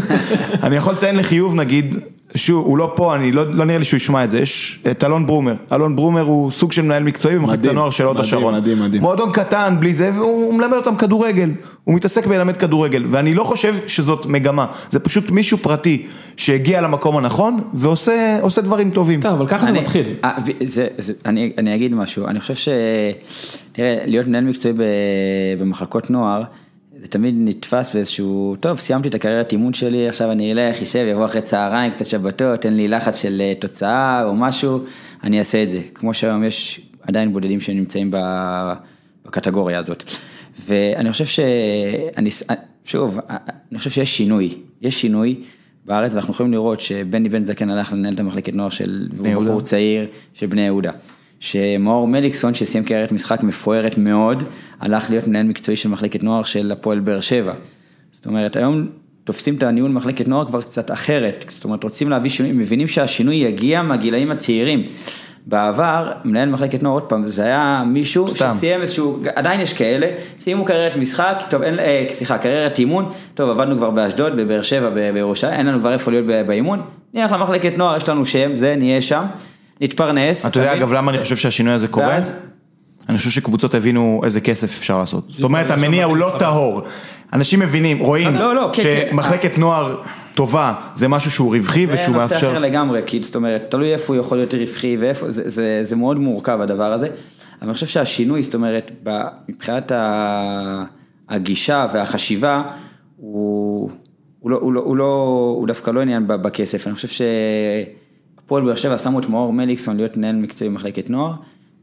[0.63, 1.95] אני יכול לציין לחיוב נגיד
[2.35, 5.03] שוב, הוא לא פה, אני לא, לא נראה לי שהוא ישמע את זה, יש את
[5.03, 8.55] אלון ברומר, אלון ברומר הוא סוג של מנהל מקצועי במחלקת הנוער של הוד השרון.
[8.55, 9.01] מדהים, מדהים.
[9.01, 11.49] מועדון קטן, בלי זה, והוא מלמד אותם כדורגל,
[11.83, 16.05] הוא מתעסק בללמד כדורגל, ואני לא חושב שזאת מגמה, זה פשוט מישהו פרטי
[16.37, 19.21] שהגיע למקום הנכון ועושה עושה דברים טובים.
[19.21, 20.05] טוב, אבל ככה זה אני- מתחיל.
[20.23, 20.31] אה,
[20.63, 22.69] זה, זה, אני, אני אגיד משהו, אני חושב ש...
[23.71, 24.73] תראה, להיות מנהל מקצועי
[25.59, 26.43] במחלקות נוער,
[27.05, 31.25] זה תמיד נתפס באיזשהו, טוב, סיימתי את הקריירת אימון שלי, עכשיו אני אלך, אשב, יבוא
[31.25, 34.79] אחרי צהריים, קצת שבתות, תן לי לחץ של אה, תוצאה או משהו,
[35.23, 35.81] אני אעשה את זה.
[35.93, 38.11] כמו שהיום יש עדיין בודדים שנמצאים
[39.25, 40.03] בקטגוריה הזאת.
[40.67, 41.39] ואני חושב ש...
[42.17, 42.29] אני,
[42.85, 43.19] שוב,
[43.71, 45.35] אני חושב שיש שינוי, יש שינוי.
[45.85, 49.43] בארץ, ואנחנו יכולים לראות שבני בן זקן הלך לנהל את המחלקת נוער של, והוא.
[49.43, 50.91] בחור צעיר של בני יהודה.
[51.39, 54.43] שמאור מליקסון שסיים קריירת משחק מפוארת מאוד,
[54.79, 57.53] הלך להיות מנהל מקצועי של מחלקת נוער של הפועל באר שבע.
[58.11, 58.87] זאת אומרת, היום
[59.23, 63.35] תופסים את הניהול מחלקת נוער כבר קצת אחרת, זאת אומרת, רוצים להביא שינוי, מבינים שהשינוי
[63.35, 64.83] יגיע מהגילאים הצעירים.
[65.47, 68.49] בעבר, מנהל מחלקת נוער, עוד פעם, זה היה מישהו סתם.
[68.55, 70.07] שסיים איזשהו, עדיין יש כאלה,
[70.37, 74.89] סיימו קריירת משחק, טוב, אין, אה, סליחה, קריירת אימון, טוב, עבדנו כבר באשדוד, בבאר שבע,
[74.89, 76.81] בירושלים, אין לנו כבר איפה להיות באימון,
[77.13, 79.25] נלך למחלקת נוער, יש לנו שם, זה, נהיה שם,
[79.81, 80.45] נתפרנס.
[80.45, 80.73] אתה יודע?
[80.73, 82.19] אגב למה אני חושב שהשינוי הזה קורה?
[83.09, 85.23] אני חושב שקבוצות הבינו איזה כסף אפשר לעשות.
[85.29, 86.35] זאת אומרת, המניע הוא לא.
[86.39, 86.81] טהור.
[87.33, 89.07] אנשים מבינים, רואים, לא, לא, כן, כן.
[89.11, 90.01] שמחלקת נוער
[90.35, 92.59] טובה זה משהו שהוא רווחי זה ושהוא נושא אחר מאפשר...
[92.59, 96.19] לגמרי, כי זאת אומרת, תלוי איפה הוא יכול להיות רווחי ואיפה, זה, זה, זה מאוד
[96.19, 97.07] מורכב הדבר הזה.
[97.07, 98.91] אבל אני חושב שהשינוי, זאת אומרת,
[99.49, 99.91] מבחינת
[101.29, 102.63] הגישה והחשיבה,
[103.17, 103.89] הוא,
[104.45, 106.87] לא, הוא, דווקא לא עניין בכסף.
[106.87, 107.07] אני חושב
[108.45, 111.33] שהפועל באר שבע שמו את מאור מליקסון להיות מנהל מקצועי במחלקת נוער.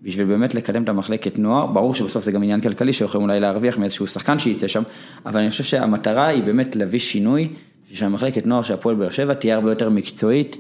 [0.02, 3.78] בשביל באמת לקדם את המחלקת נוער, ברור שבסוף זה גם עניין כלכלי שיכולים אולי להרוויח
[3.78, 4.82] מאיזשהו שחקן שייצא שם,
[5.26, 7.48] אבל אני חושב שהמטרה היא באמת להביא שינוי,
[7.92, 10.56] שהמחלקת נוער של הפועל באר שבע תהיה הרבה יותר מקצועית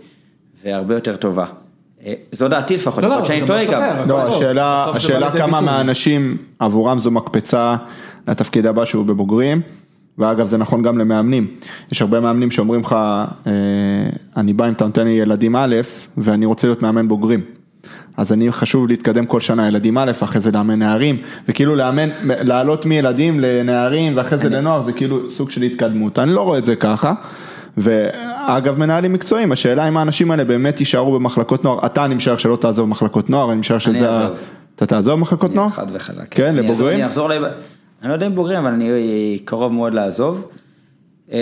[0.64, 1.46] והרבה יותר טובה.
[2.06, 4.08] אה, זו דעתי לפחות, לא, לא, יכול להיות זה שאני טועה לא גם.
[4.54, 4.94] לא.
[4.96, 5.60] השאלה, כמה.
[5.60, 7.76] מהאנשים עבורם זו מקפצה
[8.28, 9.60] לתפקיד הבא שהוא בבוגרים,
[10.22, 11.46] ואגב זה נכון גם למאמנים.
[11.92, 12.96] יש הרבה מאמנים שאומרים לך,
[13.46, 13.52] אה,
[14.36, 15.76] אני בא אם אתה נותן לי ילדים א',
[16.16, 17.40] ואני רוצה להיות מאמן בוגרים.
[18.16, 21.16] אז אני חשוב להתקדם כל שנה ילדים א', אחרי זה לאמן נערים,
[21.48, 26.18] וכאילו לאמן, לעלות מילדים לנערים ואחרי זה לנוער, זה כאילו סוג של התקדמות.
[26.18, 27.12] אני לא רואה את זה ככה.
[27.76, 32.56] ואגב מנהלים מקצועיים, השאלה אם האנשים האלה באמת יישארו במחלקות נוער, אתה אני משער שלא
[32.56, 34.36] תעזוב מחלקות נוער, אני משער שזה, ה- אעזוב.
[34.76, 35.68] אתה תעזוב מחלקות נוער?
[35.68, 36.26] חד וחלק.
[36.30, 36.94] כן, אני לבוגרים?
[36.94, 37.32] אני אחזור, ל...
[38.02, 38.88] אני לא יודע אם בוגרים, אבל אני
[39.44, 40.48] קרוב מאוד לעזוב.
[41.32, 41.38] אה,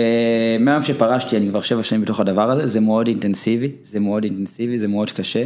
[0.59, 4.77] מהיום שפרשתי, אני כבר שבע שנים בתוך הדבר הזה, זה מאוד אינטנסיבי, זה מאוד אינטנסיבי,
[4.77, 5.43] זה מאוד קשה.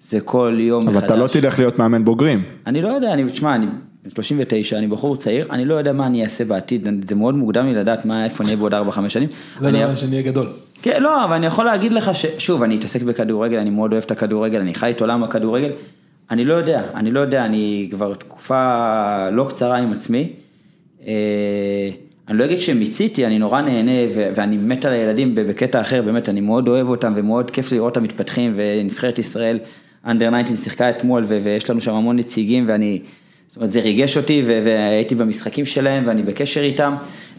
[0.00, 2.42] זה כל יום אבל אתה לא תלך להיות מאמן בוגרים.
[2.66, 3.66] אני לא יודע, אני, תשמע, אני
[4.04, 7.66] בן 39, אני בחור צעיר, אני לא יודע מה אני אעשה בעתיד, זה מאוד מוקדם
[7.66, 9.28] לי לדעת מה, איפה נהיה בעוד 4-5 שנים.
[9.60, 10.46] לא אני- יודע שנהיה גדול.
[10.82, 14.10] כן, לא, אבל אני יכול להגיד לך ששוב, אני אתעסק בכדורגל, אני מאוד אוהב את
[14.10, 15.70] הכדורגל, אני חי את עולם הכדורגל.
[16.30, 18.76] אני לא יודע, אני לא יודע, אני כבר תקופה
[19.32, 20.32] לא קצרה עם עצמי.
[21.06, 21.90] אה,
[22.28, 26.28] אני לא אגיד שמיציתי, אני נורא נהנה ו- ואני מת על הילדים בקטע אחר, באמת,
[26.28, 29.58] אני מאוד אוהב אותם ומאוד כיף לראות אותם מתפתחים, ונבחרת ישראל,
[30.06, 32.98] אנדר 19 שיחקה אתמול ו- ויש לנו שם המון נציגים ואני,
[33.48, 36.94] זאת אומרת, זה ריגש אותי ו- והייתי במשחקים שלהם ואני בקשר איתם,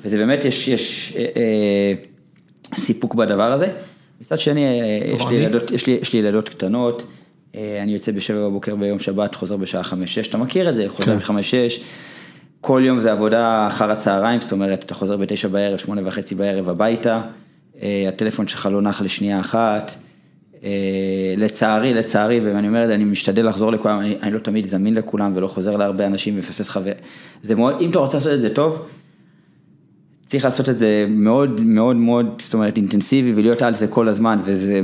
[0.05, 1.93] וזה באמת, יש, יש אה, אה,
[2.75, 3.67] סיפוק בדבר הזה.
[4.21, 7.03] מצד שני, אה, יש לי, ילדות, יש, לי, יש לי ילדות קטנות,
[7.55, 11.15] אה, אני יוצא בשבע בבוקר ביום שבת, חוזר בשעה חמש-שש, אתה מכיר את זה, חוזר
[11.15, 11.79] בחמש-שש.
[12.65, 16.69] כל יום זה עבודה אחר הצהריים, זאת אומרת, אתה חוזר בתשע בערב, שמונה וחצי בערב
[16.69, 17.21] הביתה,
[17.81, 19.91] אה, הטלפון שלך לא נח לשנייה אחת.
[20.63, 20.69] אה,
[21.37, 25.47] לצערי, לצערי, ואני אומר אני משתדל לחזור לכולם, אני, אני לא תמיד זמין לכולם ולא
[25.47, 26.91] חוזר להרבה אנשים ומפספס חבר.
[27.41, 28.85] זה מאוד, אם אתה רוצה לעשות את זה טוב,
[30.25, 34.39] צריך לעשות את זה מאוד מאוד מאוד, זאת אומרת, אינטנסיבי ולהיות על זה כל הזמן,
[34.43, 34.81] וזה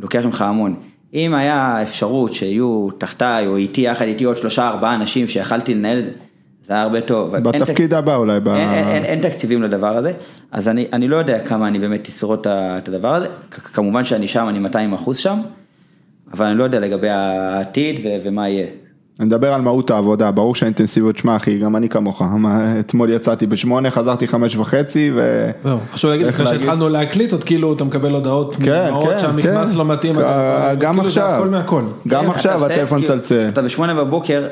[0.00, 0.74] לוקח ממך המון.
[1.14, 5.98] אם היה אפשרות שיהיו תחתיי או איתי, יחד איתי עוד שלושה ארבעה אנשים שיכלתי לנהל
[5.98, 6.10] את זה,
[6.64, 7.36] זה היה הרבה טוב.
[7.36, 8.40] בתפקיד תק- הבא אולי.
[8.40, 10.12] ב- אין, אין, אין, אין תקציבים לדבר הזה,
[10.52, 14.46] אז אני, אני לא יודע כמה אני באמת אשרוד את הדבר הזה, כמובן שאני שם,
[14.48, 15.38] אני 200 אחוז שם,
[16.34, 18.66] אבל אני לא יודע לגבי העתיד ו- ומה יהיה.
[19.20, 22.22] אני מדבר על מהות העבודה, ברור שהאינטנסיביות, שמע אחי, גם אני כמוך,
[22.80, 25.50] אתמול יצאתי בשמונה, חזרתי חמש וחצי, ו...
[25.64, 26.46] זהו, חשוב להגיד, לפני?
[26.46, 29.78] שהתחלנו להקליט, עוד כאילו אתה מקבל הודעות כן, מאמהות כן, שהמכנס כן.
[29.78, 31.44] לא מתאים, אה, גם כאילו עכשיו.
[32.08, 33.48] גם כן, עכשיו הטלפון כאילו, מצלצל.
[33.52, 34.46] אתה בשמונה בבוקר,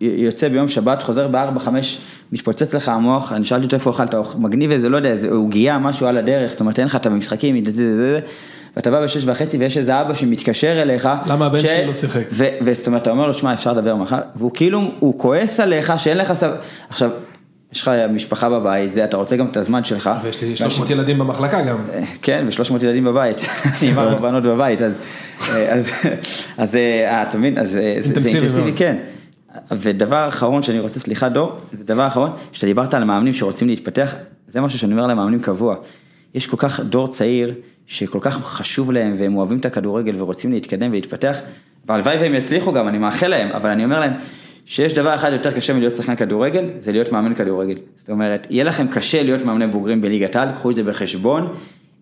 [0.00, 1.98] יוצא ביום שבת, חוזר בארבע, חמש,
[2.32, 5.78] מתפוצץ לך המוח, אני שאלתי אותו איפה אכלת, אוכל, מגניב איזה, לא יודע, איזה עוגייה,
[5.78, 8.20] משהו על הדרך, זאת אומרת, אין לך, אתה במשחקים, זה, זה, זה, זה,
[8.76, 11.08] ואתה בא בשש וחצי ויש איזה אבא שמתקשר אליך.
[11.26, 12.20] למה הבן שלי לא שיחק?
[12.32, 15.92] ו- וזאת אומרת, אתה אומר לו, שמע, אפשר לדבר מחר, והוא כאילו, הוא כועס עליך
[15.96, 16.50] שאין לך סב...
[16.88, 17.10] עכשיו,
[17.72, 20.10] יש לך משפחה בבית, זה, אתה רוצה גם את הזמן שלך.
[20.22, 21.76] ויש לי 300 ילדים במחלקה גם.
[22.22, 23.36] כן, ו-300 ילדים בבית,
[23.82, 24.92] עם ארבע בנות בבית, אז,
[25.68, 25.90] אז,
[26.58, 28.72] אז אה, אתה מבין, אז אה, זה- אינטנסיבי.
[28.76, 28.96] כן.
[29.72, 34.14] ודבר אחרון שאני רוצה, סליחה דור, זה דבר אחרון, שאתה דיברת על מאמנים שרוצים להתפתח,
[34.48, 35.76] זה משהו שאני אומר למאמנים קבוע.
[36.34, 37.54] יש כל כך דור צעיר,
[37.86, 41.38] שכל כך חשוב להם, והם אוהבים את הכדורגל ורוצים להתקדם ולהתפתח,
[41.86, 44.12] והלוואי והם יצליחו גם, אני מאחל להם, אבל אני אומר להם,
[44.66, 47.76] שיש דבר אחד יותר קשה מלהיות שחקן כדורגל, זה להיות מאמן כדורגל.
[47.96, 51.54] זאת אומרת, יהיה לכם קשה להיות מאמני בוגרים בליגת העל, קחו את זה בחשבון,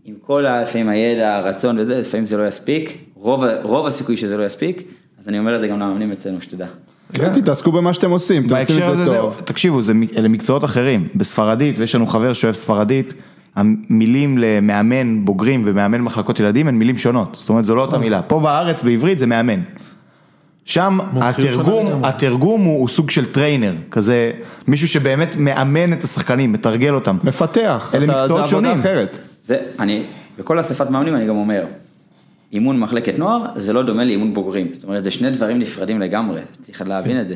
[0.05, 4.47] עם כל לפעמים הידע, הרצון וזה, לפעמים זה לא יספיק, רוב, רוב הסיכוי שזה לא
[4.47, 4.83] יספיק,
[5.19, 6.67] אז אני אומר את זה גם למאמנים אצלנו, שתדע.
[7.13, 9.41] כן, תתעסקו במה שאתם עושים, אתם עושים את זה טוב.
[9.45, 9.81] תקשיבו,
[10.17, 13.15] אלה מקצועות אחרים, בספרדית, ויש לנו חבר שאוהב ספרדית,
[13.57, 18.23] המילים למאמן בוגרים ומאמן מחלקות ילדים הן מילים שונות, זאת אומרת זו לא אותה מילה,
[18.23, 19.61] פה בארץ בעברית זה מאמן.
[20.65, 22.05] שם התרגום.
[22.05, 24.31] התרגום הוא, הוא סוג של trainer, כזה
[24.67, 27.17] מישהו שבאמת מאמן את השחקנים, מתרגל אותם.
[27.25, 28.79] מפתח, אלה אתה- מקצועות זה עבודה שונים.
[28.81, 29.19] אחרת.
[29.43, 30.03] זה, אני,
[30.39, 31.65] בכל אספת מאמנים אני גם אומר,
[32.53, 36.41] אימון מחלקת נוער זה לא דומה לאימון בוגרים, זאת אומרת זה שני דברים נפרדים לגמרי,
[36.61, 37.35] צריך להבין את זה.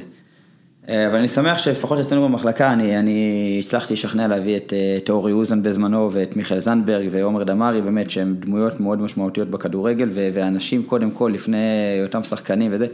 [0.88, 5.10] אה, אבל אני שמח שלפחות אצלנו במחלקה אני, אני הצלחתי לשכנע להביא את, אה, את
[5.10, 10.28] אורי אוזן בזמנו ואת מיכאל זנדברג ועומר דמארי, באמת שהם דמויות מאוד משמעותיות בכדורגל ו-
[10.32, 11.56] ואנשים קודם כל לפני
[12.02, 12.86] אותם שחקנים וזה,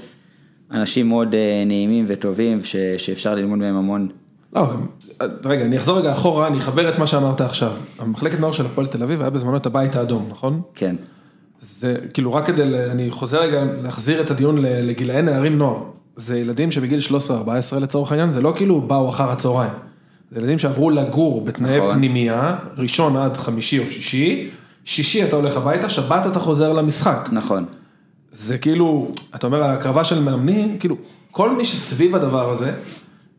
[0.71, 4.09] אנשים מאוד אה, נעימים וטובים ש- שאפשר ללמוד מהם המון.
[4.53, 4.67] לא,
[5.45, 7.73] רגע, אני אחזור רגע אחורה, אני אחבר את מה שאמרת עכשיו.
[7.99, 10.61] המחלקת נוער של הפועל תל אביב היה בזמנו את הבית האדום, נכון?
[10.75, 10.97] כן,
[11.65, 15.83] זה כאילו רק כדי, אני חוזר רגע להחזיר את הדיון לגילאי נערים נוער.
[16.17, 19.73] זה ילדים שבגיל 13-14 לצורך העניין, זה לא כאילו באו אחר הצהריים.
[20.31, 21.95] זה ילדים שעברו לגור בתנאי נכון.
[21.97, 24.51] פנימייה, ראשון עד חמישי או שישי,
[24.85, 27.29] שישי אתה הולך הביתה, שבת אתה חוזר למשחק.
[27.33, 27.65] נכון.
[28.33, 30.97] זה כאילו, אתה אומר על הקרבה של מאמנים, כאילו,
[31.31, 32.73] כל מי שסביב הדבר הזה,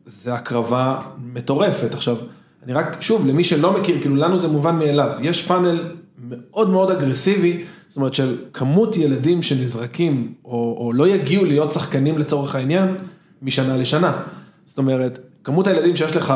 [0.06, 1.02] זה הקרבה
[1.34, 1.94] מטורפת.
[1.94, 2.18] עכשיו,
[2.64, 5.92] אני רק, שוב, למי שלא מכיר, כאילו, לנו זה מובן מאליו, יש פאנל
[6.30, 7.64] מאוד מאוד אגרסיבי,
[7.96, 12.96] זאת אומרת של כמות ילדים שנזרקים, או, או לא יגיעו להיות שחקנים לצורך העניין,
[13.42, 14.22] משנה לשנה.
[14.66, 16.34] זאת אומרת, כמות הילדים שיש לך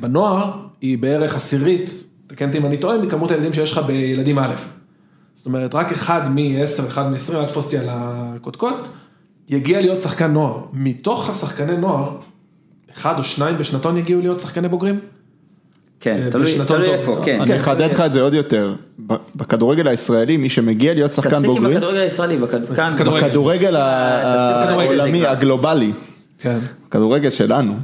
[0.00, 4.54] בנוער, היא בערך עשירית, תקן אותי אם אני טועה, מכמות הילדים שיש לך בילדים א'.
[5.34, 8.74] זאת אומרת, רק אחד מ-10, אחד מ-20, אל תתפוס אותי על הקודקוד,
[9.48, 10.60] יגיע להיות שחקן נוער.
[10.72, 12.16] מתוך השחקני נוער,
[12.92, 15.00] אחד או שניים בשנתון יגיעו להיות שחקני בוגרים?
[16.00, 16.90] כן, אה, תלוי.
[16.92, 17.40] איפה, כן.
[17.40, 18.74] אני אחדד לך את זה עוד יותר.
[19.06, 22.36] ב- בכדורגל הישראלי, מי שמגיע להיות שחקן תפסיק עם בוגרים, הכדורגל הישראלי.
[22.36, 25.26] בכדורגל העולמי.
[25.26, 25.92] הגלובלי,
[26.38, 26.58] כן.
[26.90, 27.74] כדורגל שלנו.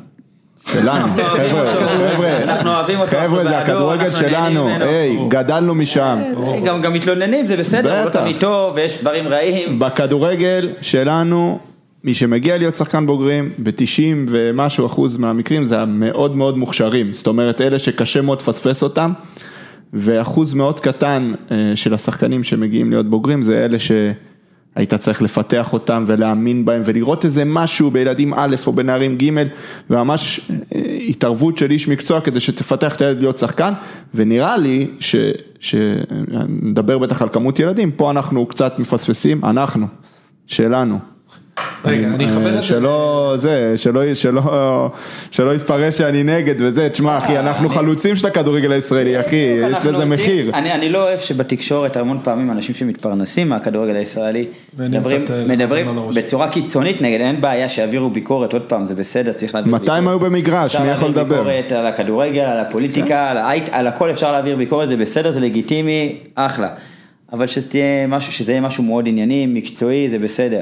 [0.73, 1.07] שלנו,
[1.37, 4.69] חבר'ה, חבר'ה, חבר'ה, זה הכדורגל שלנו.
[4.69, 6.19] היי, גדלנו משם.
[6.64, 8.21] גם, גם מתלוננים, זה בסדר, לא בטח.
[8.21, 9.79] תמיד טוב, ויש דברים רעים.
[9.79, 11.59] בכדורגל שלנו,
[12.07, 17.61] מי שמגיע להיות שחקן בוגרים, ב-90 ומשהו אחוז מהמקרים זה המאוד מאוד מוכשרים, זאת אומרת
[17.61, 19.12] אלה שקשה מאוד לפספס אותם,
[19.92, 26.04] ואחוז מאוד קטן אה, של השחקנים שמגיעים להיות בוגרים זה אלה שהיית צריך לפתח אותם
[26.07, 29.30] ולהאמין בהם ולראות איזה משהו בילדים א' או בנערים ג'
[29.90, 33.72] וממש אה, התערבות של איש מקצוע כדי שתפתח את הילד להיות שחקן,
[34.14, 35.16] ונראה לי ש...
[35.61, 39.86] שנדבר בטח על כמות ילדים, פה אנחנו קצת מפספסים, אנחנו,
[40.46, 41.16] שלנו.
[41.84, 42.62] רגע, אני אחבר את זה.
[42.62, 44.90] שלא, זה, שלא, שלא,
[45.30, 50.04] שלא יתפרש שאני נגד וזה, תשמע אחי, אנחנו חלוצים של הכדורגל הישראלי, אחי, יש לזה
[50.04, 50.50] מחיר.
[50.54, 54.46] אני, אני לא אוהב שבתקשורת המון פעמים אנשים שמתפרנסים מהכדורגל הישראלי,
[55.46, 56.16] מדברים, אה, הראש.
[56.16, 60.09] בצורה קיצונית נגד, אין בעיה שיעבירו ביקורת, עוד פעם, זה בסדר, צריך להעביר מתי הם
[60.09, 60.74] היו במגרש?
[60.74, 61.42] אפשר מי יכול להעביר לדבר?
[61.42, 65.40] ביקורת על הכדורגל, על הפוליטיקה, על, ההייט, על הכל אפשר להעביר ביקורת, זה בסדר, זה
[65.40, 66.68] לגיטימי, אחלה.
[67.32, 70.61] אבל שזה יהיה משהו מאוד ענייני, מקצועי, זה בסדר.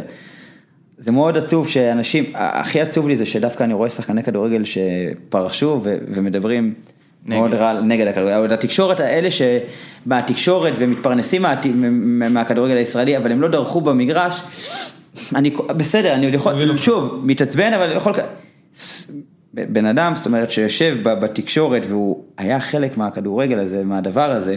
[0.99, 5.97] זה מאוד עצוב שאנשים, הכי עצוב לי זה שדווקא אני רואה שחקני כדורגל שפרשו ו-
[6.09, 6.74] ומדברים
[7.26, 11.55] מאוד רע נגד הכדורגל, עוד התקשורת, האלה שבתקשורת ומתפרנסים מה,
[12.28, 14.42] מהכדורגל הישראלי, אבל הם לא דרכו במגרש,
[15.34, 16.76] אני, בסדר, אני עוד יכול.
[16.76, 18.12] שוב, מתעצבן, אבל יכול,
[19.55, 24.57] בן אדם, זאת אומרת, שיושב בתקשורת והוא היה חלק מהכדורגל הזה, מהדבר הזה,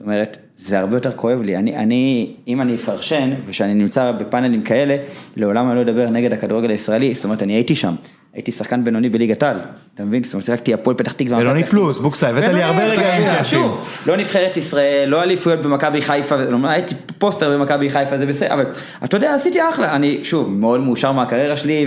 [0.00, 1.56] זאת אומרת, זה הרבה יותר כואב לי.
[1.56, 4.96] אני, אני, אם אני אפרשן, ושאני נמצא בפאנלים כאלה,
[5.36, 7.94] לעולם אני לא אדבר נגד הכדורגל הישראלי, זאת אומרת, אני הייתי שם.
[8.34, 9.60] הייתי שחקן בינוני בליגת העל,
[9.94, 10.24] אתה מבין?
[10.24, 11.38] זאת אומרת, שיחקתי הפועל פתח תקווה.
[11.38, 13.44] בינוני פלוס, בוקסה, הבאת לי הרבה רגעים.
[13.44, 18.54] שוב, לא נבחרת ישראל, לא אליפויות במכבי חיפה, לא, הייתי פוסטר במכבי חיפה, זה בסדר,
[18.54, 18.64] אבל
[19.04, 21.86] אתה יודע, עשיתי אחלה, אני שוב, מאוד מאושר מהקריירה שלי,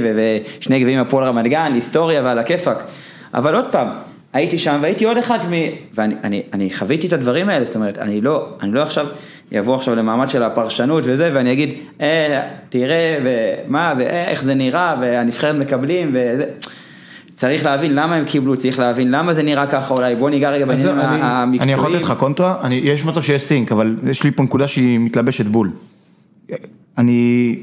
[0.60, 2.84] ושני גביעים הפועל רמת גן, היסטוריה ועל הכיפאק,
[3.34, 3.88] אבל עוד פעם,
[4.34, 5.54] הייתי שם והייתי עוד אחד מ...
[5.94, 9.06] ואני אני, אני חוויתי את הדברים האלה, זאת אומרת, אני לא, אני לא עכשיו,
[9.52, 15.56] יבוא עכשיו למעמד של הפרשנות וזה, ואני אגיד, אה, תראה, ומה, ואיך זה נראה, והנבחרת
[15.56, 16.46] מקבלים, וזה.
[17.34, 20.66] צריך להבין למה הם קיבלו, צריך להבין למה זה נראה ככה אולי, בוא ניגע רגע
[20.66, 21.62] בעניינים המקצועיים.
[21.62, 24.68] אני יכול לתת לך קונטרה, אני, יש מצב שיש סינק, אבל יש לי פה נקודה
[24.68, 25.72] שהיא מתלבשת בול.
[26.98, 27.56] אני,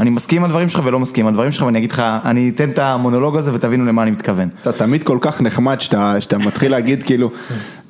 [0.00, 2.70] אני מסכים עם הדברים שלך ולא מסכים עם הדברים שלך, ואני אגיד לך, אני אתן
[2.70, 4.48] את המונולוג הזה ותבינו למה אני מתכוון.
[4.60, 7.30] אתה תמיד כל כך נחמד שאתה, שאתה מתחיל להגיד כאילו,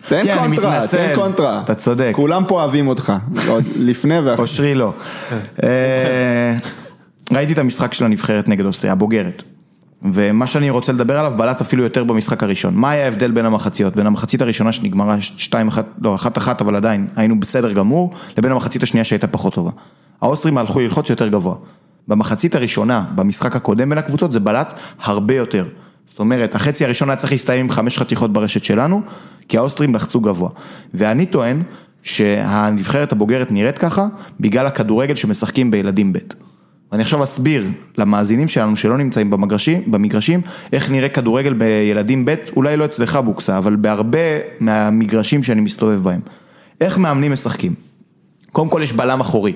[0.08, 0.86] תן כן, קונטרה.
[0.86, 1.60] תן קונטרה.
[1.64, 2.12] אתה צודק.
[2.14, 3.12] כולם פה אוהבים אותך,
[3.48, 4.42] עוד לפני ואחרי.
[4.42, 4.92] אושרי לא.
[5.62, 6.56] אה,
[7.32, 9.42] ראיתי את המשחק של הנבחרת נגד אוסטריה, הבוגרת.
[10.12, 12.74] ומה שאני רוצה לדבר עליו בלט אפילו יותר במשחק הראשון.
[12.74, 13.96] מה היה ההבדל בין המחציות?
[13.96, 15.52] בין המחצית הראשונה שנגמרה 2-1,
[16.02, 19.70] לא 1-1 אבל עדיין היינו בסדר גמור, לבין המחצית השנייה שהייתה פחות טובה.
[20.20, 21.54] האוסטרים הלכו ללחוץ יותר גבוה.
[22.08, 25.64] במחצית הראשונה, במשחק הקודם בין הקבוצות, זה בלט הרבה יותר.
[26.10, 29.02] זאת אומרת, החצי הראשון היה צריך להסתיים עם חמש חתיכות ברשת שלנו,
[29.48, 30.50] כי האוסטרים לחצו גבוה.
[30.94, 31.62] ואני טוען
[32.02, 34.06] שהנבחרת הבוגרת נראית ככה,
[34.40, 36.18] בגלל הכדורגל שמשחקים בילדים ב'.
[36.92, 37.66] אני עכשיו אסביר
[37.98, 40.40] למאזינים שלנו שלא נמצאים במגרשים, במגרשים,
[40.72, 44.18] איך נראה כדורגל בילדים ב', אולי לא אצלך בוקסה, אבל בהרבה
[44.60, 46.20] מהמגרשים שאני מסתובב בהם.
[46.80, 47.74] איך מאמנים משחקים?
[48.52, 49.52] קודם כל יש בלם אחורי.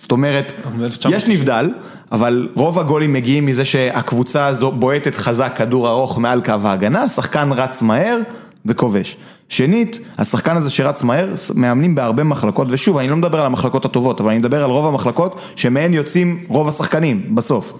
[0.00, 1.08] זאת אומרת, ב-1990.
[1.10, 1.70] יש נבדל,
[2.12, 7.52] אבל רוב הגולים מגיעים מזה שהקבוצה הזו בועטת חזק כדור ארוך מעל קו ההגנה, השחקן
[7.52, 8.18] רץ מהר
[8.66, 9.16] וכובש.
[9.48, 14.20] שנית, השחקן הזה שרץ מהר, מאמנים בהרבה מחלקות, ושוב, אני לא מדבר על המחלקות הטובות,
[14.20, 17.72] אבל אני מדבר על רוב המחלקות שמהן יוצאים רוב השחקנים, בסוף.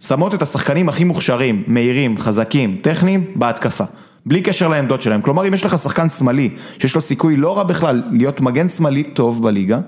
[0.00, 3.84] שמות את השחקנים הכי מוכשרים, מהירים, חזקים, טכניים, בהתקפה.
[4.26, 5.22] בלי קשר לעמדות שלהם.
[5.22, 9.02] כלומר, אם יש לך שחקן שמאלי, שיש לו סיכוי לא רע בכלל להיות מגן שמאלי
[9.02, 9.78] טוב בליגה,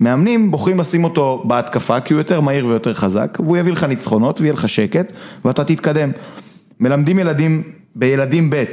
[0.00, 4.40] מאמנים בוחרים לשים אותו בהתקפה כי הוא יותר מהיר ויותר חזק, והוא יביא לך ניצחונות
[4.40, 5.12] ויהיה לך שקט,
[5.44, 6.10] ואתה תתקדם.
[6.80, 7.62] מלמדים ילדים,
[7.94, 8.64] בילדים ב',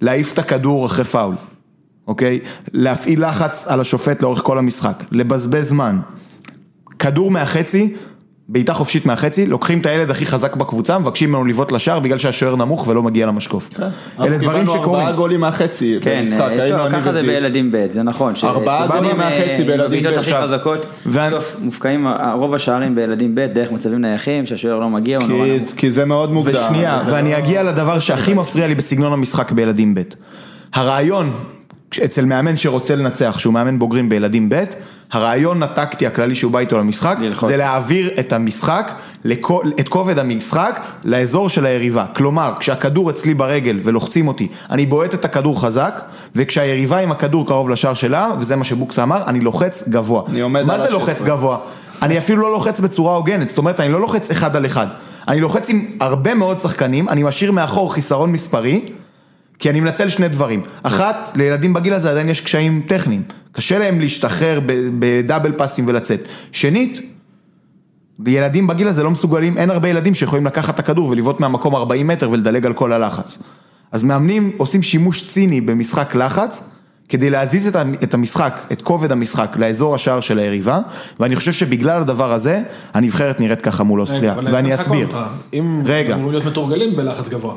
[0.00, 1.34] להעיף את הכדור אחרי פאול,
[2.06, 2.40] אוקיי?
[2.72, 5.98] להפעיל לחץ על השופט לאורך כל המשחק, לבזבז זמן.
[6.98, 7.94] כדור מהחצי,
[8.52, 12.56] בעיטה חופשית מהחצי, לוקחים את הילד הכי חזק בקבוצה, מבקשים ממנו לבעוט לשער בגלל שהשוער
[12.56, 13.70] נמוך ולא מגיע למשקוף.
[13.80, 13.88] אלה
[14.18, 15.00] דברים קיבלנו שקורים.
[15.00, 17.22] ארבעה גולים מהחצי כן, במשחק, אה, היינו אני ככה זה.
[17.22, 18.32] בילדים ב', זה נכון.
[18.44, 20.06] ארבעה גולים אה, מהחצי בילדים ב'.
[20.06, 20.48] עכשיו,
[21.06, 25.44] בסוף מופקעים ה- רוב השערים בילדים ב' דרך מצבים נייחים, שהשוער לא מגיע, הוא נורא
[25.44, 25.72] כי- נמוך.
[25.76, 26.60] כי זה מאוד מוקדם.
[26.64, 30.00] ושנייה, ואני לא- אגיע לדבר שהכי מפריע לי בסגנון המשחק בילדים ב'.
[30.74, 31.32] הרעיון
[32.04, 34.64] אצל מאמן שרוצה לנצח, שהוא מאמן בוגרים בילדים ב',
[35.12, 37.48] הרעיון הטקטי הכללי שהוא בא איתו למשחק, ללחוץ.
[37.48, 38.92] זה להעביר את המשחק,
[39.80, 42.04] את כובד המשחק, לאזור של היריבה.
[42.16, 46.00] כלומר, כשהכדור אצלי ברגל ולוחצים אותי, אני בועט את הכדור חזק,
[46.36, 50.22] וכשהיריבה עם הכדור קרוב לשער שלה, וזה מה שבוקסה אמר, אני לוחץ גבוה.
[50.28, 51.28] אני מה זה ה- לוחץ 16?
[51.28, 51.58] גבוה?
[52.02, 54.86] אני אפילו לא לוחץ בצורה הוגנת, זאת אומרת, אני לא לוחץ אחד על אחד.
[55.28, 58.80] אני לוחץ עם הרבה מאוד שחקנים, אני משאיר מאחור חיסרון מספרי,
[59.60, 60.62] כי אני מנצל שני דברים.
[60.82, 63.22] אחת, לילדים בגיל הזה עדיין יש קשיים טכניים.
[63.52, 64.60] קשה להם להשתחרר
[64.98, 66.28] בדאבל פאסים ולצאת.
[66.52, 67.00] שנית,
[68.26, 72.06] ילדים בגיל הזה לא מסוגלים, אין הרבה ילדים שיכולים לקחת את הכדור ולבעוט מהמקום 40
[72.06, 73.38] מטר ולדלג על כל הלחץ.
[73.92, 76.70] אז מאמנים עושים שימוש ציני במשחק לחץ,
[77.08, 80.78] כדי להזיז את המשחק, את כובד המשחק, לאזור השער של היריבה,
[81.20, 82.62] ואני חושב שבגלל הדבר הזה,
[82.94, 85.00] הנבחרת נראית ככה מול אוסטריה, רגע, ואני אסביר.
[85.00, 85.28] קונטרה.
[85.52, 86.14] אם רגע.
[86.14, 87.54] הם אמורים להיות מתורגלים בלחץ גבוה.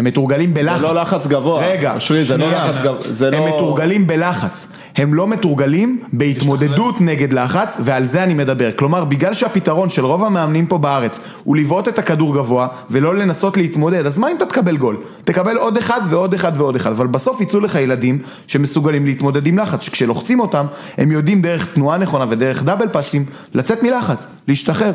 [0.00, 0.80] הם מתורגלים בלחץ.
[0.80, 1.66] זה לא לחץ גבוה.
[1.66, 2.66] רגע, אושרי, זה לא שנייה.
[2.72, 4.68] לחץ גבוה, זה הם לא- מתורגלים בלחץ.
[4.96, 8.70] הם לא מתורגלים בהתמודדות נגד לחץ, ועל זה אני מדבר.
[8.76, 13.56] כלומר, בגלל שהפתרון של רוב המאמנים פה בארץ הוא לבעוט את הכדור גבוה, ולא לנסות
[13.56, 14.96] להתמודד, אז מה אם אתה תקבל גול?
[15.24, 19.58] תקבל עוד אחד ועוד אחד ועוד אחד, אבל בסוף יצאו לך ילדים שמסוגלים להתמודד עם
[19.58, 20.66] לחץ, שכשלוחצים אותם,
[20.98, 23.24] הם יודעים דרך תנועה נכונה ודרך דאבל פאסים,
[23.54, 24.92] לצאת מלחץ, להשתחרר.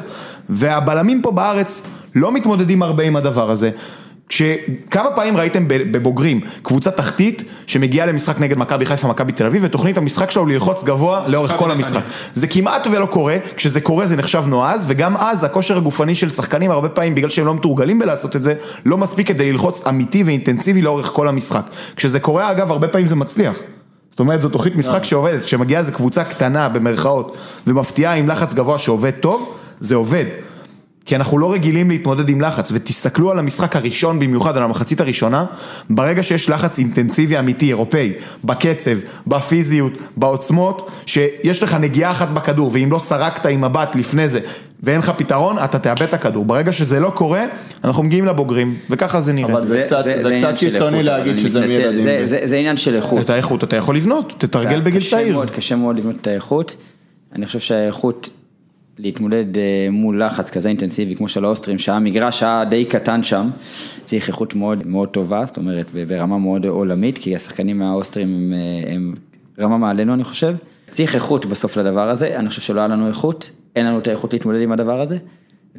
[0.49, 3.70] והבלמים פה בארץ לא מתמודדים הרבה עם הדבר הזה.
[4.30, 9.97] כשכמה פעמים ראיתם בבוגרים קבוצה תחתית שמגיעה למשחק נגד מכבי חיפה, מכבי תל אביב ותוכנית
[9.97, 12.01] המשחק שלו ללחוץ גבוה לאורך כל המשחק.
[12.34, 16.71] זה כמעט ולא קורה, כשזה קורה זה נחשב נועז וגם אז הכושר הגופני של שחקנים
[16.71, 18.53] הרבה פעמים בגלל שהם לא מתורגלים בלעשות את זה,
[18.86, 21.63] לא מספיק כדי ללחוץ אמיתי ואינטנסיבי לאורך כל המשחק.
[21.95, 23.57] כשזה קורה אגב הרבה פעמים זה מצליח.
[24.09, 28.80] זאת אומרת זו תוכנית משחק שעובדת, כשמגיעה איזה קבוצה קטנה במרכאות ומפתיעה עם לחץ גבוה
[28.80, 30.26] שעובד טוב, זה עובד.
[31.06, 35.45] כי אנחנו לא רגילים להתמודד עם לחץ, ותסתכלו על המשחק הראשון במיוחד, על המחצית הראשונה,
[35.89, 38.91] ברגע שיש לחץ אינטנסיבי אמיתי, אירופאי, בקצב,
[39.28, 44.39] בפיזיות, בעוצמות, שיש לך נגיעה אחת בכדור, ואם לא סרקת עם מבט לפני זה,
[44.84, 46.45] ואין לך פתרון, אתה תאבד את הכדור.
[46.45, 47.43] ברגע שזה לא קורה,
[47.84, 49.51] אנחנו מגיעים לבוגרים, וככה זה נראה.
[49.53, 52.03] אבל זה קצת- זה קצת עניין של קיצוני להגיד שזה מילדים.
[52.03, 53.22] זה- זה- זה עניין של איכות.
[53.26, 55.34] את האיכות אתה יכול לבנות, תתרגל בגיל קשה צעיר.
[55.36, 56.76] מאוד, קשה מאוד לבנות את האיכות.
[57.36, 58.30] אני חושב שהאיכות
[58.99, 63.49] להתמודד אה, מול לחץ כזה אינטנסיבי כמו של האוסטרים, שהיה מגרש היה די קטן שם,
[64.01, 68.93] צריך איכות מאוד מאוד טובה, זאת אומרת ברמה מאוד עולמית, כי השחקנים מהאוסטרים הם, אה,
[68.93, 69.13] הם
[69.59, 70.55] רמה מעלינו אני חושב.
[70.89, 74.33] צריך איכות בסוף לדבר הזה, אני חושב שלא היה לנו איכות, אין לנו את האיכות
[74.33, 75.17] להתמודד עם הדבר הזה.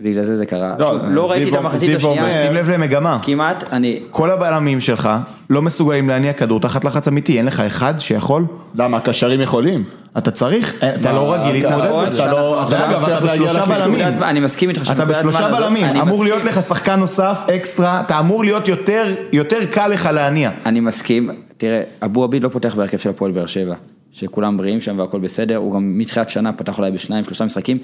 [0.02, 0.74] בגלל זה זה קרה.
[0.78, 3.18] לא, שוב, לא ראיתי את המחצית השנייה, אומר- שים לב למגמה.
[3.22, 5.10] כמעט, אני, כל הבלמים שלך
[5.50, 8.44] לא מסוגלים להניע כדור תחת לחץ אמיתי, אין לך אחד שיכול?
[8.74, 9.84] למה, הקשרים יכולים?
[10.18, 12.06] אתה צריך, אתה לא רגיל להתמודד נכון.
[12.14, 13.76] אתה לא אתה לא בשלושה לקישור.
[13.76, 14.22] בלמים.
[14.22, 16.24] אני מסכים איתך אתה בשלושה בלמים, אמור.
[16.24, 20.50] להיות לך שחקן נוסף, אקסטרה, אתה אמור להיות יותר, יותר קל לך להניע.
[20.66, 23.74] אני מסכים, תראה, אבו עביד לא פותח בהרכב של הפועל באר שבע,
[24.16, 27.78] שכולם בריאים שם והכל בסדר, הוא גם מתחילת שנה פתח אולי בשניים, שלושה משחקים,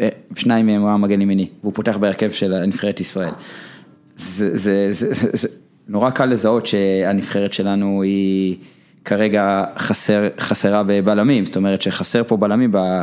[0.00, 3.32] אה, שניים מהם הוא היה מגן ימיני, והוא פותח בהרכב של נבחרת ישראל.
[4.16, 5.48] זה, זה, זה, זה, זה
[5.88, 8.56] נורא קל לזהות שהנבחרת שלנו היא
[9.04, 13.02] כרגע חסר, חסרה בבלמים, זאת אומרת שחסר פה בלמים ב-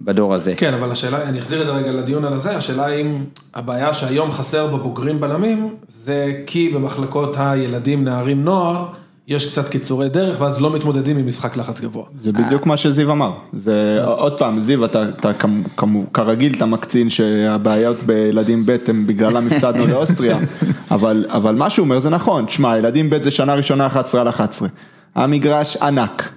[0.00, 0.54] בדור הזה.
[0.56, 3.24] כן, אבל השאלה, אני אחזיר את זה רגע לדיון על הזה, השאלה אם
[3.54, 8.86] הבעיה שהיום חסר בבוגרים בלמים, זה כי במחלקות הילדים, נערים, נוער,
[9.28, 12.04] יש קצת קיצורי דרך, ואז לא מתמודדים עם משחק לחץ גבוה.
[12.18, 15.04] זה בדיוק מה שזיו אמר, זה עוד פעם, זיו, אתה,
[16.12, 20.38] כרגיל אתה מקצין שהבעיות בילדים ב' הם בגללם הפסדנו לאוסטריה,
[20.90, 24.28] אבל, אבל מה שהוא אומר זה נכון, תשמע, ילדים ב' זה שנה ראשונה 11 על
[24.28, 24.68] 11,
[25.14, 26.28] המגרש ענק,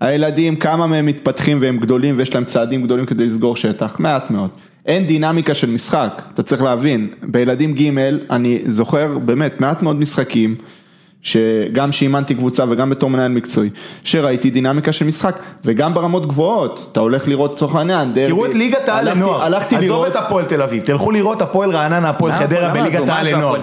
[0.00, 4.50] הילדים כמה מהם מתפתחים והם גדולים ויש להם צעדים גדולים כדי לסגור שטח, מעט מאוד.
[4.86, 7.90] אין דינמיקה של משחק, אתה צריך להבין, בילדים ג'
[8.30, 10.54] אני זוכר באמת מעט מאוד משחקים
[11.22, 13.70] שגם שאימנתי קבוצה וגם בתור מנהל מקצועי,
[14.04, 18.26] שראיתי דינמיקה של משחק, וגם ברמות גבוהות, אתה הולך לראות לצורך העניין, דרבי.
[18.26, 21.70] תראו את ליגת העל לנוער, הלכתי עזוב לראות, את הפועל תל אביב, תלכו לראות הפועל
[21.70, 23.10] רעננה, הפועל חדרה בליגת עזוב?
[23.10, 23.60] העל לנוער.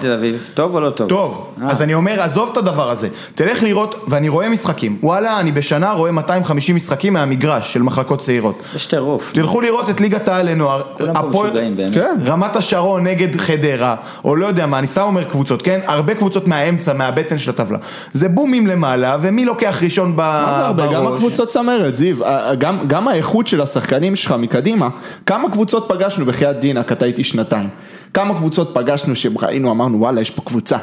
[0.54, 1.08] טוב או לא טוב?
[1.08, 1.66] טוב, אה.
[1.70, 5.92] אז אני אומר, עזוב את הדבר הזה, תלך לראות, ואני רואה משחקים, וואלה, אני בשנה
[5.92, 8.62] רואה 250 משחקים מהמגרש של מחלקות צעירות.
[8.76, 9.32] יש טירוף.
[9.34, 10.82] תלכו לראות את ליגת העל לנוער,
[11.14, 11.94] הפועל- באמת.
[11.94, 15.80] כן, רמת השרון נגד חדרה, או לא יודע מה, אני סתם אומר קבוצות, כן?
[15.86, 17.78] הרבה קבוצות מהאמצע, מהבטן של הטבלה.
[18.12, 21.06] זה בומים למעלה, ומי לוקח ראשון ב- מה זה הרבה, גם?
[21.06, 24.88] הקבוצות צמרת, זיו, אה, גם, גם האיכות של השחקנים שלך מקדימה,
[25.26, 27.68] כמה קבוצות פגשנו בחייאת דינק, אתה הייתי שנתיים,
[28.14, 30.76] כמה קבוצות פגשנו שראינו, אמרנו וואלה, יש פה קבוצה.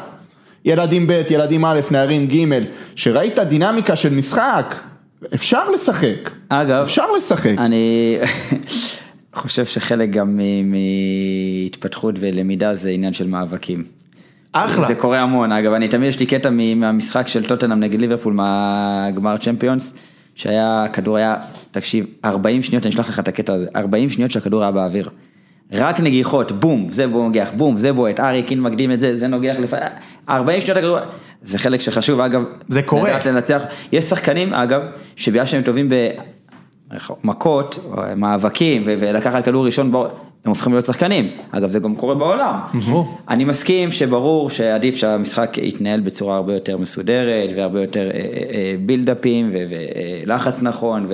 [0.64, 2.58] ילדים ב', ילדים א', נערים ג',
[2.94, 4.74] שראית דינמיקה של משחק,
[5.34, 6.30] אפשר לשחק.
[6.48, 7.54] אגב, אפשר לשחק.
[7.58, 8.16] אני
[9.34, 13.84] חושב שחלק גם מהתפתחות ולמידה זה עניין של מאבקים.
[14.64, 14.86] אחלה.
[14.86, 19.36] זה קורה המון, אגב, אני תמיד יש לי קטע מהמשחק של טוטנאם נגד ליברפול מהגמר
[19.36, 19.94] צ'מפיונס,
[20.34, 21.36] שהיה, הכדור היה,
[21.70, 25.08] תקשיב, 40 שניות, אני אשלח לך את הקטע הזה, 40 שניות שהכדור היה באוויר.
[25.72, 29.56] רק נגיחות, בום, זה נוגח, בום, זה בועט, ארי קין מקדים את זה, זה נוגח
[29.58, 29.88] לפעמים,
[30.30, 30.98] 40 שניות הכדור,
[31.42, 33.10] זה חלק שחשוב, אגב, זה קורה.
[33.10, 34.80] לדעת לנצח, יש שחקנים, אגב,
[35.16, 35.88] שבגלל שהם טובים
[37.24, 37.78] במכות,
[38.16, 40.08] מאבקים, ולקחת כדור ראשון, בו,
[40.46, 42.54] הם הופכים להיות שחקנים, אגב זה גם קורה בעולם.
[43.28, 48.20] אני מסכים שברור שעדיף שהמשחק יתנהל בצורה הרבה יותר מסודרת, והרבה יותר אה, אה,
[48.54, 49.64] אה, בילדאפים, ו-
[50.24, 51.08] ולחץ נכון,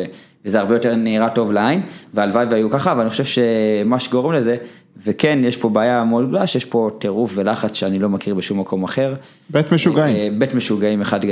[0.45, 1.80] וזה הרבה יותר נראה טוב לעין,
[2.14, 4.57] והלוואי והיו ככה, אבל אני חושב שמה שגורם לזה,
[5.05, 8.85] וכן, יש פה בעיה מאוד גדולה, שיש פה טירוף ולחץ שאני לא מכיר בשום מקום
[8.85, 9.14] אחר.
[9.51, 10.16] בית משוגעים.
[10.16, 11.24] אה, בית משוגעים אחד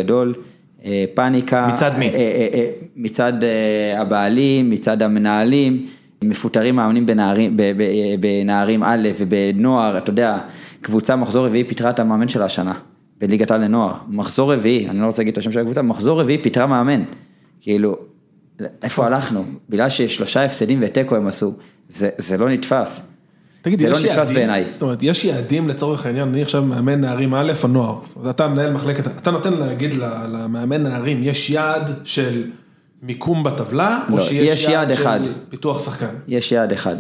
[0.85, 1.67] אה, פאניקה.
[1.73, 2.09] מצד מי?
[2.09, 5.87] אה, אה, אה, מצד אה, הבעלים, מצד המנהלים,
[6.25, 7.57] מפוטרים מאמנים בנערים,
[8.21, 10.39] בנערים א' ובנוער, אתה יודע,
[10.81, 12.73] קבוצה מחזור רביעי פיטרה את המאמן שלה השנה,
[13.21, 16.39] בליגת העל לנוער, מחזור רביעי, אני לא רוצה להגיד את השם של הקבוצה, מחזור רביעי
[16.43, 17.03] פיטרה מאמן,
[17.61, 17.97] כאילו,
[18.83, 19.45] איפה הלכנו?
[19.69, 21.55] בגלל ששלושה הפסדים ותיקו הם עשו,
[21.89, 23.01] זה, זה לא נתפס.
[23.63, 24.65] תגיד, זה לא נתפס בעיניי.
[24.71, 27.99] זאת אומרת, יש יעדים לצורך העניין, אני עכשיו מאמן נערים א' או נוער,
[28.31, 29.95] אתה מנהל מחלקת, אתה נותן להגיד
[30.29, 32.51] למאמן נערים, יש יעד של
[33.03, 35.21] מיקום בטבלה, או לא, שיש יש יעד של אחד.
[35.49, 36.07] פיתוח שחקן?
[36.29, 36.97] יש יעד אחד.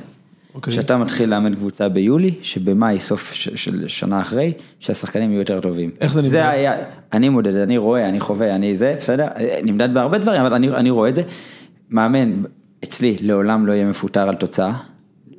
[0.54, 0.72] אוקיי.
[0.72, 5.90] שאתה מתחיל לאמן קבוצה ביולי, שבמאי, סוף ש- של שנה אחרי, שהשחקנים יהיו יותר טובים.
[6.00, 6.32] איך זה נמדד?
[6.32, 6.74] זה היה,
[7.12, 9.26] אני מודד, אני רואה, אני חווה, אני זה, בסדר?
[9.62, 11.22] נמדד בהרבה דברים, אבל אני, אני רואה את זה.
[11.90, 12.42] מאמן,
[12.84, 14.72] אצלי, לעולם לא יהיה מפוטר על תוצאה.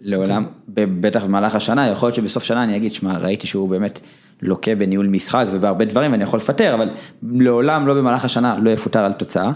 [0.02, 4.00] לעולם, ב- בטח במהלך השנה, יכול להיות שבסוף שנה אני אגיד, שמע, ראיתי שהוא באמת
[4.42, 6.90] לוקה בניהול משחק ובהרבה דברים, ואני יכול לפטר, אבל
[7.32, 9.52] לעולם לא במהלך השנה לא יפוטר על תוצאה.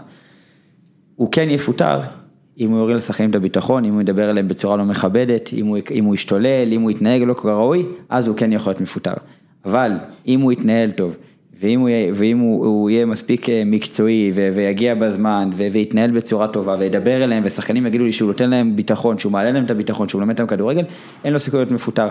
[1.15, 1.99] הוא כן יפוטר
[2.59, 5.77] אם הוא יוריד לשחקנים את הביטחון, אם הוא ידבר אליהם בצורה לא מכבדת, אם הוא,
[5.91, 9.13] אם הוא ישתולל, אם הוא יתנהג לא כראוי, אז הוא כן יכול להיות מפוטר.
[9.65, 9.91] אבל
[10.27, 11.17] אם הוא יתנהל טוב,
[11.59, 16.47] ואם הוא, ואם הוא, הוא יהיה מספיק אה, מקצועי ו- ויגיע בזמן ו- ויתנהל בצורה
[16.47, 20.09] טובה וידבר אליהם ושחקנים יגידו לי שהוא נותן להם ביטחון, שהוא מעלה להם את הביטחון,
[20.09, 20.83] שהוא מלמד אותם כדורגל,
[21.23, 22.07] אין לו סיכוי להיות מפוטר.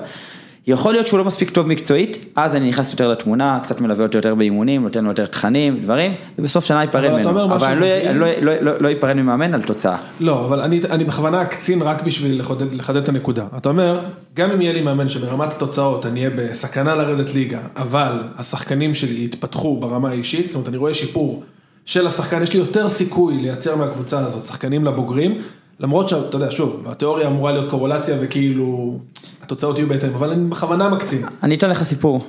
[0.66, 4.18] יכול להיות שהוא לא מספיק טוב מקצועית, אז אני נכנס יותר לתמונה, קצת מלווה אותו
[4.18, 7.48] יותר באימונים, נותן לו יותר תכנים, דברים, ובסוף שנה ייפרד אבל ממנו.
[7.48, 8.10] משהו אבל אני לא-.
[8.10, 9.96] אני לא- לא- לא- לא ייפרד ממאמן על תוצאה.
[10.20, 13.46] לא, אבל אני, אני בכוונה אקצין רק בשביל לחדד, לחדד את הנקודה.
[13.56, 14.00] אתה אומר,
[14.34, 19.24] גם אם יהיה לי מאמן שברמת התוצאות אני אהיה בסכנה לרדת ליגה, אבל השחקנים שלי
[19.24, 21.42] יתפתחו ברמה האישית, זאת אומרת אני רואה שיפור
[21.86, 25.38] של השחקן, יש לי יותר סיכוי לייצר מהקבוצה הזאת שחקנים לבוגרים,
[25.80, 28.98] למרות שאתה יודע, שוב, בתיאוריה אמורה להיות קורולציה וכאילו,
[29.44, 31.22] התוצאות יהיו בהתאם, אבל אני בכוונה מקצין.
[31.42, 32.24] אני אתן לך סיפור.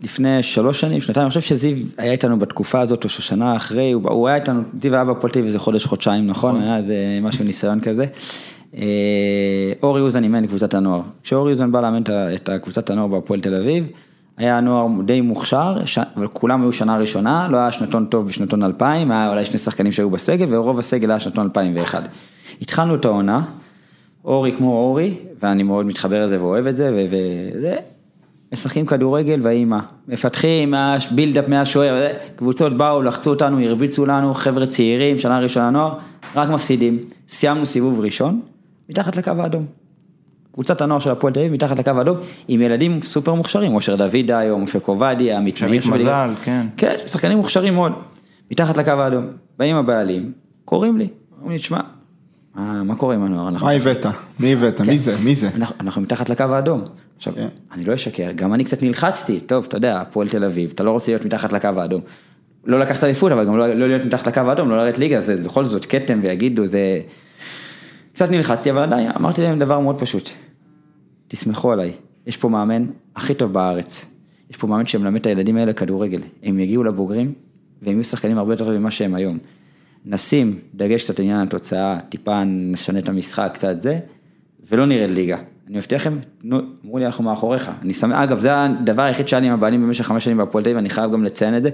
[0.00, 4.28] לפני שלוש שנים, שנתיים, אני חושב שזיו היה איתנו בתקופה הזאת, או שנה אחרי, הוא,
[4.28, 6.60] היה איתנו, זיו היה אביב איזה חודש, חודשיים, נכון?
[6.62, 8.06] היה איזה משהו ניסיון כזה.
[8.76, 11.00] אה, אורי אוזן אימן קבוצת הנוער.
[11.22, 12.02] כשאורי אוזן בא לאמן
[12.34, 13.86] את הקבוצת הנוער בהפועל תל אביב,
[14.36, 15.98] היה נוער די מוכשר, ש...
[16.16, 19.92] אבל כולם היו שנה ראשונה, לא היה שנתון טוב בשנתון 2000, היה אולי שני שחקנים
[19.92, 22.02] שהיו בסגל, ורוב הסגל היה שנתון 2001.
[22.62, 23.42] התחלנו את העונה,
[24.28, 27.76] אורי כמו אורי, ואני מאוד מתחבר לזה ואוהב את זה, וזה,
[28.52, 30.74] משחקים כדורגל ויהי מה, מפתחים
[31.10, 32.06] בילדאפ מהשוער,
[32.36, 35.94] קבוצות באו, לחצו אותנו, הרביצו לנו, חבר'ה צעירים, שנה ראשונה נוער,
[36.34, 36.98] רק מפסידים.
[37.28, 38.40] סיימנו סיבוב ראשון,
[38.88, 39.66] מתחת לקו האדום.
[40.52, 42.16] קבוצת הנוער של הפועל תל אביב מתחת לקו האדום,
[42.48, 46.26] עם ילדים סופר מוכשרים, אושר דוידי היום, אופק עובדיה, עמית שמית מאיר שבליגה.
[46.26, 46.66] מזל, כן.
[46.76, 47.92] כן, שחקנים מוכשרים מאוד,
[48.50, 49.26] מתחת לקו האדום.
[49.58, 50.32] באים הבעלים,
[50.64, 51.80] קוראים לי, אומרים לי, תשמע,
[52.54, 53.50] מה, מה קורה עם הנוער?
[53.50, 54.06] מה הבאת?
[54.40, 54.80] מי הבאת?
[54.80, 55.16] מי זה?
[55.24, 55.48] מי זה?
[55.54, 56.84] אנחנו, אנחנו מתחת לקו האדום.
[57.16, 57.48] עכשיו, כן.
[57.72, 60.90] אני לא אשקר, גם אני קצת נלחצתי, טוב, אתה יודע, הפועל תל אביב, אתה לא
[60.90, 62.00] רוצה להיות מתחת לקו האדום.
[62.64, 65.36] לא לקחת אליפות, אבל גם לא, לא להיות מתחת לקו האדום, לא לרדת ליגה, זה
[65.36, 67.00] בכל זאת כתם ויגידו, זה...
[68.12, 70.30] קצת נלחצתי, אבל עדיין, אמרתי להם דבר מאוד פשוט.
[71.28, 71.92] תסמכו עליי,
[72.26, 72.86] יש פה מאמן
[73.16, 74.06] הכי טוב בארץ.
[74.50, 76.20] יש פה מאמן שמלמד את הילדים האלה כדורגל.
[76.42, 77.32] הם יגיעו לבוגרים,
[77.82, 79.38] והם יהיו שחקנים הרבה יותר טובים ממה שהם היום.
[80.10, 83.98] נשים דגש קצת עניין התוצאה, טיפה נשנה את המשחק, קצת זה,
[84.70, 85.38] ולא נרד ליגה.
[85.68, 87.70] אני מבטיח לכם, תנו, אמרו לי אנחנו מאחוריך.
[87.82, 90.70] אני שמח, אגב, זה הדבר היחיד שהיה לי עם הבעלים במשך חמש שנים בהפועל תל
[90.70, 91.70] אביב, אני חייב גם לציין את זה,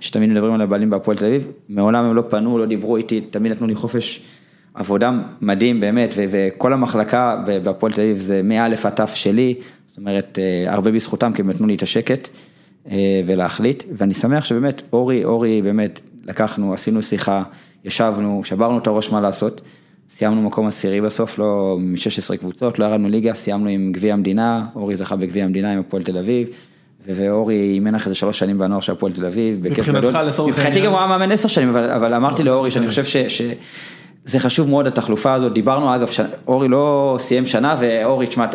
[0.00, 3.52] שתמיד מדברים על הבעלים בהפועל תל אביב, מעולם הם לא פנו, לא דיברו איתי, תמיד
[3.52, 4.22] נתנו לי חופש
[4.74, 9.54] עבודה מדהים באמת, ו- וכל המחלקה בהפועל תל אביב זה מא' עד ת' שלי,
[9.86, 12.28] זאת אומרת, אה, הרבה בזכותם, כי הם נתנו לי את השקט
[12.90, 17.42] אה, ולהחליט, ואני שמח שבאמת, אורי, אורי, באמת, לקחנו, עשינו שיחה,
[17.84, 19.60] ישבנו, שברנו את הראש מה לעשות,
[20.18, 24.96] סיימנו מקום עשירי בסוף, לא מ-16 קבוצות, לא ירדנו ליגה, סיימנו עם גביע המדינה, אורי
[24.96, 26.48] זכה בגביע המדינה עם הפועל תל אביב,
[27.06, 30.12] ואורי אימן אחרי זה שלוש שנים בנוער של הפועל תל אביב, בכיף גדול.
[30.48, 33.16] מבחינתי גם הוא היה מאמן עשר שנים, אבל, אבל אמרתי לאורי שאני חושב ש...
[33.16, 33.42] ש...
[34.24, 36.20] זה חשוב מאוד התחלופה הזאת, דיברנו אגב, ש...
[36.46, 38.46] אורי לא סיים שנה ואורי, תשמע,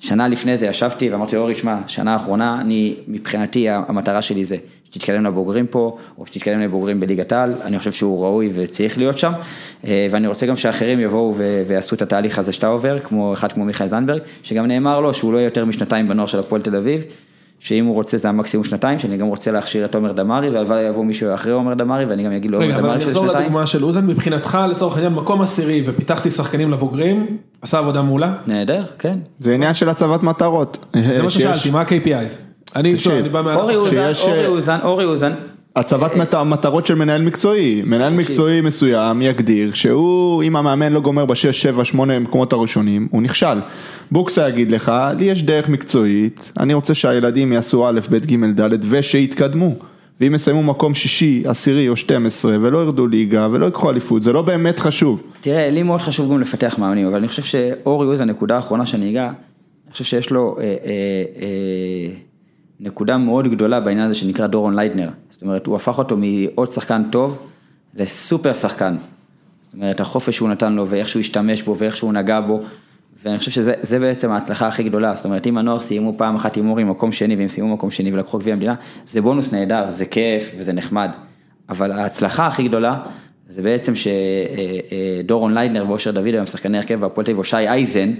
[0.00, 4.56] שנה לפני זה ישבתי ואמרתי לאורי, תשמע, שנה האחרונה, אני, מבחינתי המטרה שלי זה
[4.96, 9.32] שתתקדם לבוגרים פה, או שתתקדם לבוגרים בליגת העל, אני חושב שהוא ראוי וצריך להיות שם,
[9.84, 11.62] אה, ואני רוצה גם שאחרים יבואו ו...
[11.66, 15.32] ויעשו את התהליך הזה שאתה עובר, כמו אחד כמו מיכאל זנדברג, שגם נאמר לו שהוא
[15.32, 17.04] לא יהיה יותר משנתיים בנוער של הפועל תל אביב.
[17.60, 21.04] שאם הוא רוצה זה המקסימום שנתיים, שאני גם רוצה להכשיר את עומר דמארי, והלוואי יבוא
[21.04, 23.26] מישהו אחרי עומר דמארי, ואני גם אגיד לו רגע, עומר אבל דמארי אני של אחזור
[23.26, 23.44] שנתיים.
[23.44, 27.26] לדוגמה של אוזן, מבחינתך לצורך העניין מקום עשירי ופיתחתי שחקנים לבוגרים,
[27.62, 28.34] עשה עבודה מעולה.
[28.46, 29.18] נהדר, כן.
[29.38, 30.78] זה עניין של הצבת מטרות.
[30.92, 32.55] זה מה ששאלתי, מה ה-KPIs?
[32.76, 32.94] אני
[33.32, 35.32] בא אורי אה, אוזן, אורי אוזן,
[35.76, 41.24] הצבת מת- מטרות של מנהל מקצועי, מנהל מקצועי מסוים יגדיר שהוא, אם המאמן לא גומר
[41.24, 43.58] בשש, שבע, שמונה מקומות הראשונים, הוא נכשל.
[44.10, 48.78] בוקסה יגיד לך, לי יש דרך מקצועית, אני רוצה שהילדים יעשו א', ב', ג', ד'
[48.88, 49.74] ושיתקדמו.
[50.20, 54.42] ואם יסיימו מקום שישי, עשירי או 12 ולא ירדו ליגה ולא ייקחו אליפות, זה לא
[54.42, 55.22] באמת חשוב.
[55.40, 59.10] תראה, לי מאוד חשוב גם לפתח מאמנים, אבל אני חושב שאורי אוזן, הנקודה האחרונה שאני
[59.10, 60.70] אגע, אני חושב שיש לו אה, אה,
[61.42, 61.46] אה,
[62.80, 65.08] נקודה מאוד גדולה בעניין הזה שנקרא דורון ליידנר.
[65.30, 67.46] זאת אומרת, הוא הפך אותו מעוד שחקן טוב
[67.94, 68.96] לסופר שחקן.
[69.62, 72.60] זאת אומרת, החופש שהוא נתן לו ואיך שהוא השתמש בו ואיך שהוא נגע בו.
[73.24, 76.56] ואני חושב שזה זה בעצם ההצלחה הכי גדולה, זאת אומרת אם הנוער סיימו פעם אחת
[76.56, 78.74] עם אורי מקום שני והם סיימו מקום שני ולקחו גביע המדינה,
[79.08, 81.10] זה בונוס נהדר, זה כיף וזה נחמד,
[81.68, 83.02] אבל ההצלחה הכי גדולה
[83.48, 88.12] זה בעצם שדורון ליידנר ואושר דוד היום שחקני הרכב בהפועל תל אביב, או שי אייזן,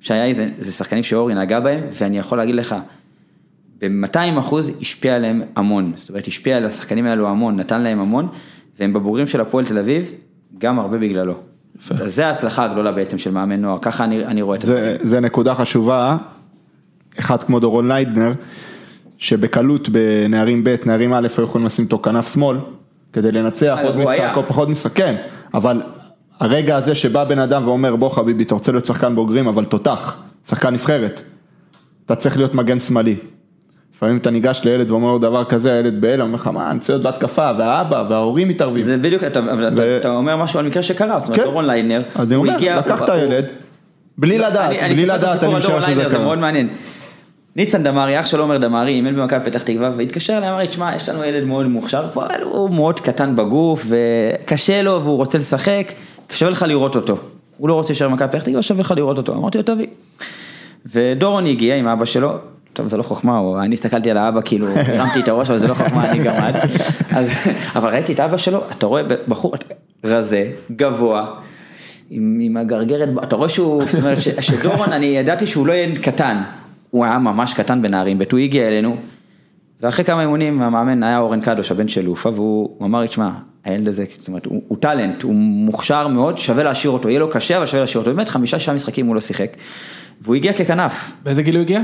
[0.00, 2.76] שי אייזן זה שחקנים שאורי נגע בהם ואני יכול להגיד לך,
[3.80, 8.28] ב-200 אחוז השפיע עליהם המון, זאת אומרת השפיע על השחקנים האלו המון, נתן להם המון,
[8.80, 10.12] והם בבוגרים של הפועל תל אביב,
[10.58, 11.34] גם הרבה בגללו.
[11.90, 14.72] אז זה ההצלחה הגדולה בעצם של מאמן נוער, ככה אני, אני רואה את זה.
[14.72, 16.16] זה, זה נקודה חשובה,
[17.18, 18.32] אחד כמו דורון ליידנר,
[19.18, 22.56] שבקלות בנערים ב', נערים א', היו יכולים לשים אותו כנף שמאל,
[23.12, 24.34] כדי לנצח אה, עוד משחק היה.
[24.34, 25.16] או פחות משחק, כן,
[25.54, 25.82] אבל
[26.40, 30.22] הרגע הזה שבא בן אדם ואומר בוא חביבי, אתה רוצה להיות שחקן בוגרים, אבל תותח,
[30.48, 31.20] שחקן נבחרת,
[32.06, 33.16] אתה צריך להיות מגן שמאלי.
[33.98, 36.92] לפעמים אתה ניגש לילד ואומר לו דבר כזה, הילד בהלם, אומר לך מה, אני רוצה
[36.92, 38.82] להיות בהתקפה, והאבא וההורים מתערבים.
[38.82, 41.46] זה בדיוק, אתה, אבל אתה, ו- אתה אומר משהו על מקרה שקרה, זאת אומרת כן.
[41.46, 43.44] דורון ליינר, אז אני הוא אומר, הגיע, לקח את הילד,
[44.18, 46.24] בלי לדעת, אני- אני בלי את לדעת, אני משער שזה ליינר, זה קרה.
[46.24, 46.68] מאוד מעניין.
[47.56, 50.96] ניצן דמארי, אח של עומר דמארי, אימן במכבי פתח תקווה, והתקשר אליי, אמר לי, תשמע,
[50.96, 55.38] יש לנו ילד מאוד מוכשר, פה, אבל הוא מאוד קטן בגוף, וקשה לו, והוא רוצה
[55.38, 55.92] לשחק,
[56.32, 57.16] שווה לך לראות אותו.
[57.56, 59.32] הוא לא רוצה להישאר במכבי פתח תקווה, שווה לך לראות אותו.
[59.32, 59.86] אמרתי לו, תביא.
[60.86, 62.34] ודורון הגיע עם אבא שלו,
[62.78, 65.68] טוב, זה לא חוכמה, הוא- אני הסתכלתי על האבא, כאילו, הרמתי את הראש, אבל זה
[65.68, 66.54] לא חוכמה, אני גמד.
[67.10, 67.30] אז-
[67.76, 69.54] אבל ראיתי את אבא שלו, אתה רואה בחור
[70.04, 71.26] רזה, גבוה,
[72.10, 75.96] עם, עם הגרגרת, אתה רואה שהוא, זאת אומרת ש- שדורון, אני ידעתי שהוא לא יהיה
[75.96, 76.42] קטן,
[76.90, 78.96] הוא היה ממש קטן בנערים, הוא הגיע אלינו,
[79.82, 83.30] ואחרי כמה אימונים המאמן היה אורן קדוש, הבן של לופה, והוא הוא אמר לי, תשמע,
[83.64, 87.30] הילד הזה, זאת אומרת, הוא, הוא טאלנט, הוא מוכשר מאוד, שווה להשאיר אותו, יהיה לו
[87.30, 89.50] קשה, אבל שווה להשאיר אותו, באמת חמישה שישה משחקים הוא לא שיחק,
[90.22, 91.80] והוא הגיע ככנף, באיזה גיל הוא הגיע?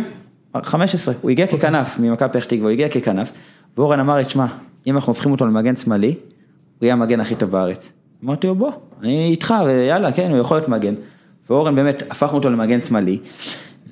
[0.62, 3.32] 15, הוא הגיע ככנף ממכבי פתח תקווה, הוא הגיע ככנף,
[3.76, 4.46] ואורן אמר לי, תשמע,
[4.86, 6.16] אם אנחנו הופכים אותו למגן שמאלי, הוא
[6.82, 7.92] יהיה המגן הכי טוב בארץ.
[8.24, 10.94] אמרתי לו, בוא, אני איתך, ויאללה, כן, הוא יכול להיות מגן.
[11.50, 13.18] ואורן באמת, הפכנו אותו למגן שמאלי,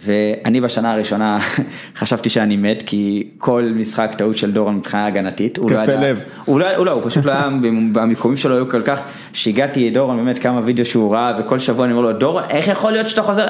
[0.05, 1.39] ואני בשנה הראשונה
[1.99, 6.23] חשבתי שאני מת, כי כל משחק טעות של דורון מבחינה הגנתית, הוא לא ידע, לב.
[6.45, 7.49] הוא לא, הוא לא, הוא פשוט לא היה,
[7.93, 9.01] במיקומים שלו היו כל כך,
[9.33, 12.69] שיגעתי את דורון באמת כמה וידאו שהוא ראה, וכל שבוע אני אומר לו, דורון, איך
[12.69, 13.47] יכול להיות שאתה חוזר?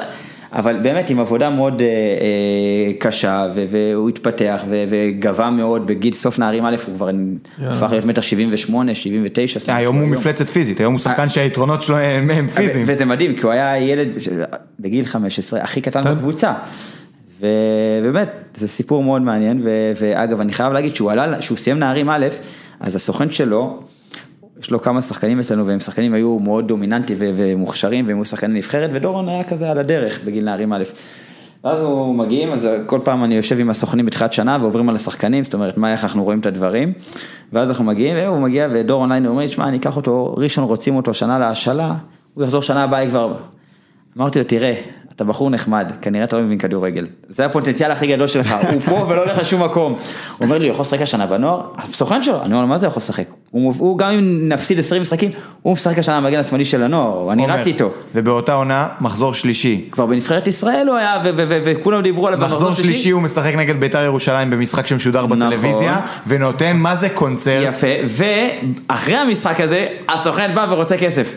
[0.53, 6.13] אבל באמת עם עבודה מאוד אה, אה, קשה, ו- והוא התפתח, ו- וגבה מאוד, בגיל
[6.13, 7.09] סוף נערים א', הוא כבר
[7.61, 9.59] הפך להיות מטר 78, 79.
[9.59, 12.85] זאת אומרת, היום הוא מפלצת פיזית, היום הוא שחקן שהיתרונות שלו הם הם פיזיים.
[12.87, 14.09] וזה מדהים, כי הוא היה ילד
[14.79, 16.53] בגיל 15, הכי קטן בקבוצה.
[17.39, 19.61] ובאמת, זה סיפור מאוד מעניין,
[19.95, 22.27] ואגב, אני חייב להגיד שהוא עלה, שהוא סיים נערים א',
[22.79, 23.83] אז הסוכן שלו,
[24.63, 28.89] יש לו כמה שחקנים אצלנו, והם שחקנים היו מאוד דומיננטיים ומוכשרים, והם היו שחקני נבחרת,
[28.93, 30.83] ודורון היה כזה על הדרך בגיל נערים א'.
[31.63, 35.43] ואז הוא מגיעים, אז כל פעם אני יושב עם הסוכנים בתחילת שנה ועוברים על השחקנים,
[35.43, 36.93] זאת אומרת, מה, איך אנחנו רואים את הדברים.
[37.53, 41.13] ואז אנחנו מגיעים, והוא מגיע, ודורון ליינר אומר שמע, אני אקח אותו, ראשון רוצים אותו
[41.13, 41.93] שנה להשאלה,
[42.33, 43.33] הוא יחזור שנה הבאה כבר.
[44.17, 44.73] אמרתי לו, תראה,
[45.15, 47.05] אתה בחור נחמד, כנראה אתה לא מבין כדורגל.
[47.29, 49.93] זה הפוטנציאל הכי גדול שלך, הוא פה ולא הולך לשום מקום.
[49.93, 49.99] הוא
[50.45, 51.61] אומר לי, הוא יכול לשחק השנה בנוער?
[51.77, 53.25] הסוכן שלו, אני אומר לו, מה זה יכול לשחק?
[53.51, 57.47] הוא, הוא גם אם נפסיד 20 משחקים, הוא משחק השנה במגן השמאלי של הנוער, אני.
[57.47, 57.89] רץ איתו.
[58.15, 59.87] ובאותה עונה, מחזור שלישי.
[59.91, 61.17] כבר בנבחרת ישראל הוא היה,
[61.63, 65.39] וכולם דיברו עליו מחזור שלישי הוא משחק נגד בית"ר ירושלים במשחק שמשודר נכון.
[65.39, 67.67] בטלוויזיה, ונותן מה זה קונצרט.
[67.69, 71.35] יפה, ואחרי המשחק הזה, הסוכן בא ורוצה כסף.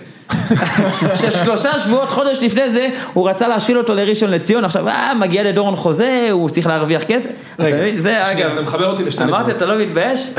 [1.15, 5.77] ששלושה שבועות, חודש לפני זה, הוא רצה להשיל אותו לראשון לציון, עכשיו, אה, מגיע לדורון
[5.77, 7.29] חוזה, הוא צריך להרוויח כסף.
[7.59, 7.77] רגע?
[7.97, 8.55] זה שנייה, אגב.
[8.55, 9.57] זה מחבר אותי לשתי אמרתי, נקודות.
[9.57, 10.31] אתה לא מתבייש?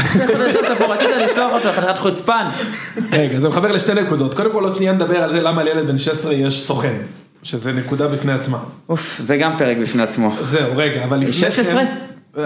[0.89, 2.45] רצית לשלוח אותו, חתיכת חוצפן.
[3.11, 4.33] רגע, זה מחבר לשתי נקודות.
[4.33, 6.93] קודם כל עוד שנייה נדבר על זה למה לילד בן 16 יש סוכן.
[7.43, 8.57] שזה נקודה בפני עצמה.
[8.89, 10.35] אוף, זה גם פרק בפני עצמו.
[10.41, 11.81] זהו, רגע, אבל לפני 16?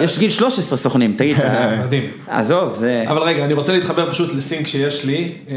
[0.02, 1.38] יש גיל 13 סוכנים, תגיד.
[1.86, 2.04] מדהים.
[2.28, 3.04] עזוב, זה...
[3.08, 5.36] אבל רגע, אני רוצה להתחבר פשוט לסינק שיש לי.
[5.48, 5.54] אמ,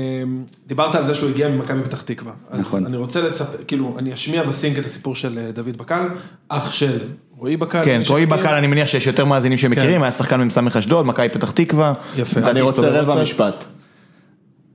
[0.67, 2.33] דיברת על זה שהוא הגיע ממכבי פתח תקווה.
[2.51, 2.87] אז נכון.
[2.87, 6.09] אני רוצה לספר, כאילו, אני אשמיע בסינק את הסיפור של אה, דוד בקל,
[6.49, 6.99] אח של
[7.37, 7.85] רועי בקל.
[7.85, 8.27] כן, רועי.
[8.27, 10.03] בקל, אני מניח שיש יותר מאזינים שמכירים, כן.
[10.03, 11.93] היה שחקן מ"ס אשדוד, מכבי פתח תקווה.
[12.17, 12.41] יפה.
[12.41, 13.23] אז אני רוצה רבע.
[13.23, 13.65] משפט.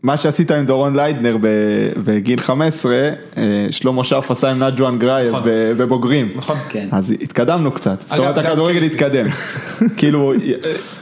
[0.03, 1.37] מה שעשית עם דורון ליידנר
[2.03, 2.93] בגיל 15,
[3.37, 5.41] אה, שלמה שרף עשה עם נג'ואן גרייב נכון.
[5.77, 6.31] בבוגרים.
[6.35, 6.57] נכון.
[6.69, 6.87] כן.
[6.91, 8.83] אז התקדמנו קצת, זאת אומרת הכדורגל.
[8.83, 9.25] התקדם.
[9.97, 10.33] כאילו,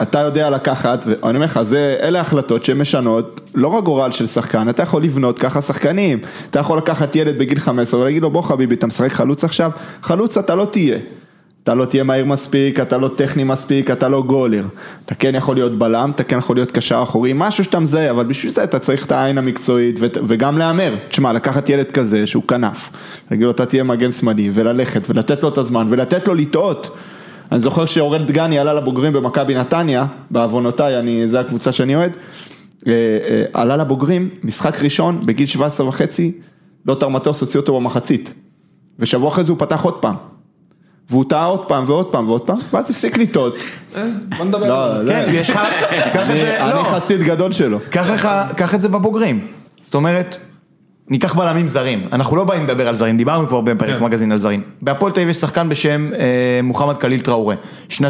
[0.02, 4.70] אתה יודע לקחת, ואני אומר לך, זה- אלה החלטות שמשנות לא רק גורל של שחקן,
[4.70, 6.20] אתה יכול לבנות ככה שחקנים.
[6.50, 9.72] אתה יכול לקחת ילד בגיל 15 ולהגיד לו, בוא חביבי, אתה משחק חלוץ עכשיו?
[10.04, 10.98] חלוץ אתה לא תהיה.
[11.68, 14.66] אתה לא תהיה מהיר מספיק, אתה לא טכני מספיק, אתה לא גולר.
[15.06, 18.24] אתה כן יכול להיות בלם, אתה כן יכול להיות קשר אחורי, משהו שאתה מזהה, אבל
[18.24, 20.96] בשביל זה אתה צריך את העין המקצועית וגם להמר.
[21.08, 22.90] תשמע, לקחת ילד כזה שהוא כנף,
[23.32, 26.98] להגיד לו אתה תהיה מגן שמאלי, וללכת, ולתת לו את הזמן, ולתת לו לטעות.
[27.52, 32.12] אני זוכר שאורל דגני עלה לבוגרים במכבי נתניה, בעוונותיי, אני, זה הקבוצה שאני אוהד,
[32.88, 36.32] אה, אה, עלה לבוגרים, משחק ראשון, בגיל 17 וחצי,
[36.86, 38.34] לוטר מטוס הוציא אותו במחצית.
[39.00, 40.37] ושבוע אחרי זה הוא פתח עוד פעם.
[41.10, 43.56] והוא טעה עוד פעם ועוד פעם ועוד פעם, ואז הפסיק לטעות.
[43.96, 44.04] אה,
[44.38, 45.14] בוא נדבר לא, על זה.
[45.14, 45.60] כן, ויש לך,
[46.14, 47.80] קח את זה, אני לא, חסיד גדול שלו.
[48.56, 49.48] קח את זה בבוגרים.
[49.84, 50.38] זאת אומרת,
[51.10, 54.04] ניקח בלמים זרים, אנחנו לא באים לדבר על זרים, דיברנו כבר בפרק כן.
[54.04, 54.62] מגזין על זרים.
[54.82, 57.56] בהפועל תל אביב יש שחקן בשם אה, מוחמד קליל טראורה.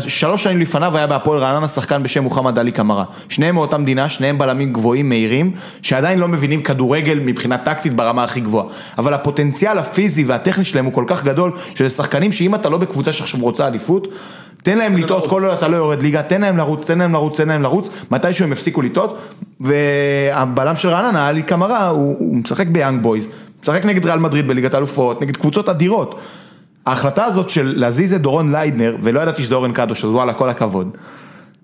[0.07, 3.03] שלוש שנים לפניו היה בהפועל רעננה שחקן בשם מוחמד עלי קמרה.
[3.29, 8.39] שניהם מאותה מדינה, שניהם בלמים גבוהים, מהירים, שעדיין לא מבינים כדורגל מבחינה טקטית ברמה הכי
[8.39, 8.65] גבוהה.
[8.97, 13.13] אבל הפוטנציאל הפיזי והטכני שלהם הוא כל כך גדול, שזה שחקנים שאם אתה לא בקבוצה
[13.13, 14.07] שעכשיו רוצה אליפות,
[14.67, 15.27] תן להם לטעות.
[15.27, 17.89] כל עוד אתה לא יורד ליגה, תן להם לרוץ, תן להם לרוץ, תן להם לרוץ,
[18.11, 19.17] מתישהו הם יפסיקו לטעות,
[19.59, 23.27] והבלם של רעננה, עלי קמרה, הוא, הוא משחק ביאנג בויז,
[23.63, 26.19] משחק נגד ריאל מדריד בליגת האלופות, נגד קבוצות אדירות.
[26.85, 30.49] ההחלטה הזאת של להזיז את דורון ליידנר, ולא ידעתי שזה אורן קדוש, אז וואלה, כל
[30.49, 30.89] הכבוד.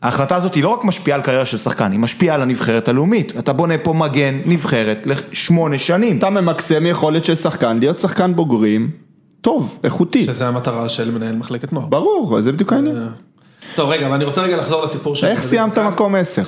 [0.02, 3.34] ההחלטה הזאת היא לא רק משפיעה על קריירה של שחקן, היא משפיעה על הנבחרת הלאומית.
[3.40, 6.18] אתה בונה פה מגן נבחרת לשמונה שנים.
[6.18, 8.90] אתה ממקסם יכולת של שחקן, להיות שחקן בוגרים,
[9.44, 10.24] טוב, איכותי.
[10.26, 11.86] שזה המטרה של מנהל מחלקת נוער.
[11.86, 12.95] ברור, זה בדיוק העניין.
[13.76, 15.28] טוב, רגע, אבל אני רוצה רגע לחזור לסיפור של...
[15.28, 15.78] איך סיימת.
[15.80, 16.41] מקום עשר?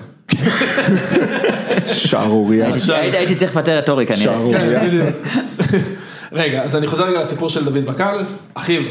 [1.93, 2.69] שערורייה.
[2.69, 4.21] עכשיו- הייתי- הייתי צריך לפטר את אורי כנראה.
[4.23, 4.79] שערורייה.
[4.89, 5.11] כן.
[6.31, 8.23] רגע, אז אני חוזר רגע לסיפור של דוד בקל,
[8.53, 8.81] אחיו,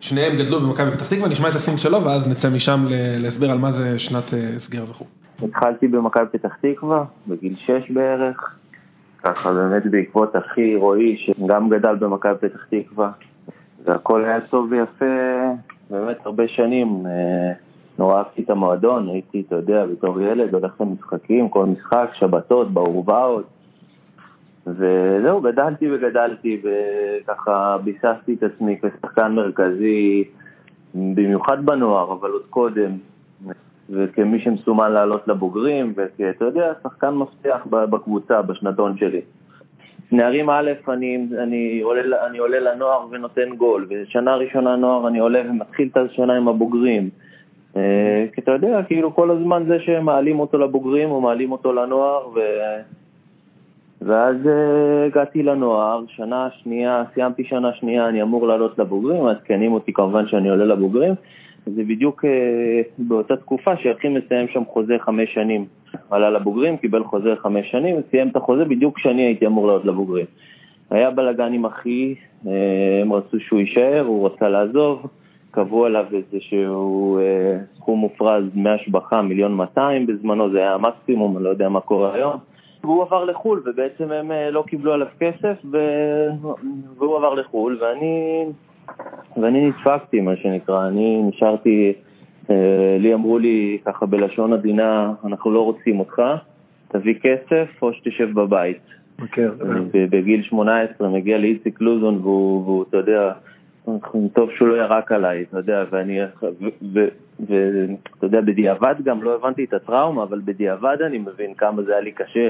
[0.00, 3.58] שניהם גדלו במכבי פתח תקווה, נשמע את הסינק שלו ואז נצא משם ל- להסביר על
[3.58, 5.04] מה זה שנת אה, הסגר וכו'.
[5.42, 8.50] התחלתי במכבי פתח תקווה, בגיל 6 בערך.
[9.22, 13.10] ככה באמת בעקבות אחי רועי, שגם גדל במכבי פתח תקווה,
[13.84, 15.40] והכל היה טוב ויפה
[15.90, 17.06] באמת הרבה שנים.
[17.06, 17.52] אה,
[17.98, 23.44] נורא אהבתי את המועדון, הייתי, אתה יודע, בתור ילד, הולך למשחקים, כל משחק, שבתות, באורוואות.
[24.66, 30.24] וזהו, גדלתי וגדלתי, וככה ביססתי את עצמי כשחקן מרכזי,
[30.94, 32.90] במיוחד בנוער, אבל עוד קודם,
[33.90, 39.20] וכמי שמסומן לעלות לבוגרים, וכאתה יודע, שחקן מבטיח בקבוצה, בשנתון שלי.
[40.12, 45.42] נערים א', אני, אני, עולה, אני עולה לנוער ונותן גול, ושנה ראשונה נוער אני עולה
[45.50, 47.10] ומתחיל את השנה עם הבוגרים.
[47.76, 52.28] אה, כי אתה יודע, כאילו כל הזמן זה שמעלים אותו לבוגרים או מעלים אותו לנוער,
[52.28, 52.40] ו...
[54.06, 59.92] ואז uh, הגעתי לנוער, שנה שנייה, סיימתי שנה שנייה, אני אמור לעלות לבוגרים, מעדכנים אותי
[59.92, 61.14] כמובן שאני עולה לבוגרים,
[61.66, 62.28] זה בדיוק uh,
[62.98, 65.66] באותה תקופה שאחי מסיים שם חוזה חמש שנים.
[66.10, 70.26] עלה לבוגרים, קיבל חוזה חמש שנים, וסיים את החוזה בדיוק כשאני הייתי אמור לעלות לבוגרים.
[70.90, 72.14] היה בלאגן עם אחי,
[72.44, 72.48] uh,
[73.02, 75.06] הם רצו שהוא יישאר, הוא רצה לעזוב,
[75.50, 81.44] קבעו עליו איזשהו uh, סכום מופרז, דמי השבחה, מיליון מאתיים בזמנו, זה היה המקסימום, אני
[81.44, 82.36] לא יודע מה קורה היום.
[82.84, 85.56] והוא עבר לחו"ל, ובעצם הם אה, לא קיבלו עליו כסף.
[86.98, 88.44] והוא עבר לחו"ל, ואני,
[89.36, 92.03] ואני נדפקתי, מה שנקרא, אני נשארתי, אה,
[92.98, 96.22] לי אמרו לי ככה בלשון עדינה, אנחנו לא רוצים אותך,
[96.88, 98.80] תביא כסף או שתשב בבית.
[99.18, 99.54] מכיר.
[99.92, 103.32] בגיל 18 מגיע לאיציק לוזון, והוא, אתה יודע,
[104.32, 106.20] טוב שהוא לא ירק עליי, אתה יודע, ואני,
[107.40, 112.00] ואתה יודע, בדיעבד גם לא הבנתי את הטראומה, אבל בדיעבד אני מבין כמה זה היה
[112.00, 112.48] לי קשה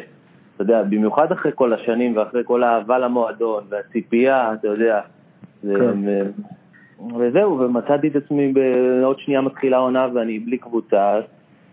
[0.55, 5.01] אתה יודע, במיוחד אחרי כל השנים ואחרי כל האהבה למועדון והציפייה, אתה יודע.
[5.62, 5.99] כן.
[7.19, 11.21] וזהו, ומצאתי את עצמי בעוד שנייה מתחילה עונה ואני בלי קבוצה,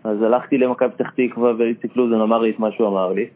[0.04, 3.26] אז הלכתי למכבי פתח תקווה ואיציק לוזון אמר לי את מה שהוא אמר לי,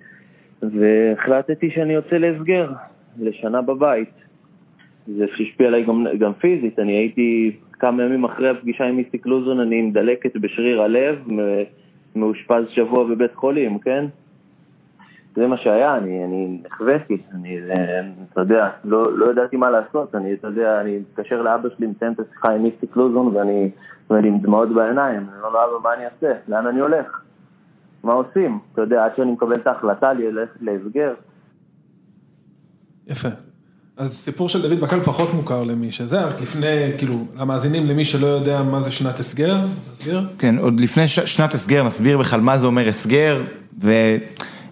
[0.63, 2.73] והחלטתי שאני יוצא להסגר,
[3.19, 4.11] לשנה בבית.
[5.17, 9.61] זה שהשפיע עליי גם, גם פיזית, אני הייתי כמה ימים אחרי הפגישה עם איציק לוזון,
[9.61, 11.19] אני עם דלקת בשריר הלב,
[12.17, 14.05] מאושפז שבוע בבית חולים, כן?
[15.37, 17.59] זה מה שהיה, אני, אני נחוויתי, אני,
[18.33, 22.13] אתה יודע, לא, לא ידעתי מה לעשות, אני, אתה יודע, אני מתקשר לאבא שלי, מסיים
[22.13, 23.71] את השיחה עם איציק לוזון ואני,
[24.11, 26.39] ואני עם דמעות בעיניים, אני אומר לו, אבא, מה אני אעשה?
[26.49, 27.21] לאן אני הולך?
[28.03, 28.59] מה עושים?
[28.73, 31.15] אתה יודע, עד שאני מקבל את ההחלטה ללכת להסגר.
[33.07, 33.29] יפה.
[33.97, 38.27] אז סיפור של דוד בקל פחות מוכר למי שזה, רק לפני, כאילו, למאזינים, למי שלא
[38.27, 39.57] יודע מה זה שנת הסגר,
[39.99, 40.29] תסביר.
[40.39, 41.21] כן, עוד לפני ש...
[41.21, 43.43] שנת הסגר נסביר בכלל מה זה אומר הסגר,
[43.83, 43.91] ו...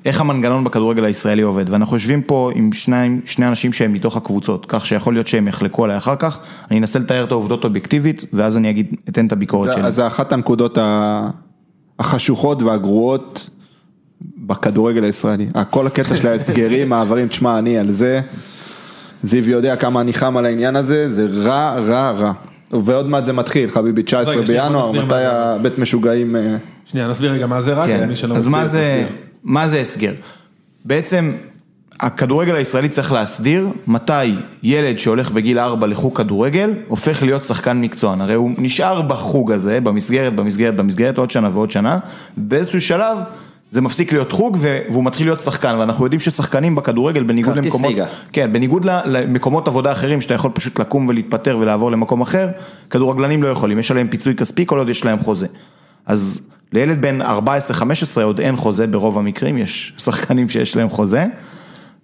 [0.05, 4.67] איך המנגנון בכדורגל הישראלי עובד, ואנחנו יושבים פה עם שני, שני אנשים שהם מתוך הקבוצות,
[4.69, 6.39] כך שיכול להיות שהם יחלקו עליי אחר כך,
[6.71, 9.93] אני אנסה לתאר את העובדות אובייקטיבית, ואז אני אגיד, אתן את הביקורת זה, שלי.
[9.93, 10.79] זה אחת הנקודות
[11.99, 13.51] החשוכות והגרועות
[14.39, 18.21] בכדורגל הישראלי, כל הקטע של ההסגרים, מעברים, תשמע, אני על זה,
[19.23, 22.33] זיו יודע כמה אני חם על העניין הזה, זה רע, רע, רע.
[22.71, 26.37] ועוד מעט זה מתחיל, חביבי 19 בינואר, מתי הבית משוגעים...
[26.37, 28.09] אה, שנייה, נסביר רגע מה זה רק, כן.
[28.09, 29.07] מי שלא אז מה זה...
[29.45, 30.13] מה זה הסגר?
[30.85, 31.33] בעצם
[32.01, 38.21] הכדורגל הישראלי צריך להסדיר מתי ילד שהולך בגיל 4 לחוג כדורגל הופך להיות שחקן מקצוען,
[38.21, 41.99] הרי הוא נשאר בחוג הזה, במסגרת, במסגרת, במסגרת עוד שנה ועוד שנה,
[42.37, 43.19] באיזשהו שלב
[43.71, 48.07] זה מפסיק להיות חוג והוא מתחיל להיות שחקן ואנחנו יודעים ששחקנים בכדורגל בניגוד למקומות, ליגה.
[48.33, 52.49] כן, בניגוד למקומות עבודה אחרים שאתה יכול פשוט לקום ולהתפטר ולעבור למקום אחר,
[52.91, 55.47] כדורגלנים לא יכולים, יש עליהם פיצוי כספי כל עוד יש להם חוזה.
[56.07, 56.41] אז
[56.73, 57.25] לילד בן 14-15
[58.23, 61.27] עוד אין חוזה ברוב המקרים, יש שחקנים שיש להם חוזה.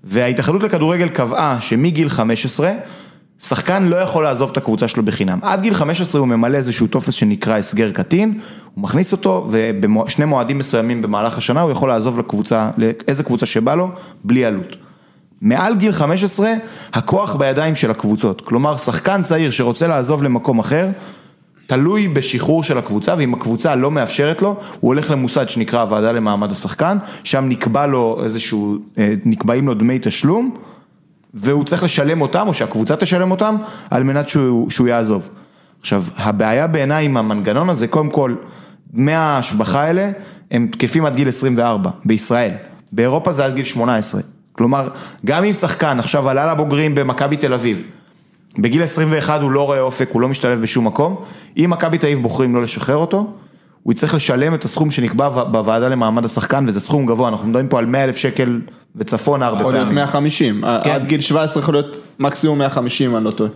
[0.04, 2.72] וההתאחדות לכדורגל קבעה שמגיל 15,
[3.42, 5.38] שחקן לא יכול לעזוב את הקבוצה שלו בחינם.
[5.42, 8.40] עד גיל 15 הוא ממלא איזשהו טופס שנקרא הסגר קטין,
[8.74, 13.74] הוא מכניס אותו ובשני מועדים מסוימים במהלך השנה הוא יכול לעזוב לקבוצה, לאיזה קבוצה שבא
[13.74, 13.90] לו,
[14.24, 14.76] בלי עלות.
[15.40, 16.52] מעל גיל 15,
[16.92, 18.40] הכוח בידיים של הקבוצות.
[18.40, 20.88] כלומר, שחקן צעיר שרוצה לעזוב למקום אחר,
[21.70, 24.48] תלוי בשחרור של הקבוצה, ואם הקבוצה לא מאפשרת לו,
[24.80, 29.98] הוא הולך למוסד שנקרא הוועדה למעמד השחקן, שם נקבע לו איזשהו, אה, נקבעים לו דמי
[30.02, 30.56] תשלום,
[31.34, 33.56] והוא צריך לשלם אותם, או שהקבוצה תשלם אותם,
[33.90, 35.30] על מנת שהוא, שהוא יעזוב.
[35.80, 38.34] עכשיו, הבעיה בעיניי עם המנגנון הזה, קודם כל,
[38.94, 40.10] דמי ההשבחה האלה,
[40.50, 42.52] הם תקפים עד גיל 24, בישראל.
[42.92, 44.20] באירופה זה עד גיל 18.
[44.52, 44.88] כלומר,
[45.26, 47.82] גם אם שחקן עכשיו עלה לבוגרים במכבי תל אביב,
[48.58, 51.16] בגיל 21 הוא לא רואה אופק, הוא לא משתלב בשום מקום,
[51.56, 53.26] אם מכבי תל אביב בוחרים לא לשחרר אותו,
[53.82, 57.78] הוא יצטרך לשלם את הסכום שנקבע בוועדה למעמד השחקן, וזה סכום גבוה, אנחנו מדברים פה
[57.78, 58.60] על 100 אלף שקל
[58.96, 59.74] וצפונה הרבה פעמים.
[59.74, 60.90] יכול להיות 150, כן.
[60.90, 63.50] עד גיל 17 יכול להיות מקסימום 150, אני לא טועה.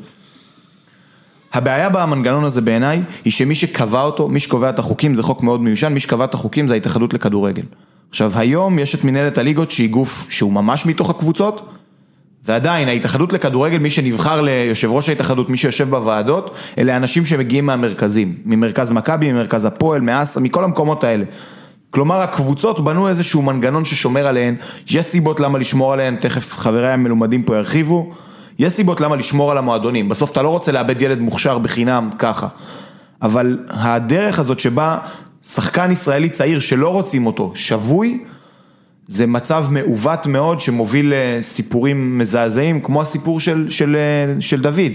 [1.53, 5.61] הבעיה במנגנון הזה בעיניי, היא שמי שקבע אותו, מי שקובע את החוקים, זה חוק מאוד
[5.61, 7.63] מיושן, מי שקבע את החוקים זה ההתאחדות לכדורגל.
[8.11, 11.69] עכשיו היום יש את מנהלת הליגות שהיא גוף שהוא ממש מתוך הקבוצות,
[12.45, 18.35] ועדיין ההתאחדות לכדורגל, מי שנבחר ליושב ראש ההתאחדות, מי שיושב בוועדות, אלה אנשים שמגיעים מהמרכזים,
[18.47, 21.25] ממרכז מכבי, ממרכז הפועל, מאסה, מכל המקומות האלה.
[21.91, 24.55] כלומר הקבוצות בנו איזשהו מנגנון ששומר עליהן,
[24.91, 28.13] יש סיבות למה לשמור עליהן, תכף חבריי המלומדים פה ירחיבו,
[28.59, 32.47] יש סיבות למה לשמור על המועדונים, בסוף אתה לא רוצה לאבד ילד מוכשר בחינם ככה,
[33.23, 34.99] אבל הדרך הזאת שבה
[35.49, 38.25] שחקן ישראלי צעיר שלא רוצים אותו, שבוי,
[39.09, 43.97] זה מצב מעוות מאוד שמוביל לסיפורים מזעזעים, כמו הסיפור של, של,
[44.41, 44.93] של דוד.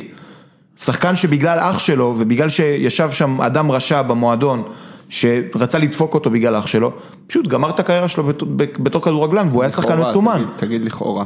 [0.81, 4.63] שחקן שבגלל אח שלו ובגלל שישב שם אדם רשע במועדון
[5.09, 6.91] שרצה לדפוק אותו בגלל אח שלו,
[7.27, 10.35] פשוט גמר את הקריירה שלו בתור, בתור כדורגלן והוא היה שחקן מסומן.
[10.37, 11.25] תגיד- תגיד לכאורה.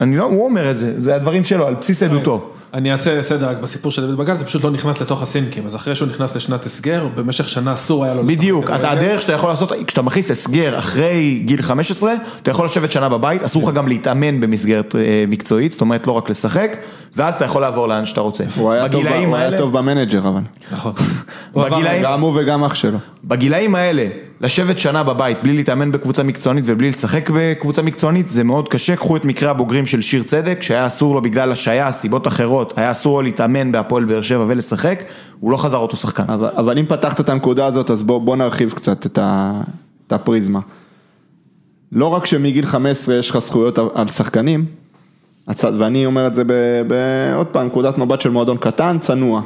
[0.00, 2.50] אני לא, הוא אומר את זה, זה הדברים שלו, על בסיס עדותו.
[2.74, 5.76] אני אעשה סדר רק בסיפור של דוד בקל, זה פשוט לא נכנס לתוך הסינקים, אז
[5.76, 8.70] אחרי שהוא נכנס לשנת הסגר, במשך שנה אסור היה לו לשחק בדיוק.
[8.70, 12.12] אתה הדרך שאתה יכול לעשות, כשאתה מכניס הסגר אחרי גיל 15,
[12.42, 16.12] אתה יכול לשבת שנה בבית, אסור לך גם להתאמן במסגרת אה, מקצועית, זאת אומרת לא
[16.12, 16.76] רק לשחק,
[17.16, 18.44] ואז אתה יכול לעבור לאן שאתה רוצה.
[18.56, 20.40] הוא היה טוב במנג'ר אבל.
[20.72, 20.92] נכון.
[22.02, 22.98] גם הוא וגם אח שלו.
[23.24, 24.08] בגילאים האלה,
[24.40, 29.16] לשבת שנה בבית בלי להתאמן בקבוצה מקצוענית ובלי לשחק בקבוצה מקצוענית זה מאוד קשה, קחו
[29.16, 33.16] את מקרה הבוגרים של שיר צדק שהיה אסור לו בגלל השעיה, סיבות אחרות, היה אסור
[33.16, 35.02] לו להתאמן בהפועל באר שבע ולשחק,
[35.40, 36.22] הוא לא חזר אותו שחקן.
[36.28, 39.52] אבל, אבל אם פתחת את הנקודה הזאת, אז בוא, בוא נרחיב קצת את, ה,
[40.06, 40.60] את הפריזמה.
[41.92, 44.64] לא רק שמגיל 15 יש לך זכויות על- שחקנים,
[45.78, 46.52] ואני אומר את זה ב,
[46.88, 46.94] ב,
[47.36, 49.42] עוד פעם, נקודת מבט של מועדון קטן, צנוע.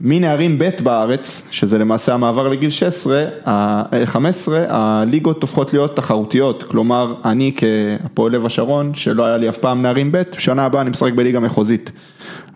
[0.00, 6.62] מנערים ב' בארץ, שזה למעשה המעבר לגיל 16, ה- אה, 15, הליגות הופכות להיות תחרותיות,
[6.62, 10.90] כלומר, אני כהפועל לב השרון, שלא היה לי אף פעם נערים ב', שנה הבאה אני
[10.90, 11.92] משחק בליגה מחוזית.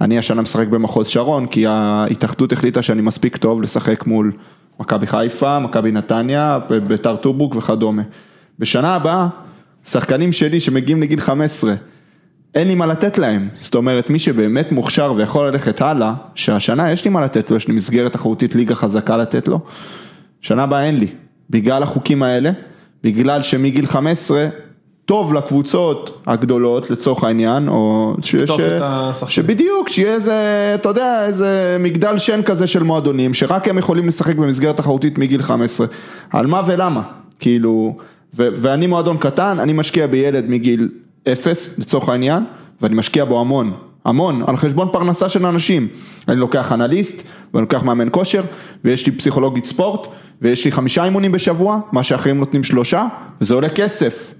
[0.00, 4.32] אני השנה משחק במחוז שרון, כי ההתאחדות החליטה שאני מספיק טוב לשחק מול
[4.80, 8.02] מכבי חיפה, מכבי נתניה, ביתר טורבוק וכדומה.
[8.58, 9.28] בשנה הבאה,
[9.84, 11.74] שחקנים שלי שמגיעים לגיל 15,
[12.54, 17.04] אין לי מה לתת להם, זאת אומרת מי שבאמת מוכשר ויכול ללכת הלאה, שהשנה יש
[17.04, 19.60] לי מה לתת לו, יש לי מסגרת תחרותית ליגה חזקה לתת לו,
[20.40, 21.06] שנה הבאה אין לי,
[21.50, 22.50] בגלל החוקים האלה,
[23.04, 24.48] בגלל שמגיל 15
[25.04, 28.34] טוב לקבוצות הגדולות לצורך העניין, או ש...
[28.34, 28.60] לקטוף
[29.12, 29.24] ש-.
[29.34, 30.34] שבדיוק, שיהיה איזה,
[30.74, 35.42] אתה יודע, איזה מגדל שן כזה של מועדונים, שרק הם יכולים לשחק במסגרת תחרותית מגיל
[35.42, 35.86] 15,
[36.30, 37.02] על מה ולמה,
[37.38, 37.96] כאילו,
[38.34, 40.88] ו- ואני מועדון קטן, אני משקיע בילד מגיל
[41.28, 42.44] אפס לצורך העניין,
[42.80, 43.72] ואני משקיע בו המון,
[44.04, 45.88] המון, על חשבון פרנסה של אנשים.
[46.28, 48.42] אני לוקח אנליסט, ואני לוקח מאמן כושר,
[48.84, 50.06] ויש לי פסיכולוגית ספורט,
[50.42, 53.06] ויש לי חמישה אימונים בשבוע, מה שאחרים נותנים שלושה,
[53.40, 54.34] וזה עולה כסף.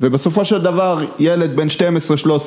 [0.00, 1.66] ובסופו של דבר ילד בן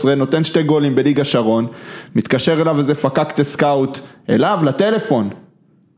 [0.04, 1.68] 12-13 נותן שתי גולים בליגה שרון,
[2.16, 5.30] מתקשר אליו איזה פקקטה סקאוט, אליו לטלפון.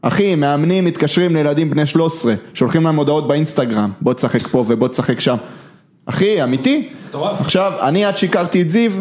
[0.02, 5.20] אחי, מאמנים מתקשרים לילדים בני 13, שולחים להם הודעות באינסטגרם, בוא תשחק פה ובוא תשחק
[5.20, 5.38] שם.
[6.06, 6.90] אחי, אמיתי?
[7.10, 7.42] מטורף.
[7.42, 8.92] עכשיו, אני עד שהכרתי את זיו,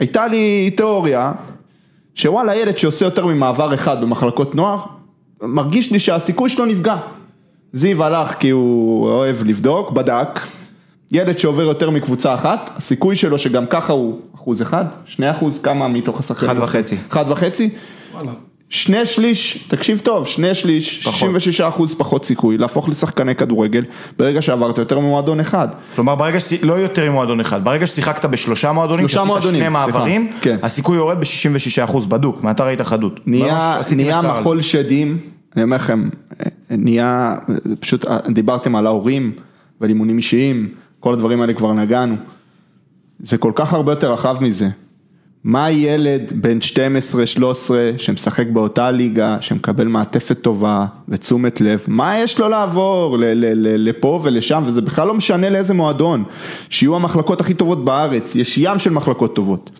[0.00, 1.32] הייתה לי תיאוריה,
[2.14, 4.78] שוואלה ילד שעושה יותר ממעבר אחד במחלקות נוער,
[5.42, 6.96] מרגיש לי שהסיכוי שלו נפגע.
[7.72, 10.40] זיו הלך כי הוא אוהב לבדוק, בדק,
[11.12, 15.88] ילד שעובר יותר מקבוצה אחת, הסיכוי שלו שגם ככה הוא אחוז אחד, שני אחוז, כמה
[15.88, 16.50] מתוך השחקנים?
[16.50, 16.96] אחד וחצי.
[17.10, 17.70] אחד וחצי?
[18.12, 18.32] וואלה.
[18.72, 23.84] שני שליש, תקשיב טוב, שני שליש, 66 אחוז פחות סיכוי להפוך לשחקני כדורגל
[24.18, 25.68] ברגע שעברת יותר ממועדון אחד.
[25.94, 26.52] כלומר ברגע, ש...
[26.62, 30.56] לא יותר ממועדון אחד, ברגע ששיחקת בשלושה מועדונים, שלושה מועדונים, שני מעברים, כן.
[30.62, 33.20] הסיכוי יורד ב-66% בדוק, מאתר ההתאחדות.
[33.26, 34.62] נהיה, נהיה מחול זה.
[34.62, 35.18] שדים,
[35.56, 36.08] אני אומר לכם,
[36.70, 37.34] נהיה,
[37.80, 39.32] פשוט דיברתם על ההורים
[39.80, 40.68] ועל אימונים אישיים,
[41.00, 42.16] כל הדברים האלה כבר נגענו.
[43.20, 44.68] זה כל כך הרבה יותר רחב מזה.
[45.44, 46.58] מה ילד בן
[47.38, 53.16] 12-13 שמשחק באותה ליגה, שמקבל מעטפת טובה ותשומת לב, מה יש לו לעבור
[53.58, 56.24] לפה ולשם, וזה בכלל לא משנה לאיזה מועדון,
[56.68, 59.70] שיהיו המחלקות הכי טובות בארץ, יש ים של מחלקות טובות.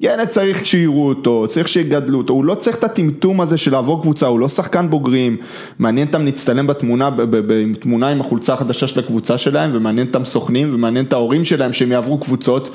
[0.00, 4.02] ילד צריך שיראו אותו, צריך שיגדלו אותו, הוא לא צריך את הטמטום הזה של לעבור
[4.02, 5.36] קבוצה, הוא לא שחקן בוגרים,
[5.78, 9.70] מעניין אותם להצטלם בתמונה, ב- ב- ב- עם תמונה עם החולצה החדשה של הקבוצה שלהם,
[9.74, 12.70] ומעניין אותם סוכנים, ומעניין את ההורים שלהם שהם יעברו קבוצות,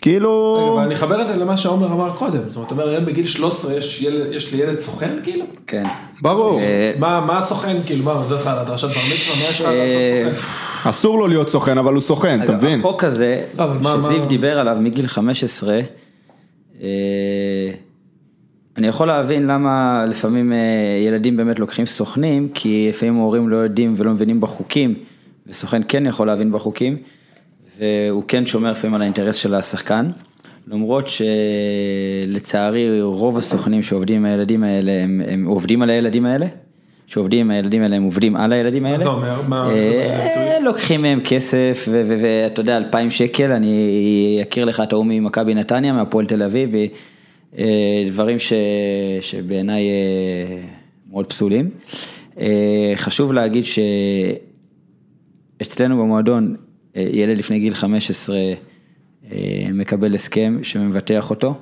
[0.00, 0.78] כאילו...
[0.82, 3.74] אני אחבר את זה למה שעומר אמר קודם, זאת אומרת, אתה אומר, היום בגיל 13
[3.74, 5.44] יש ילד- יש לי ילד סוכן כאילו?
[5.66, 5.82] כן.
[6.22, 9.60] ברור, אה, מה מה הסוכן, כאילו, מה, זה לך על הדרשת בר מצווה, מה יש
[9.60, 10.90] לך אה, לעשות סוכן?
[10.90, 12.78] אסור לו להיות סוכן, אבל הוא סוכן, אתה מבין?
[12.78, 15.80] החוק הזה, לא, שזיו דיבר עליו מגיל 15,
[16.82, 16.88] אה,
[18.76, 20.58] אני יכול להבין למה לפעמים אה,
[21.06, 24.94] ילדים באמת לוקחים סוכנים, כי לפעמים ההורים לא יודעים ולא מבינים בחוקים,
[25.46, 26.96] וסוכן כן יכול להבין בחוקים,
[27.80, 30.06] והוא כן שומר לפעמים על האינטרס של השחקן,
[30.68, 36.46] למרות שלצערי רוב הסוכנים שעובדים עם הילדים האלה, הם, הם עובדים על הילדים האלה,
[37.06, 38.98] שעובדים עם הילדים האלה, הם עובדים על הילדים האלה.
[38.98, 39.42] זה אומר?
[39.48, 40.58] מה אה?
[40.60, 46.26] לוקחים מהם כסף, ואתה יודע, 2,000 שקל, אני אכיר לך את ההוא ממכבי נתניה, מהפועל
[46.26, 46.70] תל אביב,
[47.58, 48.36] אה, דברים
[49.20, 50.62] שבעיניי אה,
[51.10, 51.70] מאוד פסולים.
[52.96, 53.64] חשוב להגיד
[55.60, 56.56] שאצלנו במועדון,
[56.94, 58.36] ילד לפני גיל 15
[59.32, 61.54] אה, מקבל הסכם שמבטח אותו,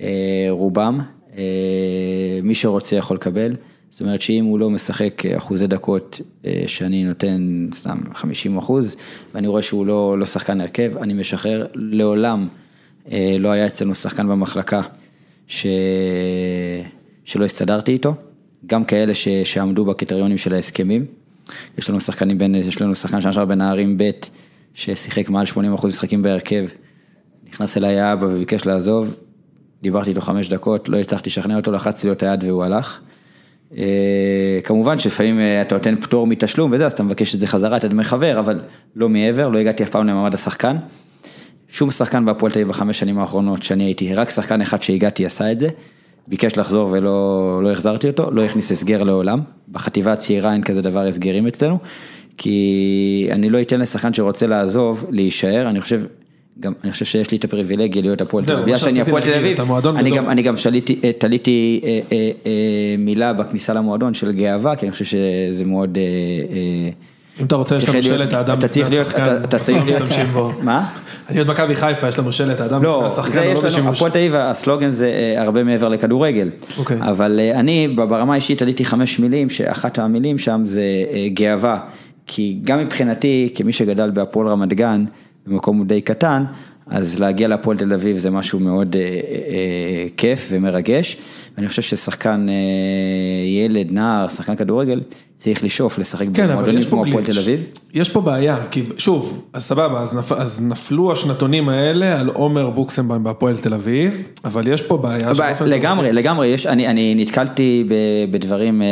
[0.00, 1.00] אה, רובם,
[1.36, 3.56] אה, מי שרוצה יכול לקבל.
[3.90, 8.96] זאת אומרת שאם הוא לא משחק אחוזי דקות אה, שאני נותן סתם 50 אחוז,
[9.34, 11.66] ואני רואה שהוא לא, לא שחקן הרכב, אני משחרר.
[11.74, 12.48] לעולם
[13.12, 14.80] אה, לא היה אצלנו שחקן במחלקה
[15.46, 15.66] ש...
[17.24, 18.14] שלא הסתדרתי איתו,
[18.66, 19.28] גם כאלה ש...
[19.28, 21.06] שעמדו בקריטריונים של ההסכמים.
[21.78, 24.10] יש לנו שחקנים בין, יש לנו שחקן שנה בנערים ב',
[24.74, 26.64] ששיחק מעל 80 אחוז משחקים בהרכב,
[27.48, 29.14] נכנס אליי האבא וביקש לעזוב,
[29.82, 33.00] דיברתי איתו חמש דקות, לא הצלחתי לשכנע אותו, לחצתי לו את היד והוא הלך.
[33.76, 37.76] אה, כמובן שלפעמים אה, אתה נותן פטור מתשלום וזה, אז אתה מבקש את זה חזרה,
[37.76, 38.60] את הדמי חבר, אבל
[38.96, 40.76] לא מעבר, לא הגעתי אף פעם למעמד השחקן.
[41.68, 45.52] שום שחקן בהפועל תל אביב בחמש שנים האחרונות שאני הייתי, רק שחקן אחד שהגעתי עשה
[45.52, 45.68] את זה,
[46.28, 51.06] ביקש לחזור ולא לא החזרתי אותו, לא הכניס הסגר לעולם, בחטיבה הצעירה אין כזה דבר
[51.06, 51.78] הסגרים אצלנו,
[52.36, 56.02] כי אני לא אתן לשחקן שרוצה לעזוב, להישאר, אני חושב,
[56.60, 59.34] גם, אני חושב שיש לי את הפריבילגיה להיות הפועל תל אביב, בגלל שאני הפועל תל
[59.34, 60.10] אביב, אתה אני.
[60.16, 62.52] גם, אני גם שליתי, אה, תליתי אה, אה, אה,
[62.98, 65.98] מילה בכניסה למועדון של גאווה, כי אני חושב שזה מאוד...
[65.98, 66.02] אה,
[66.56, 66.90] אה,
[67.40, 69.44] אם אתה רוצה, יש צריך לנו להיות- שלט האדם אתה לפני צריך להיות- השחקן, אתה-
[69.44, 70.52] אתה צריך להיות- משתמשים בו.
[70.62, 70.88] מה?
[71.28, 73.60] אני עוד מכבי חיפה, יש לנו שלט האדם לפני לא, השחקן, זה הוא יש לא
[73.60, 73.96] לנו, בשימוש.
[73.96, 76.50] הפועל תל אביב, הסלוגן זה אה, הרבה מעבר לכדורגל.
[76.78, 76.96] אוקיי.
[77.00, 80.82] אבל אה, אני ברמה האישית עליתי חמש מילים, שאחת המילים שם זה
[81.34, 81.78] גאווה.
[82.34, 85.04] כי גם מבחינתי, כמי שגדל בהפועל רמת גן,
[85.46, 86.44] במקום די קטן,
[86.86, 91.16] אז להגיע להפועל תל אביב זה משהו מאוד אה, אה, אה, כיף ומרגש.
[91.56, 92.54] ואני חושב ששחקן אה,
[93.64, 95.00] ילד, נער, שחקן כדורגל,
[95.36, 97.24] צריך לשאוף לשחק כן, במועדונים כמו הפועל.
[97.24, 97.64] תל אביב.
[97.94, 102.70] יש פה בעיה, כי שוב, אז סבבה, אז, נפ, אז נפלו השנתונים האלה על עומר
[102.70, 105.34] בוקסמבוים בהפועל תל אביב, אבל יש פה בעיה.
[105.34, 107.94] שבאופן לגמרי, תיאורטי- לגמרי, יש, אני, אני נתקלתי ב-
[108.32, 108.86] בדברים אה,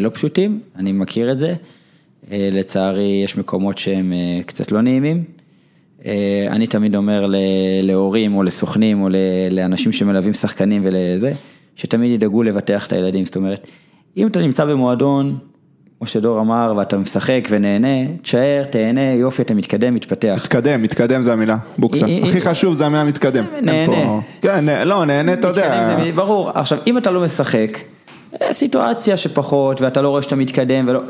[0.00, 1.54] לא פשוטים, אני מכיר את זה.
[2.32, 5.24] אה, לצערי, יש מקומות שהם אה, קצת לא נעימים.
[6.06, 7.26] אה, אני תמיד אומר
[7.82, 9.08] להורים או לסוכנים או
[9.50, 11.32] לאנשים שמלווים שחקנים ולזה,
[11.76, 13.66] שתמיד ידאגו לבטח את הילדים, זאת אומרת,
[14.16, 15.38] אם אתה נמצא במועדון,
[15.98, 20.40] כמו שדור אמר, ואתה משחק ונהנה, תשאר, תהנה, יופי, אתה מתקדם, מתפתח.
[20.42, 22.06] מתקדם, מתקדם זה המילה, בוקסה.
[22.22, 23.44] הכי חשוב זה המילה מתקדם.
[23.62, 24.20] נהנה.
[24.42, 25.96] כן, לא, נהנה, אתה יודע.
[26.14, 27.78] ברור, עכשיו אם אתה לא משחק,
[28.52, 31.00] סיטואציה שפחות ואתה לא רואה שאתה מתקדם ולא,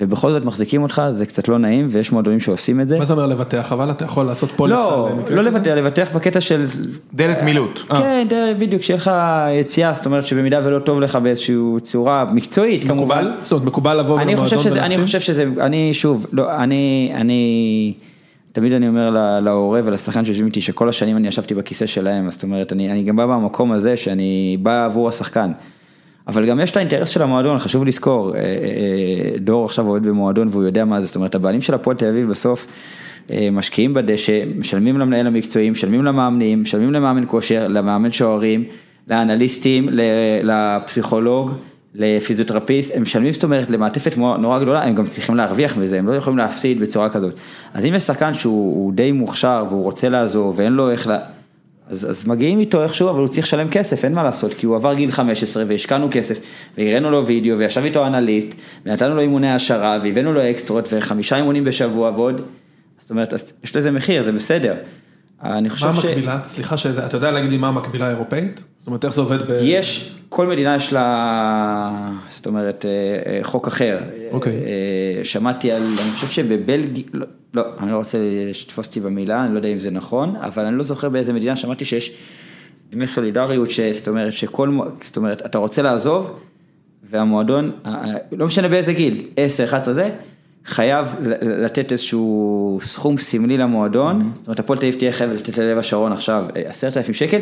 [0.00, 2.98] ובכל זאת מחזיקים אותך זה קצת לא נעים ויש מועדונים שעושים את זה.
[2.98, 5.42] מה זה אומר לבטח, אבל אתה יכול לעשות פוליסה לא, לא?
[5.42, 6.64] לבטח, לבטח בקטע של,
[7.14, 7.80] דלת מילוט.
[7.88, 9.10] כן, די, בדיוק, שיהיה לך
[9.60, 12.96] יציאה, זאת אומרת שבמידה ולא טוב לך באיזושהי צורה מקצועית, כמובן.
[13.24, 13.32] מקובל?
[13.42, 14.98] זאת אומרת, מקובל לבוא אני חושב למועדון שזה, אני?
[14.98, 17.92] חושב שזה, אני שוב, לא, אני, אני,
[18.52, 22.42] תמיד אני אומר לה- להורה ולשחקן שיושבים איתי שכל השנים אני ישבתי בכיסא שלהם, זאת
[22.42, 25.52] אומרת, אני, אני גם בא במקום הזה שאני בא עבור השחקן.
[26.28, 30.48] אבל גם יש את האינטרס של המועדון, חשוב לזכור, אה, אה, דור עכשיו עובד במועדון
[30.50, 32.66] והוא יודע מה זה, זאת אומרת, הבעלים של הפועל תל אביב בסוף
[33.30, 38.64] אה, משקיעים בדשא, משלמים למנהל המקצועי, משלמים למאמנים, משלמים למאמן כושר, למאמן שוערים,
[39.08, 39.88] לאנליסטים,
[40.42, 41.52] לפסיכולוג,
[41.94, 46.12] לפיזיותרפיסט, הם משלמים זאת אומרת למעטפת נורא גדולה, הם גם צריכים להרוויח מזה, הם לא
[46.12, 47.34] יכולים להפסיד בצורה כזאת.
[47.74, 51.16] אז אם יש שחקן שהוא הוא די מוכשר והוא רוצה לעזור ואין לו איך ל...
[51.88, 54.76] אז, אז מגיעים איתו איכשהו, אבל הוא צריך לשלם כסף, אין מה לעשות, כי הוא
[54.76, 56.38] עבר גיל 15 והשקענו כסף,
[56.78, 58.54] והראינו לו וידאו, וישב איתו אנליסט,
[58.86, 62.40] ונתנו לו אימוני העשרה, והבאנו לו אקסטרות, וחמישה אימונים בשבוע ועוד,
[62.98, 64.74] זאת אומרת, אז יש לזה מחיר, זה בסדר.
[65.42, 66.04] אני חושב מה ש...
[66.04, 66.40] המקבילה?
[66.48, 68.62] סליחה שזה, אתה יודע להגיד לי מה המקבילה האירופאית?
[68.76, 69.58] זאת אומרת, איך זה עובד ב...
[69.62, 72.90] יש, כל מדינה יש לה, זאת אומרת, אה,
[73.32, 73.98] אה, חוק אחר.
[74.32, 74.52] אוקיי.
[74.52, 78.18] אה, שמעתי על, אני חושב שבבלגיה, לא, לא, אני לא רוצה
[78.52, 81.56] שתתפוס אותי במילה, אני לא יודע אם זה נכון, אבל אני לא זוכר באיזה מדינה
[81.56, 82.12] שמעתי שיש
[82.92, 86.38] ימי סולידריות, זאת אומרת, שכל, זאת אומרת, אתה רוצה לעזוב,
[87.10, 87.72] והמועדון,
[88.32, 90.10] לא משנה באיזה גיל, 10, 11 זה,
[90.68, 95.58] חייב ל- לתת איזשהו סכום סמלי למועדון, זאת אומרת, הפועל תל אביב תהיה חייב לתת
[95.58, 97.38] ללב השרון עכשיו אה, עשרת אלפים שקל,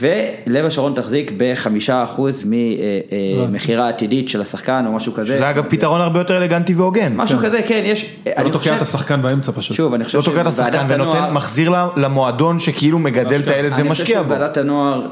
[0.00, 5.34] ולב השרון תחזיק בחמישה אחוז ממכירה עתידית של השחקן או משהו כזה.
[5.34, 7.12] שזה אגב פתרון הרבה יותר אלגנטי והוגן.
[7.16, 9.76] משהו כזה, כן, יש, אתה אני לא תוקע חושב, את השחקן באמצע פשוט.
[9.76, 13.40] שוב, אני חושב לא תוקע את השחקן שוועדת ונותן, הנוער- מחזיר ל- למועדון שכאילו מגדל
[13.40, 14.34] את הילד אני חושב ומשקיע בו.
[14.34, 15.06] שוועדת הנוער,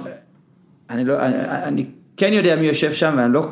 [0.91, 1.35] אני לא, אני,
[1.65, 1.85] אני
[2.17, 3.47] כן יודע מי יושב שם, ואני לא,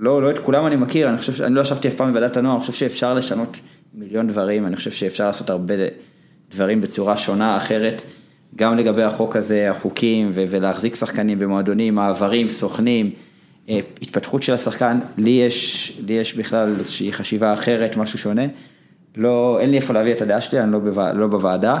[0.00, 2.54] לא, לא את כולם אני מכיר, אני חושב, אני לא ישבתי אף פעם בוועדת הנוער,
[2.54, 3.60] אני חושב שאפשר לשנות
[3.94, 5.74] מיליון דברים, אני חושב שאפשר לעשות הרבה
[6.50, 8.02] דברים בצורה שונה, אחרת,
[8.56, 13.10] גם לגבי החוק הזה, החוקים, ו- ולהחזיק שחקנים במועדונים, מעברים, סוכנים,
[13.68, 18.46] אה, התפתחות של השחקן, לי יש, לי יש בכלל איזושהי חשיבה אחרת, משהו שונה.
[19.16, 21.80] לא, אין לי איפה להביא את הדעה שלי, אני לא, בווע, לא בוועדה.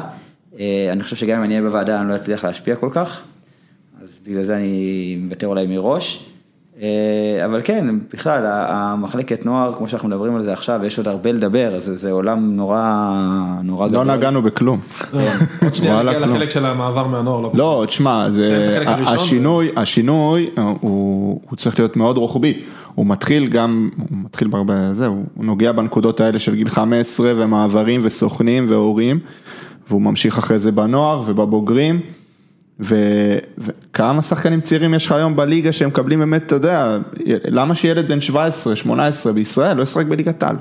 [0.58, 3.22] אה, אני חושב שגם אם אני אהיה בוועדה אני לא אצליח להשפיע כל כך,
[4.02, 6.30] אז בגלל זה אני מוותר אולי מראש.
[6.82, 11.32] אה, אבל כן, בכלל, המחלקת נוער, כמו שאנחנו מדברים על זה עכשיו, יש עוד הרבה
[11.32, 12.80] לדבר, אז זה עולם נורא,
[13.62, 14.16] נורא לא גדול.
[14.16, 14.80] נגענו בכלום.
[15.62, 16.36] עוד שנייה וואלה, נגיע כלום.
[16.36, 17.40] לחלק של המעבר מהנוער.
[17.40, 17.50] לא.
[17.54, 18.26] לא, תשמע.
[19.06, 22.62] השינוי, השינוי הוא, הוא צריך להיות מאוד רוחבי.
[22.94, 28.00] הוא מתחיל גם, הוא מתחיל בהרבה, זהו, הוא נוגע בנקודות האלה של גיל 15 ומעברים
[28.04, 29.18] וסוכנים והורים,
[29.88, 32.00] והוא ממשיך אחרי זה בנוער ובבוגרים.
[32.80, 36.98] וכמה שחקנים צעירים יש לך היום בליגה שהם מקבלים באמת, אתה יודע,
[37.44, 40.56] למה שילד בן 17, 18 בישראל לא ישחק בליגת העל?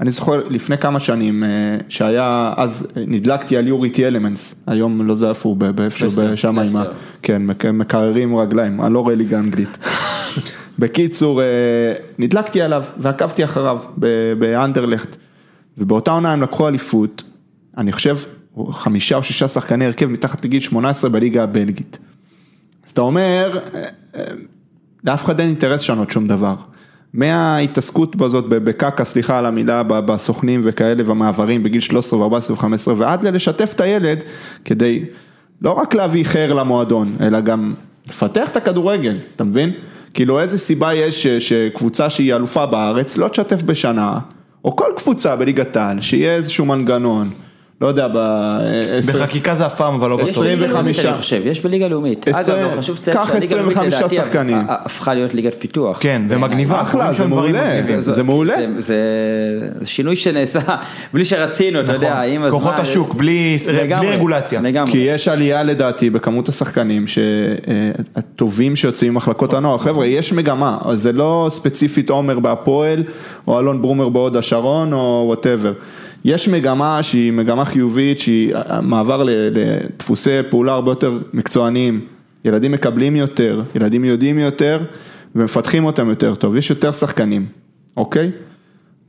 [0.00, 1.48] אני זוכר לפני כמה שנים אה,
[1.88, 6.84] שהיה, אז נדלקתי על יוריטי אלמנטס, היום לא יודע איפה הוא, באיפשהו שם עם ה...
[7.22, 9.78] כן, מק- מקררים רגליים, אני לא רואה ליגה אנגלית.
[10.78, 11.46] בקיצור, אה,
[12.18, 13.78] נדלקתי עליו ועקבתי אחריו
[14.38, 15.16] באנדרלכט,
[15.78, 17.22] ובאותה עונה הם לקחו אליפות,
[17.78, 18.16] אני חושב,
[18.72, 21.98] חמישה או שישה שחקני הרכב מתחת לגיל 18 בליגה הבלגית.
[22.86, 23.82] אז אתה אומר, אה,
[24.16, 24.22] אה,
[25.04, 26.54] לאף אחד אין אינטרס לשנות שום דבר.
[27.12, 33.24] מההתעסקות בזאת, ב- בקקה, סליחה על המילה, בסוכנים וכאלה והמעברים בגיל 13 ו-14 ו-15 ועד
[33.24, 34.18] ללשתף את הילד
[34.64, 35.04] כדי
[35.62, 37.74] לא רק להביא חר למועדון, אלא גם
[38.08, 39.72] לפתח את הכדורגל, אתה מבין?
[40.14, 44.18] כאילו איזה סיבה יש ש- שקבוצה שהיא אלופה בארץ לא תשתף בשנה,
[44.64, 47.30] או כל קבוצה בליגת העל, שיהיה איזשהו מנגנון,
[47.80, 48.18] לא יודע, ב...
[49.08, 50.44] בחקיקה זה אף פעם, אבל לא יש בסוף.
[50.44, 51.06] בליגה לאומית, 25.
[51.06, 52.28] אני חושב, יש בליגה לאומית.
[52.28, 54.56] אגב, לא, חשוב לציין קח שהליגה הלאומית 25 לדעתי שחקנים.
[54.68, 55.98] הפכה להיות ליגת פיתוח.
[56.00, 56.82] כן, ומגניבה.
[56.82, 57.80] אחלה, זה מעולה.
[57.98, 58.54] זה מעולה.
[58.78, 58.94] זה-
[59.84, 60.60] שינוי שנעשה
[61.14, 62.58] בלי שרצינו, אתה יודע, עם הזמן.
[62.58, 63.56] כוחות השוק, בלי-
[64.00, 64.60] רגולציה.
[64.60, 64.92] לגמרי.
[64.92, 71.48] כי יש עלייה לדעתי בכמות השחקנים שהטובים שיוצאים ממחלקות הנוער, חבר'ה יש מגמה, זה לא
[71.50, 73.02] ספציפית עומר בהפועל
[73.46, 75.72] או אלון ברומר בהוד השרון או whatever.
[76.24, 82.00] יש מגמה שהיא מגמה חיובית, שהיא מעבר ל- לדפוסי פעולה הרבה יותר מקצועניים,
[82.44, 84.80] ילדים מקבלים יותר, ילדים יודעים יותר
[85.34, 87.46] ומפתחים אותם יותר טוב, יש יותר שחקנים,
[87.96, 88.30] אוקיי?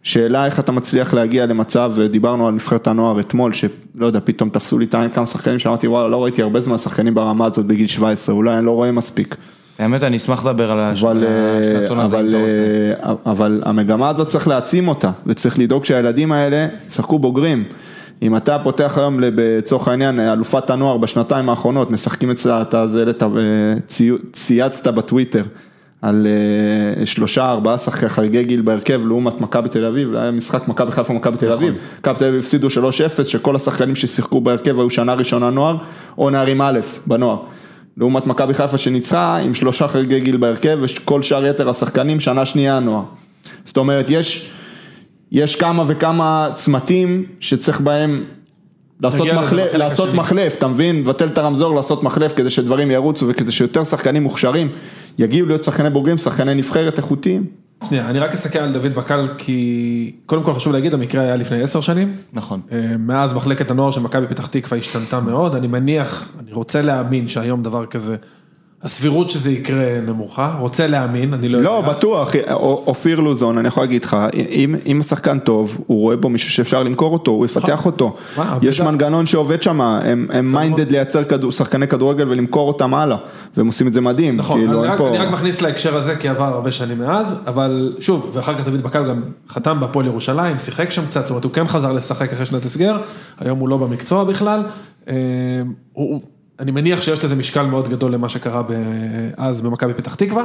[0.04, 4.80] שאלה איך אתה מצליח להגיע למצב, ודיברנו על נבחרת הנוער אתמול, שלא יודע, פתאום תפסו
[4.80, 7.88] לי את העין כמה שחקנים שאמרתי וואלה, לא ראיתי הרבה זמן שחקנים ברמה הזאת בגיל
[7.88, 9.36] 17, אולי אני לא רואה מספיק.
[9.80, 11.24] האמת, אני אשמח לדבר על אבל,
[11.62, 13.10] השנתון הזה, אם אתה רוצה.
[13.10, 17.64] אה, אבל המגמה הזאת צריך להעצים אותה, וצריך לדאוג שהילדים האלה ישחקו בוגרים.
[18.22, 23.74] אם אתה פותח היום לצורך העניין אלופת הנוער בשנתיים האחרונות, משחקים אצלה, אתה זה, אה,
[24.34, 25.44] צייצת בטוויטר
[26.02, 30.92] על אה, שלושה ארבעה שחקי חריגי גיל בהרכב לעומת מכבי תל אביב, היה משחק מכבי
[30.92, 35.14] חיפה ומכבי תל אביב, מכבי תל אביב הפסידו 3-0, שכל השחקנים ששיחקו בהרכב היו שנה
[35.14, 35.78] ראשונה נוער,
[36.18, 37.38] או נערים א' בנוער.
[37.98, 42.80] לעומת מכבי חיפה שניצחה עם שלושה חריגי גיל בהרכב וכל שאר יתר השחקנים שנה שנייה
[42.80, 43.04] נוער.
[43.66, 44.52] זאת אומרת, יש,
[45.32, 48.24] יש כמה וכמה צמתים שצריך בהם
[49.02, 50.14] לעשות, מחלף, לעשות.
[50.14, 51.00] מחלף, אתה מבין?
[51.00, 54.70] לבטל את הרמזור, לעשות מחלף כדי שדברים ירוצו וכדי שיותר שחקנים מוכשרים
[55.20, 57.46] יגיעו להיות שחקני בוגרים, שחקני נבחרת איכותיים.
[57.88, 61.62] שנייה, אני רק אסתכל על דוד בקל כי קודם כל חשוב להגיד, המקרה היה לפני
[61.62, 62.16] עשר שנים.
[62.34, 62.62] נכון.
[62.72, 67.28] אה, מאז מחלקת הנוער של מכבי פתח תקווה השתנתה מאוד, אני מניח, אני רוצה להאמין
[67.28, 68.16] שהיום דבר כזה,
[68.84, 71.70] הסבירות שזה יקרה נמוכה, רוצה להאמין, אני לא יודע.
[71.70, 72.32] לא, בטוח,
[72.88, 74.18] אופיר לוזון, אני יכול להגיד לך,
[74.50, 78.16] אם, אם השחקן טוב, הוא רואה בו מישהו שאפשר למכור אותו, הוא יפתח אותו.
[78.38, 78.92] מה, יש עבודה.
[78.92, 83.18] מנגנון שעובד שם, הם, הם מיינדד לייצר כדור, שחקני כדורגל ולמכור אותם הלאה,
[83.58, 84.38] והם עושים את זה מדהים.
[84.38, 87.36] נכון, כאילו, אני רק, פה- אני רק מכניס להקשר הזה כי עבר הרבה שנים מאז,
[87.48, 91.44] אבל שוב, ואחר כך דוד בקל גם חתם בהפועל ירושלים, שיחק שם קצת, זאת אומרת
[91.44, 92.98] הוא כן חזר לשחק אחרי שנת הסגר,
[93.40, 94.64] היום הוא לא במקצוע בכלל,
[95.10, 95.14] אה,
[95.94, 96.22] הוא-
[96.60, 98.62] אני מניח שיש לזה משקל מאוד גדול למה שקרה
[99.38, 100.44] אז במכבי פתח תקווה,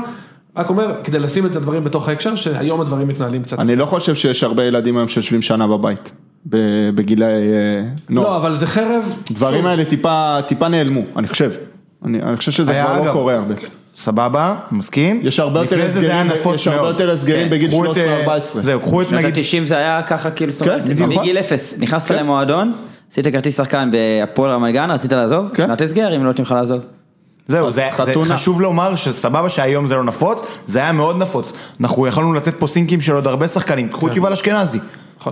[0.57, 3.59] רק אומר, כדי לשים את הדברים בתוך ההקשר, שהיום הדברים מתנהלים קצת.
[3.59, 6.13] אני לא חושב שיש הרבה ילדים היום שיושבים שנה בבית,
[6.49, 8.29] ב- בגילאי אה, נוער.
[8.31, 11.51] לא, אבל זה חרב, הדברים שוב, האלה טיפה, טיפה נעלמו, אני חושב.
[12.05, 13.55] אני, אני חושב שזה כבר לא קורה הרבה.
[13.97, 15.21] סבבה, מסכים.
[15.23, 16.89] יש הרבה יותר הסגרים- יש הרבה.
[16.89, 17.99] יותר הסגרים בגיל קחו את, 13-14.
[18.31, 21.19] אה, זהו, קחו את שנות נגיד, ה-90 זה היה ככה כאילו, זאת אומרת, כן, נכון.
[21.19, 22.19] מגיל אפס, נכנסת כן.
[22.19, 22.73] למועדון,
[23.15, 25.67] עשית כרטיס שחקן בהפועל רמת גן, רצית לעזוב, כן.
[25.67, 26.87] שנת הסגר, אם לא נותנים לך לעזוב.
[27.47, 28.35] זהו, זה, זה חתונה.
[28.35, 31.53] חשוב לומר שסבבה שהיום זה לא נפוץ, זה היה מאוד נפוץ.
[31.81, 34.79] אנחנו יכולנו לתת פה סינקים של עוד הרבה שחקנים, קחו את יובל אשכנזי.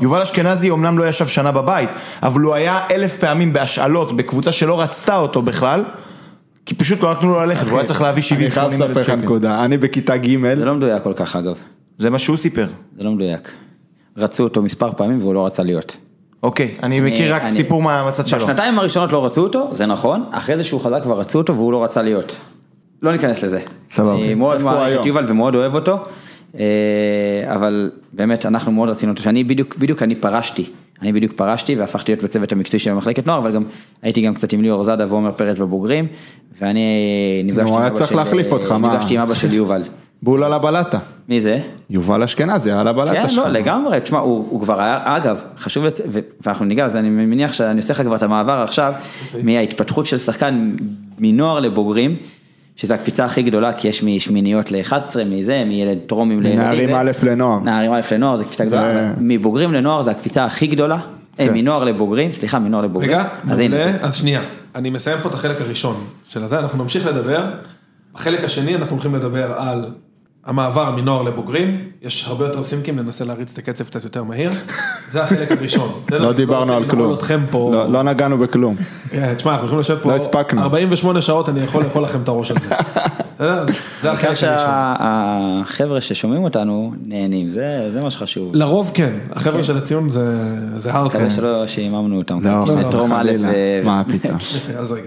[0.01, 1.91] יובל אשכנזי אמנם לא ישב שנה בבית,
[2.23, 5.85] אבל הוא היה אלף פעמים בהשאלות בקבוצה שלא רצתה אותו בכלל,
[6.67, 9.01] כי פשוט לא נתנו לו ללכת, והוא היה צריך להביא 70-80 אני חייב אלף לספר
[9.01, 9.17] לך שקל.
[9.17, 11.57] נקודה, אני בכיתה ג', זה לא מדויק כל כך אגב,
[11.99, 12.67] זה מה שהוא סיפר.
[12.97, 13.53] זה לא מדויק.
[14.17, 15.97] רצו אותו מספר פעמים והוא לא רצה להיות.
[16.43, 18.39] אוקיי, אני מכיר רק אני- סיפור מהצד שלו.
[18.39, 21.73] בשנתיים הראשונות לא רצו אותו, זה נכון, אחרי זה שהוא חזק כבר רצו אותו והוא
[21.73, 22.37] לא רצה להיות.
[23.03, 23.61] לא ניכנס לזה.
[23.91, 24.13] סבבה.
[24.15, 25.07] אני מאוד איפה הוא מעריך את?
[25.07, 25.99] יובל ומאוד אוהב אותו, אה,
[27.47, 30.65] אבל באמת אנחנו מאוד רצינו אותו, שאני בדיוק, בדיוק אני פרשתי,
[31.03, 33.65] אני בדיוק פרשתי והפכתי להיות בצוות המקצועי של מחלקת נוער, אבל גם
[34.03, 36.07] הייתי גם קצת עם ליאור זאדה ועומר פרץ בבוגרים,
[36.61, 38.95] ואני נפגשתי עם אבא של- להחליף אותך, מה?
[38.95, 39.83] נפגשתי עם אבא של יובל.
[40.23, 40.99] בול על הבלטה.
[41.29, 41.59] מי זה?
[41.91, 43.39] יובל אשכנזי, על הבלטה כן, שלך.
[43.39, 46.01] לא, לגמרי, תשמע, הוא, הוא כבר היה, אגב, חשוב, לצ...
[46.41, 48.93] ואנחנו ניגע לזה, אני מניח שאני עושה לך כבר את המעבר עכשיו,
[49.27, 49.43] אוקיי.
[49.43, 50.77] מההתפתחות של שחקן
[51.19, 52.17] מנוער לבוגרים,
[52.77, 54.95] שזו הקפיצה הכי גדולה, כי יש משמיניות ל-11,
[55.27, 56.61] מזה, מילד טרומים לילדים.
[56.61, 57.59] מנערים א' לנוער.
[57.61, 60.99] נערים א' לנוער זו קפיצה גדולה, מבוגרים לנוער זו הקפיצה הכי גדולה,
[61.41, 61.55] אה, כן.
[61.55, 63.11] מנוער לבוגרים, סליחה, מנוער לבוגרים.
[63.11, 64.41] רגע, אז הנה, אז שנייה,
[64.75, 67.45] אני מסיים פה את החלק הראשון של הזה, אנחנו נמשיך לדבר.
[68.15, 69.85] בחלק השני אנחנו הולכים לדבר על
[70.47, 74.51] המעבר מנוער לבוגרים, יש הרבה יותר סימקים, ננסה להריץ את הקצב קצת יותר מהיר.
[75.11, 75.89] זה החלק הראשון.
[76.11, 77.17] לא דיברנו על כלום.
[77.53, 78.77] לא- לא נגענו בכלום.
[79.11, 80.63] כן, תשמע, אנחנו יכולים לשבת פה לא הספקנו.
[80.63, 82.57] 48 שעות, אני יכול לאכול לכם את הראש על
[84.03, 84.11] זה.
[84.11, 84.49] החלק הראשון.
[84.59, 88.51] שהחבר'ה ששומעים אותנו נהנים, זה זה מה שחשוב.
[88.55, 90.39] לרוב כן, החבר'ה של הציון זה
[90.77, 91.21] זה הארדקור.
[91.21, 92.39] מקווה שלא שיממנו אותם.
[92.43, 93.31] לא, טרום א'.
[93.41, 94.37] ו- מה פתאום.
[94.79, 95.01] אז רגע.